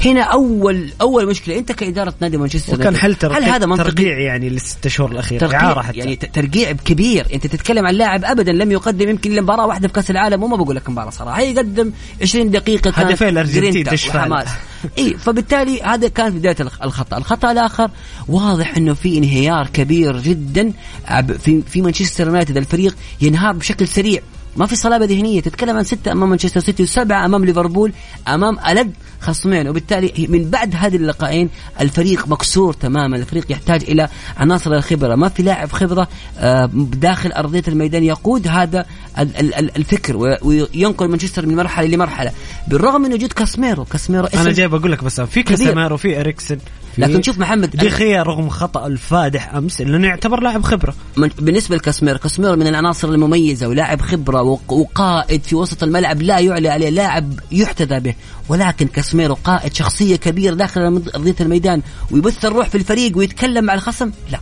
[0.05, 1.57] هنا اول أول مشكلة.
[1.57, 5.61] أنت كإدارة نادي مانشستر وكان حل هل هذا منطقي؟ ترقيع يعني للست شهور الاخيره ترقيع
[5.61, 5.97] إعارة حتى.
[5.97, 7.27] يعني ترقيع كبير.
[7.33, 10.55] أنت تتكلم عن لاعب ابدا لم يقدم يمكن الا مباراه واحدة في كأس العالم وما
[10.55, 11.39] بقول لك مباراة صراحة.
[11.39, 14.47] هي قدم 20 دقيقه كانت هدفين تشفى وحماس.
[14.97, 17.17] إي فبالتالي هذا كانت بداية الخ- الخطأ.
[17.17, 17.89] الخطأ الآخر
[18.27, 20.73] واضح إنه في انهيار كبير جدا
[21.39, 22.57] في في مانشستر يونايتد.
[22.57, 24.21] الفريق ينهار بشكل سريع.
[24.55, 25.41] ما في صلابة ذهنية.
[25.41, 27.93] تتكلم عن ستة أمام مانشستر سيتي وسبعة أمام ليفربول
[28.27, 28.93] أمام ألد
[29.25, 31.49] خصمين وبالتالي من بعد هذه اللقاءين
[31.81, 33.17] الفريق مكسور تماما.
[33.17, 34.07] الفريق يحتاج إلى
[34.37, 35.15] عناصر الخبرة.
[35.15, 36.07] ما في لاعب خبرة
[36.39, 38.85] آه، داخل أرضية الميدان يقود هذا
[39.19, 42.31] ال- ال- ال- الفكر وي- وينقل مانشستر من مرحلة لمرحله
[42.67, 45.57] بالرغم من وجود كاسميرو كاسميرو أنا جاي بقول لك بس في كبير.
[45.57, 46.57] كاسيميرو في إريكسن
[46.97, 50.93] لكن شوف محمد دي- ديخيا رغم خطأ الفادح أمس انه يعتبر لاعب خبرة.
[51.17, 56.39] من بالنسبة لكاسميرو كاسميرو من العناصر المميزة ولاعب خبرة وق- وقائد في وسط الملعب لا
[56.39, 58.13] يعلى عليه لاعب يحتذى به.
[58.49, 60.81] ولكن كاسميرو قائد شخصية كبيرة داخل
[61.15, 64.39] أرضية الميدان ويبث الروح في الفريق ويتكلم مع الخصم؟ لا.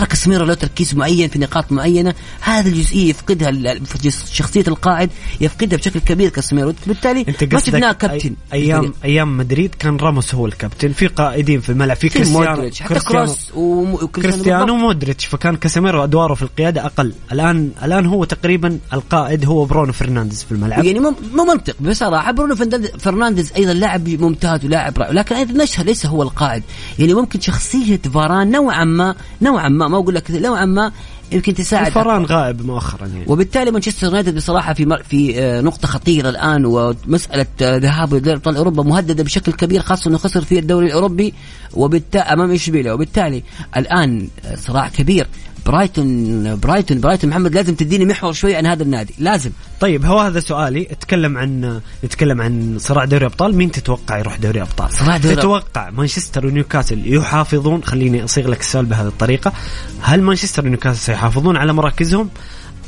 [0.00, 2.14] ترى كاسميرو له تركيز معين في نقاط معينة.
[2.40, 8.34] هذه الجزئية يفقدها في شخصية القائد يفقدها بشكل كبير كاسميرو بالتالي أنت ما شفناه كابتن.
[8.52, 10.92] أيام أيام مدريد كان راموس هو الكابتن.
[10.92, 11.96] في قائدين في الملعب.
[11.96, 12.82] في كريستيانو مودريتش.
[12.82, 14.76] حتى كروس وكريستيانو.
[14.76, 15.26] مودريتش.
[15.26, 17.12] فكان كاسيميرو ادواره في القيادة أقل.
[17.32, 20.84] الان الآن هو تقريبا القائد هو برونو فرنانديز في الملعب.
[20.84, 22.32] يعني مو منطق بصراحة.
[22.32, 25.10] برونو فرنانديز- فرنانديز أيضا لاعب ممتاز ولاعب رائع.
[25.12, 26.62] لكن أيضا نشهر ليس هو القائد
[26.98, 30.92] يعني ممكن شخصية فاران نوعا ما نوعا ما ما أقول لك نوعا ما
[31.32, 31.92] يمكن تساعد.
[31.92, 33.24] فاران غائب مؤخرا يعني.
[33.26, 38.36] وبالتالي مانشستر يونايتد بصراحة في مر- في آه، نقطة خطيرة الآن ومسألة آه، ذهابه لدوري
[38.36, 41.34] أبطال أوروبا مهددة بشكل كبير خاصة إنه خسر في الدوري الأوروبي
[41.74, 43.42] وبالتالي أمام اشبيليا وبالتالي
[43.76, 45.26] الآن آه، صراع كبير.
[45.66, 49.14] برايتون برايتون برايتون محمد لازم تديني محور شوي عن هذا النادي.
[49.18, 49.50] لازم.
[49.80, 50.86] طيب هو هذا سؤالي.
[50.90, 53.56] اتكلم عن نتكلم عن صراع دوري أبطال.
[53.56, 58.86] مين تتوقع يروح دوري أبطال؟ صراع دوري تتوقع مانشستر ونيوكاسل يحافظون؟ خليني أصيغ لك السؤال
[58.86, 59.52] بهذه الطريقة.
[60.00, 62.28] هل مانشستر ونيوكاسل سيحافظون على مراكزهم؟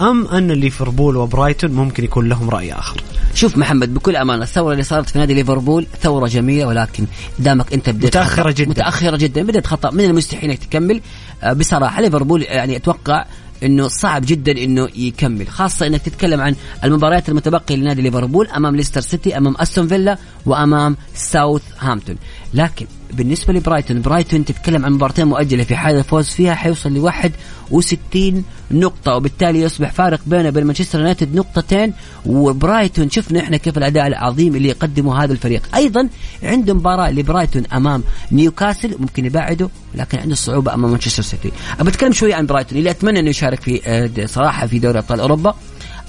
[0.01, 3.01] أم أن ليفربول وبرايتون ممكن يكون لهم رأي آخر؟
[3.35, 7.05] شوف محمد بكل أمانة الثورة اللي صارت في نادي ليفربول ثورة جميلة ولكن
[7.39, 8.51] دامك أنت بديت متأخرة خطأ.
[8.51, 8.71] جداً.
[8.71, 9.43] متأخرة جدا.
[9.43, 11.01] بدأت خطا من المستحيل إنك تكمل؟
[11.45, 13.25] بصراحة ليفربول يعني أتوقع
[13.63, 19.01] إنه صعب جدا إنه يكمل خاصة إنك تتكلم عن المباريات المتبقية لنادي ليفربول أمام ليستر
[19.01, 22.17] سيتي أمام أستون فيلا وأمام ساوث هامبتون
[22.55, 25.65] لكن بالنسبة لبرايتون برايتون تتكلم عن مباراتين مؤجلة.
[25.65, 31.35] في حال الفوز فيها حيوصل ل 61 نقطة وبالتالي يصبح فارق بينه وبين مانشستر يونايتد
[31.35, 31.93] نقطتين.
[32.27, 35.63] وبرايتون شفنا إحنا كيف الأداء العظيم اللي يقدمه هذا الفريق.
[35.75, 36.09] أيضا
[36.43, 38.03] عنده مباراة لبرايتون أمام
[38.33, 41.53] نيوكاسل ممكن يبعده لكن عنده صعوبة أمام مانشستر سيتي.
[41.81, 45.21] أبى أتكلم شوي عن برايتون اللي أتمنى إنه يشارك في آه، صراحة في دوري أبطال
[45.21, 45.55] أوروبا.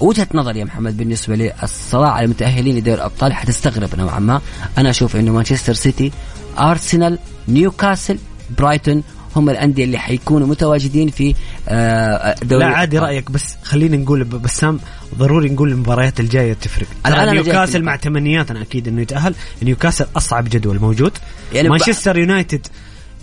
[0.00, 4.40] وجهة نظري يا محمد بالنسبة للصراع المتأهلين لدوري الأبطال حتستغرب نوعا ما.
[4.78, 6.12] أنا أشوف إنه مانشستر سيتي
[6.58, 8.18] أرسنال نيوكاسل
[8.58, 9.02] برايتون
[9.36, 11.34] هم الأندية اللي حيكونوا متواجدين في
[11.68, 12.98] آه، دوري لا عادي.
[12.98, 14.80] رأيك بس خلينا نقول بسام
[15.18, 16.86] ضروري نقول المباريات الجاية تفرق.
[17.06, 17.96] نيوكاسل مع.
[17.96, 19.34] تمنياتنا أكيد إنه يتأهل.
[19.62, 21.12] نيوكاسل أصعب جدول موجود.
[21.52, 22.66] يعني مانشستر يونايتد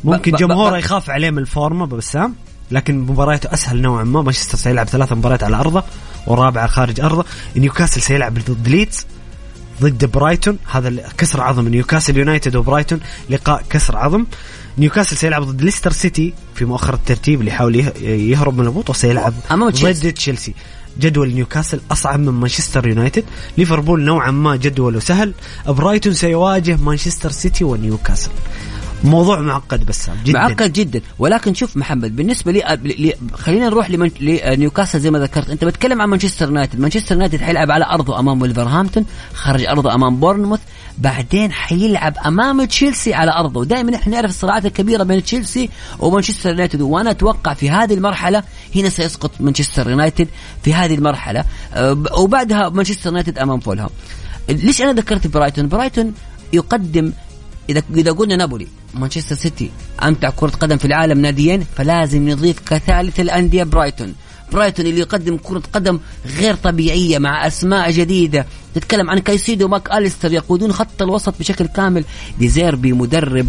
[0.03, 2.35] ممكن جمهوره يخاف عليه من الفورمة بسام
[2.71, 4.21] لكن مبارياته أسهل نوعا ما.
[4.21, 5.83] مانشستر سيلعب ثلاث مباريات على أرضه
[6.27, 7.25] والرابعه خارج أرضه.
[7.55, 9.05] نيوكاسل سيلعب ضد ليدز.
[9.81, 10.57] ضد برايتون.
[10.71, 12.99] هذا كسر عظم نيوكاسل يونايتد وبرايتون.
[13.29, 14.25] لقاء كسر عظم.
[14.77, 19.33] نيوكاسل سيلعب ضد ليستر سيتي في مؤخر الترتيب اللي يحاول يه- يهرب من الهبوط وسيلعب.
[20.03, 20.53] ضد تشيلسي.
[20.99, 23.23] جدول نيوكاسل أصعب من مانشستر يونايتد.
[23.57, 25.33] ليفربول نوعا ما جدوله سهل.
[25.67, 28.29] برايتون سيواجه مانشستر سيتي ونيوكاسل.
[29.03, 30.39] موضوع معقد بس جدا.
[30.39, 31.01] معقد جدا.
[31.19, 33.91] ولكن شوف محمد بالنسبة لي, لي خلينا نروح.
[34.21, 35.49] لنيوكاسل زي ما ذكرت.
[35.49, 36.79] أنت بتكلم عن مانشستر يونايتد.
[36.79, 40.59] مانشستر يونايتد حيلعب على أرضه أمام ولفرهامبتون خارج أرضه أمام بورنموث
[40.97, 43.59] بعدين حيلعب أمام تشيلسي على أرضه.
[43.59, 46.81] ودائما إحنا نعرف الصراعات الكبيرة بين تشيلسي ومانشستر يونايتد.
[46.81, 48.43] وأنا أتوقع في هذه المرحلة
[48.75, 50.27] هنا سيسقط مانشستر يونايتد
[50.63, 51.45] في هذه المرحلة.
[52.17, 53.89] وبعدها مانشستر يونايتد أمام فولهام.
[54.49, 56.13] ليش أنا ذكرت برايتون؟ برايتون
[56.53, 57.13] يقدم
[57.71, 59.71] اذا إذا قلنا نابولي مانشستر سيتي
[60.03, 64.15] أمتع كرة قدم في العالم ناديين فلازم نضيف كثالث الأندية برايتون.
[64.51, 65.99] برايتون اللي يقدم كرة قدم
[66.37, 68.45] غير طبيعية مع أسماء جديدة.
[68.75, 72.03] تتكلم عن كايسيدو ماك أليستر يقودون خط الوسط بشكل كامل.
[72.39, 73.47] ديزيربي مدرب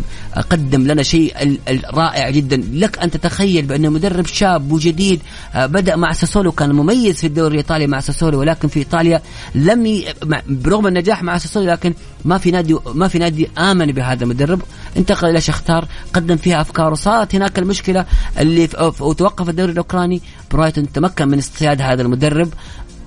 [0.50, 1.58] قدم لنا شيء
[1.94, 2.56] رائع جدا.
[2.72, 5.20] لك أن تتخيل بأنه مدرب شاب وجديد
[5.54, 9.22] آه، بدأ مع ساسولو كان مميز في الدوري الإيطالي مع ساسولو ولكن في إيطاليا
[9.54, 10.04] لم ي...
[10.48, 11.94] برغم النجاح مع ساسولو لكن
[12.24, 14.62] ما في نادي ما في نادي آمن بهذا المدرب.
[14.96, 18.06] انتقل إلى شختار قدم فيها أفكاره صارت هناك المشكلة
[18.38, 18.92] اللي في...
[19.00, 20.22] وتوقف الدوري الأوكراني.
[20.52, 22.48] برايتون تمكن من اصطياد هذا المدرب.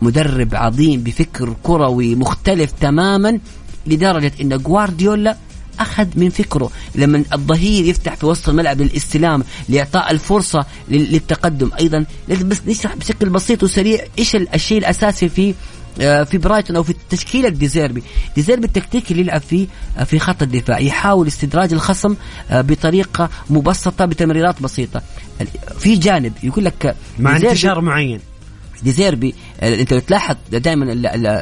[0.01, 3.39] مدرب عظيم بفكر كروي مختلف تماما
[3.87, 5.37] لدرجة إن جوارديولا
[5.79, 6.71] أخذ من فكره.
[6.95, 11.71] لما الظهير يفتح في وسط الملعب للاستلام لإعطاء الفرصة للتقدم.
[11.79, 15.53] أيضا لازم بس نشرح بشكل بسيط وسريع إيش الشيء الأساسي في
[16.01, 18.03] آه، في برايتون أو في تشكيلة ديزيربي
[18.35, 19.67] ديزيربي التكتيك اللي يلعب فيه
[19.97, 20.79] آه، في خط الدفاع.
[20.79, 22.15] يحاول استدراج الخصم
[22.51, 25.01] آه، بطريقة مبسطة بتمريرات بسيطة.
[25.79, 28.19] في جانب يقول لك مع انتشار معين.
[28.83, 30.93] ديزيربي انت تلاحظ دائما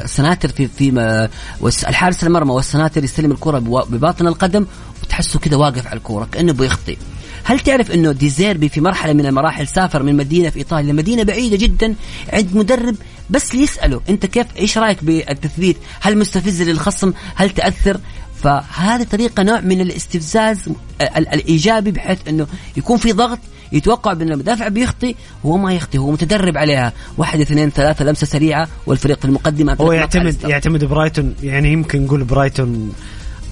[0.04, 4.66] السناتر في في الحارس المرمى والسناتر يستلم الكرة بباطن القدم
[5.02, 6.96] وتحسه كذا واقف على الكورة كأنه بيخطي.
[7.44, 11.56] هل تعرف إنه ديزيربي في مرحلة من المراحل سافر من مدينة في إيطاليا لمدينة بعيدة
[11.56, 11.94] جدا
[12.32, 12.96] عند مدرب
[13.30, 18.00] بس ليساله أنت كيف إيش رأيك بالتثبيت؟ هل مستفز للخصم؟ هل تأثر؟
[18.42, 20.68] فهذه طريقة نوع من الاستفزاز
[21.16, 22.46] الإيجابي بحيث إنه
[22.76, 23.38] يكون في ضغط
[23.74, 25.14] يتوقع بأن المدافع بيخطي
[25.46, 26.92] هو ما يخطي هو متدرب عليها.
[27.18, 32.92] واحد اثنين ثلاثة لمسة سريعة والفريق المقدم هو يعتمد يعتمد برايتون يعني يمكن نقول برايتون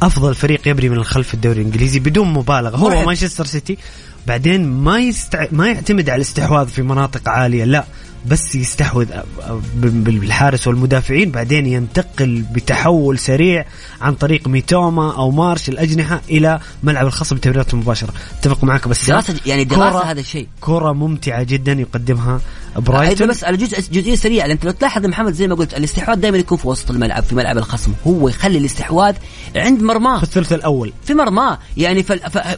[0.02, 2.76] أفضل فريق يبني من الخلف في الدوري الإنجليزي بدون مبالغة.
[2.76, 3.78] هو مانشستر سيتي
[4.26, 5.46] بعدين ما يستع...
[5.52, 7.84] ما يعتمد على الاستحواذ في مناطق عالية لا.
[8.26, 9.06] بس يستحوذ
[9.76, 11.30] بالحارس والمدافعين.
[11.30, 13.64] بعدين ينتقل بتحول سريع
[14.00, 19.40] عن طريق ميتوما أو مارش الأجنحة إلى ملعب الخصم بتمريرات مباشره أتفق معك بس دراسه
[19.46, 20.48] يعني دراسة هذا الشيء.
[20.60, 22.40] كرة ممتعة جدا يقدمها
[22.76, 23.28] برايتون.
[23.28, 26.58] بس على جزء جزئية سريعة انت لو تلاحظ محمد زي ما قلت الاستحواذ دائما يكون
[26.58, 27.92] في وسط الملعب في ملعب الخصم.
[28.06, 29.14] هو يخلي الاستحواذ
[29.56, 30.18] عند مرماه.
[30.18, 30.92] في الثلث الأول.
[31.04, 31.58] في مرماه.
[31.76, 32.02] يعني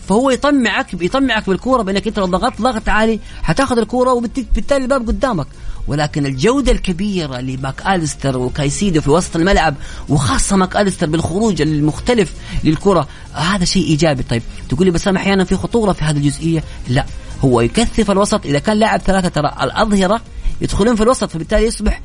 [0.08, 5.46] فهو يطمعك يطمعك بالكورة بأنك أنت لو ضغطت ضغط عالي حتاخذ الكورة وبالتالي الباب قدامك.
[5.86, 9.74] ولكن الجودة الكبيرة لماك أليستر وكايسيدو في وسط الملعب
[10.08, 12.32] وخاصة ماك أليستر بالخروج المختلف
[12.64, 14.22] للكرة هذا شيء إيجابي.
[14.22, 17.06] طيب تقول لي بس أحيانا في خطورة في هذه الجزئية؟ لا.
[17.40, 18.46] هو يكثف الوسط.
[18.46, 20.20] إذا كان لاعب ثلاثة ترى الأظهرة
[20.60, 22.00] يدخلون في الوسط فبالتالي يصبح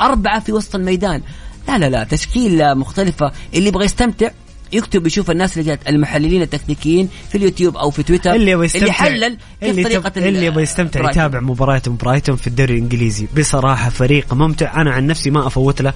[0.00, 1.22] أربعة في وسط الميدان.
[1.68, 3.32] لا لا لا تشكيلة مختلفة.
[3.54, 4.30] اللي يبغى يستمتع
[4.72, 8.34] يكتب يشوف الناس اللي جات المحللين التكنيكيين في اليوتيوب أو في تويتر.
[8.34, 12.46] اللي يبغى يستمتع اللي حلل كيف اللي طريقة اللي يبغى يستمتع يتابع مباريات برايتون في
[12.46, 13.26] الدوري الإنجليزي.
[13.36, 14.80] بصراحة فريق ممتع.
[14.80, 15.92] أنا عن نفسي ما أفوت له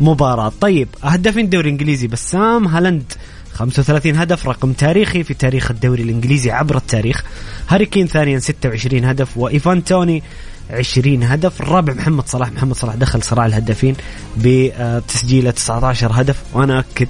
[0.00, 0.52] مباراة.
[0.60, 3.12] طيب هدافين الدوري الإنجليزي بسام هالاند.
[3.54, 7.24] 35 هدف رقم تاريخي في تاريخ الدوري الإنجليزي عبر التاريخ.
[7.68, 10.22] هاري كين ثانيا 26 هدف وإيفان توني
[10.70, 11.60] 20 هدف.
[11.60, 13.96] الرابع محمد صلاح محمد صلاح دخل صراع الهدافين
[14.36, 16.42] بتسجيله 19 هدف.
[16.52, 17.08] وأنا أكد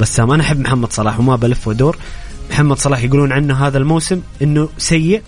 [0.00, 1.98] بسام أنا أحب محمد صلاح وما بلف ودور.
[2.50, 5.22] محمد صلاح يقولون عنه هذا الموسم إنه سيء.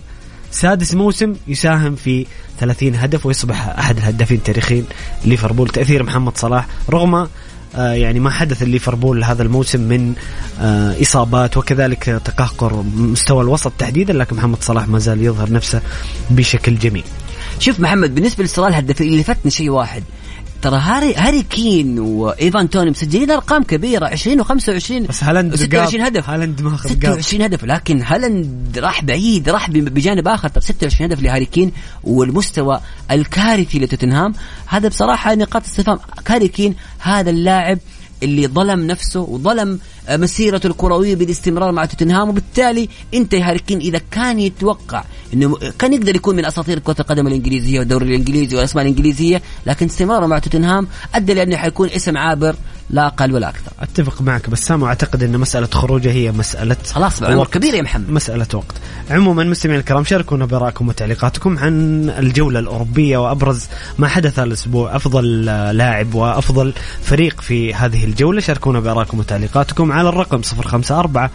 [0.51, 2.25] سادس موسم يساهم في
[2.59, 4.85] 30 هدف ويصبح أحد الهدافين التاريخيين
[5.25, 5.69] ليفربول.
[5.69, 7.27] تأثير محمد صلاح رغم
[7.77, 10.13] يعني ما حدث ليفربول هذا الموسم من
[10.61, 15.81] آه إصابات وكذلك تقهقر مستوى الوسط تحديدا لكن محمد صلاح ما زال يظهر نفسه
[16.29, 17.03] بشكل جميل.
[17.59, 20.03] شوف محمد بالنسبة لصراع الهدافين اللي لفتني شيء واحد
[20.63, 24.47] ترى هاري هاري كين وإيفان توني مسجلين أرقام كبيرة 20 و25
[25.09, 26.29] بس هالاند 26 هدف.
[26.29, 30.47] هالاند ما 26 هدف لكن هالاند راح بعيد راح بجانب آخر.
[30.47, 31.71] طب 26 هدف لهاري كين
[32.03, 32.79] والمستوى
[33.11, 34.33] الكارثي لتوتنهام.
[34.65, 35.99] هذا بصراحة نقاط استفهام.
[36.27, 37.79] هاري كين هذا اللاعب
[38.23, 44.39] اللي ظلم نفسه وظلم مسيرته الكروية بالاستمرار مع توتنهام وبالتالي انت يا هاركين إذا كان
[44.39, 45.03] يتوقع
[45.33, 50.25] إنه كان يقدر يكون من أساطير كرة القدم الإنجليزية والدوري الإنجليزي والاسماء الإنجليزية لكن استمراره
[50.25, 52.55] مع توتنهام أدى لأنه حيكون اسم عابر
[52.89, 53.71] لا أقل ولا أكثر.
[53.79, 58.09] أتفق معك بسام واعتقد إن مسألة خروجه هي مسألة خلاص عمر كبير يا محمد.
[58.09, 58.75] مسألة وقت.
[59.09, 63.67] عموما مستمعينا الكرام شاركونا برائكم وتعليقاتكم عن الجولة الأوروبية وأبرز
[63.97, 70.41] ما حدث الأسبوع أفضل لاعب وأفضل فريق في هذه الجولة شاركونا برائكم وتعليقاتكم على الرقم
[70.59, 71.29] 054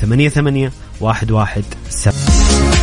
[0.00, 0.70] 88
[1.00, 2.74] 117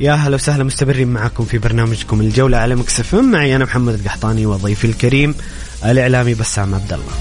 [0.00, 4.86] يا هلا وسهلا مستمرين معكم في برنامجكم الجولة على مكسف معي أنا محمد القحطاني وضيفي
[4.86, 5.34] الكريم
[5.84, 7.12] الإعلامي بسام عبد الله.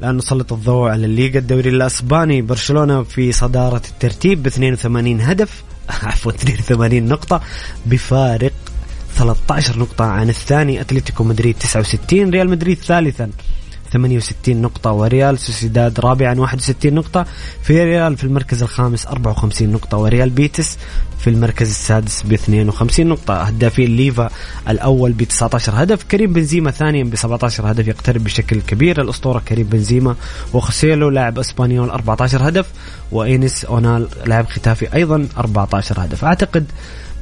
[0.00, 5.62] الآن نسلط الضوء على الليغا الدوري الأسباني برشلونة في صدارة الترتيب ب 82 هدف.
[6.02, 7.40] عفوا 82 نقطة
[7.86, 8.52] بفارق
[9.14, 13.30] 13 نقطة عن الثاني أتلتيكو مدريد 69 ريال مدريد ثالثا.
[13.94, 17.26] 68 نقطة وريال سوسيداد رابعا 61 نقطة
[17.62, 20.78] فيا ريال في المركز الخامس 54 نقطة وريال بيتس
[21.18, 23.34] في المركز السادس ب 52 نقطة.
[23.34, 24.30] هدافين ليفا
[24.68, 29.00] الأول ب 19 هدف كريم بنزيما ثانيا ب 17 هدف يقترب بشكل كبير.
[29.00, 30.16] الأسطورة كريم بنزيما
[30.52, 32.66] وخوسيلو لاعب إسبانيول 14 هدف
[33.12, 36.24] وإينيس أونال لاعب ختافي أيضا 14 هدف.
[36.24, 36.64] أعتقد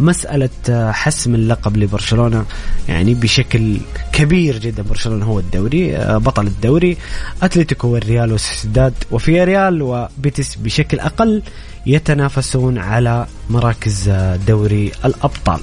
[0.01, 2.45] مسألة آه، حسم اللقب لبرشلونة
[2.89, 3.77] يعني بشكل
[4.13, 4.83] كبير جدا.
[4.83, 6.97] برشلونة هو الدوري آه، بطل الدوري.
[7.43, 11.43] أتلتيكو والريال وسوسيداد وفيا ريال وبيتس بشكل أقل
[11.87, 15.61] يتنافسون على مراكز آه، دوري الأبطال.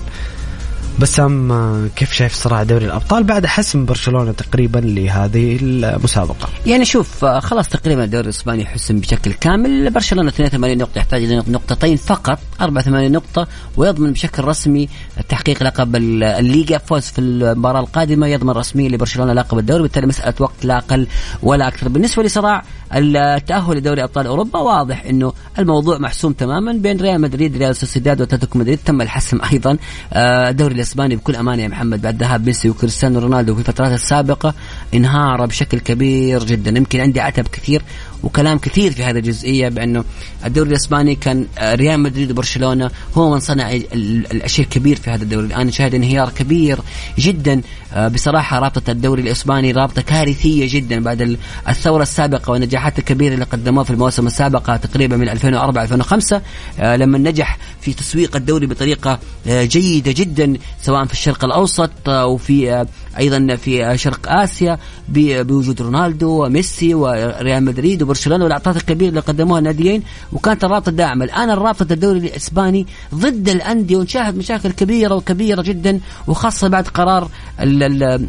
[1.02, 6.50] بسام كيف شايف صراع دوري الأبطال؟ بعد حسم برشلونة تقريبا لهذه المسابقة.
[6.66, 9.90] يعني شوف آه، خلاص تقريبا الدوري الإسباني حسم بشكل كامل.
[9.90, 13.48] برشلونة 82 نقطة يحتاج إلى نقطتين فقط 84 نقطة
[13.78, 14.90] ويضمن بشكل رسمي
[15.30, 20.34] تحقيق لقب ال- الليغا فوز في المباراة القادمة يضمن رسميا لبرشلونة لقب الدوري بالتالي مسألة
[20.40, 21.08] وقت لا أقل
[21.44, 21.90] ولا أكثر.
[21.90, 22.64] بالنسبة لصراع
[22.96, 28.60] التأهل لدوري أبطال أوروبا واضح إنه الموضوع محسوم تماما بين ريال مدريد ريال سوسيداد وأتلتيكو
[28.60, 28.80] مدريد.
[28.86, 29.78] تم الحسم أيضا
[30.14, 34.54] آه، الدوري الاسباني بكل أمانة يا محمد بعد ذهاب ميسي وكريستيانو رونالدو في الفترات السابقة
[34.94, 36.78] انهار بشكل كبير جدا.
[36.78, 37.82] يمكن عندي عتب كثير
[38.24, 40.04] وكلام كثير في هذه الجزئية بأنه
[40.46, 45.10] الدوري الإسباني كان آه، ريال مدريد وبرشلونة هو من صنع ال- ال- الشيء الكبير في
[45.10, 45.46] هذا الدوري.
[45.48, 46.80] الان نشاهد انهيار كبير
[47.20, 47.62] جدا
[47.94, 51.38] آه، بصراحة رابطة الدوري الإسباني رابطة كارثية جدا بعد ال-
[51.70, 56.42] الثورة السابقة والنجاحات الكبيرة اللي قدموها في المواسم السابقة تقريبا من 2004 2005
[56.80, 62.86] آه، لما نجح في تسويق الدوري بطريقة جيدة جدا سواء في الشرق الأوسط وفي
[63.18, 64.78] أيضا في شرق آسيا
[65.10, 70.04] بوجود رونالدو وميسي وريال مدريد وبرشلونة والاعطاءات الكبيرة اللي قدموها الناديين
[70.34, 71.26] وكانت الرابطة داعمة.
[71.26, 77.30] الآن الرابطة الدوري الإسباني ضد الأندية ونشاهد مشاكل كبيرة وكبيرة جدا وخاصة بعد قرار
[77.62, 78.28] ال- ال-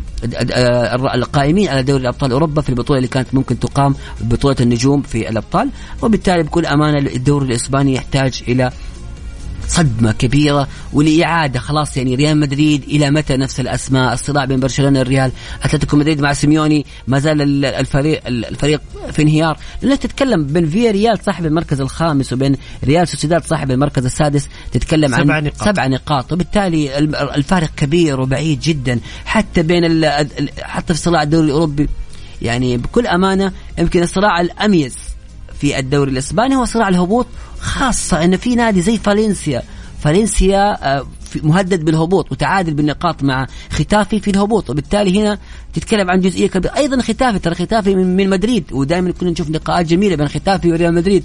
[1.14, 5.70] القائمين على دوري الأبطال أوروبا في البطولة اللي كانت ممكن تقام بطوله النجوم في الأبطال.
[6.02, 8.70] وبالتالي بكل أمانة الدوري الإسباني يحتاج إلى
[9.70, 15.32] صدمة كبيرة والإعادة خلاص يعني ريال مدريد إلى متى نفس الأسماء؟ الصراع بين برشلونة والريال.
[15.62, 18.80] أتلتيكو مدريد مع سيميوني ما زال ال- الفريق الفريق
[19.12, 19.58] في انهيار.
[19.82, 24.48] لأنك تتكلم بين فيا ريال صاحب المركز الخامس وبين ريال سوسيداد صاحب المركز السادس.
[24.72, 25.68] تتكلم عن سبع نقاط.
[25.68, 26.32] سبع نقاط.
[26.32, 26.98] وبالتالي
[27.34, 29.00] الفارق كبير وبعيد جدا.
[29.24, 30.04] حتى بين
[30.62, 31.88] حتى في صراع الدوري الأوروبي.
[32.42, 34.96] يعني بكل أمانة يمكن الصراع الأميز
[35.60, 37.26] في الدوري الإسباني هو صراع الهبوط
[37.60, 39.62] خاصة ان في نادي زي فالنسيا.
[40.00, 41.06] فالنسيا آه،
[41.42, 44.70] مهدد بالهبوط وتعادل بالنقاط مع ختافي في الهبوط.
[44.70, 45.38] وبالتالي هنا
[45.74, 46.76] تتكلم عن جزئية كبيرة.
[46.76, 48.72] أيضا ختافي ترى ختافي من, من مدريد.
[48.72, 51.24] ودائما كنا نشوف لقاءات جميلة بين ختافي وريال مدريد.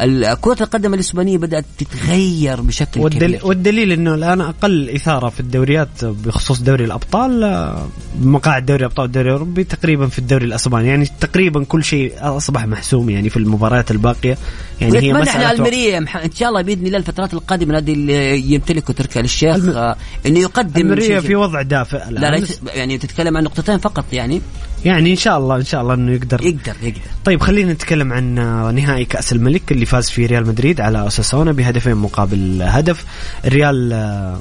[0.00, 3.18] فكرة القدم الإسبانية بدأت تتغير بشكل والدل...
[3.26, 3.46] كبير.
[3.46, 7.88] والدليل إنه الآن أقل إثارة في الدوريات بخصوص دوري الأبطال آه،
[8.20, 10.88] مقاعد دوري الابطال والدوري الأوروبي تقريبا في الدوري الأسباني.
[10.88, 14.38] يعني تقريبا كل شيء أصبح محسوم يعني في المباريات الباقية.
[14.80, 15.50] يعني هي.
[15.52, 19.24] الميريا يا محمد إن شاء الله بإذن الله الفترات القادمة النادي اللي يمتلكه تركي آل
[19.24, 19.96] الشيخ ألم- آه،
[20.26, 22.40] إنه يقدم المريه شيء- في وضع دافئ لا الآن.
[22.64, 24.40] لا يعني تتكلم عن نقطتين فقط يعني.
[24.84, 26.42] يعني إن شاء الله إن شاء الله إنه يقدر.
[26.42, 27.00] يقدر يقدر.
[27.24, 31.52] طيب خلينا نتكلم عن آه، نهائي كأس الملك اللي فاز فيه ريال مدريد على أوساسونا
[31.52, 33.04] بهدفين مقابل هدف.
[33.44, 34.38] الريال آه،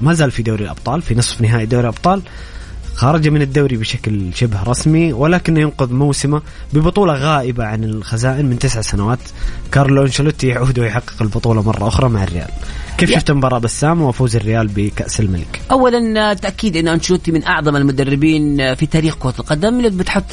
[0.00, 2.22] ما زال في دوري الأبطال في نصف نهائي دوري الأبطال.
[2.94, 6.42] خرج من الدوري بشكل شبه رسمي ولكنه ينقذ موسمه
[6.72, 9.18] ببطولة غائبة عن الخزائن من تسع سنوات.
[9.72, 12.50] كارلو أنشيلوتي يعود ويحقق البطولة مرة أخرى مع الريال.
[12.98, 17.76] كيف شفت مباراة بسام وفوز الريال بكأس الملك؟ اولا آه، تأكيد إن أنشيلوتي من أعظم
[17.76, 19.78] المدربين آه، في تاريخ كرة القدم.
[19.78, 20.24] اللي بتحط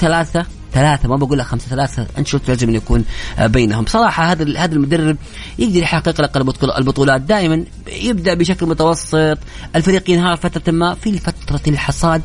[0.76, 2.08] ثلاثة ما بقول لك خمسة ثلاثة.
[2.18, 3.06] انشيلوتي لازم يكون
[3.40, 3.86] آه، بينهم.
[3.86, 5.18] صراحة هذا هذا المدرب
[5.60, 7.22] يقدر يحقق لك البطول- البطولات.
[7.22, 7.64] دائما
[8.02, 9.38] يبدأ بشكل متوسط.
[9.76, 10.94] الفريق ينهار فترة ما.
[10.96, 12.22] في فترة الحصاد.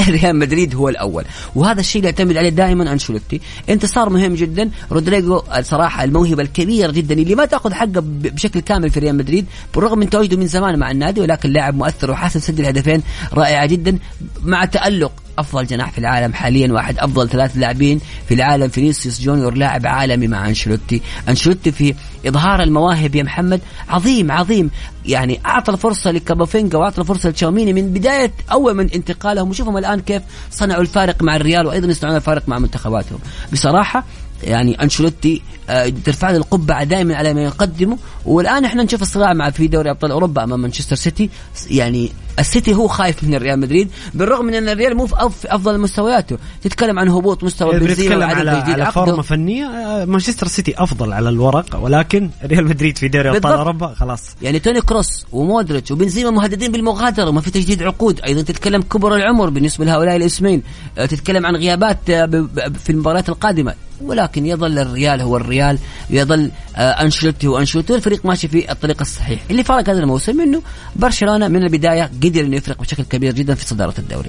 [0.08, 1.24] ريال مدريد هو الأول.
[1.54, 3.40] وهذا الشيء اللي يعتمد عليه دائما أنشيلوتي.
[3.68, 4.70] انتصار مهم جدا.
[4.92, 9.46] رودريجو صراحة الموهبة الكبيرة جدا اللي ما تأخذ حقه بشكل كامل في ريال مدريد.
[9.74, 13.02] بالرغم من تواجده من زمان مع النادي ولكن لاعب مؤثر وحاسم سجل هدفين
[13.32, 13.98] رائعة جدا.
[14.42, 19.54] مع تألق أفضل جناح في العالم حاليا واحد أفضل ثلاث لاعبين في العالم فينيسيوس جونيور
[19.54, 21.02] لاعب عالمي مع أنشيلوتي.
[21.28, 21.94] أنشيلوتي في
[22.26, 24.70] إظهار المواهب يا محمد عظيم عظيم.
[25.06, 29.50] يعني أعطى الفرصة لكامافينجا وأعطى الفرصة لتشواميني من بداية أول من انتقالهم.
[29.50, 33.18] وشوفهم الآن كيف صنعوا الفارق مع الريال وأيضا يصنعون الفارق مع منتخباتهم.
[33.52, 34.04] بصراحة
[34.44, 37.98] يعني أنشيلوتي آه، ترفع له القبعة دائما على ما يقدمه.
[38.24, 41.30] والآن إحنا نشوف الصراع مع في دوري أبطال أوروبا أمام مانشستر سيتي.
[41.70, 45.14] يعني السيتي هو خايف من الريال مدريد بالرغم من أن الريال مو في
[45.46, 46.38] أفضل مستوياته.
[46.62, 48.92] تتكلم عن هبوط مستوى بنزيما وعدم على على.
[48.92, 53.52] فورمة فنية آه، مانشستر سيتي أفضل على الورق ولكن ريال مدريد في دوري أبطال.
[53.52, 54.22] أوروبا خلاص.
[54.42, 58.20] يعني توني كروس ومودريتش وبنزيما مهددين بالمغادرة وما في تجديد عقود.
[58.20, 60.62] أيضا تتكلم كبر العمر بالنسبة لهؤلاء الاسمين.
[60.98, 62.46] آه، تتكلم عن غيابات آه،
[62.84, 63.74] في المباريات القادمة.
[64.02, 65.78] ولكن يظل الريال هو الريال
[66.10, 69.40] يظل آه، أنشيلوتي هو أنشيلوتي والفريق ماشي في الطريق الصحيح.
[69.50, 70.62] اللي فرق هذا الموسم إنه
[70.96, 74.28] برشلونة من البداية قدر إنه يفرق بشكل كبير جدا في صدارة الدوري.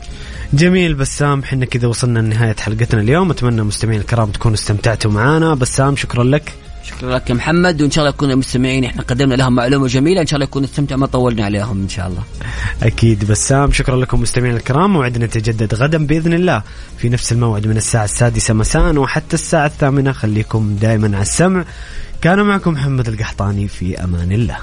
[0.54, 3.32] جميل بسام حنا كذا وصلنا لنهاية حلقتنا اليوم.
[3.32, 6.54] أتمنى مستمعين الكرام تكونوا استمتعتوا معنا بسام شكرا لك.
[6.84, 10.28] شكرا لك يا محمد وإن شاء الله يكون المستمعين إحنا قدمنا لهم معلومة جميلة إن
[10.28, 12.24] شاء الله يكونوا استمتعوا ما طولنا عليهم إن شاء الله.
[12.84, 13.32] أكيد.
[13.32, 14.94] بسام شكرا لكم مستمعينا الكرام.
[14.94, 16.64] موعدنا يتجدد غدا بإذن الله.
[16.98, 20.12] في نفس الموعد من الساعة السادسة مساء وحتى الساعة الثامنة.
[20.12, 21.66] خليكم دائما على السمع.
[22.22, 24.58] كان معكم محمد القحطاني في أمان الله.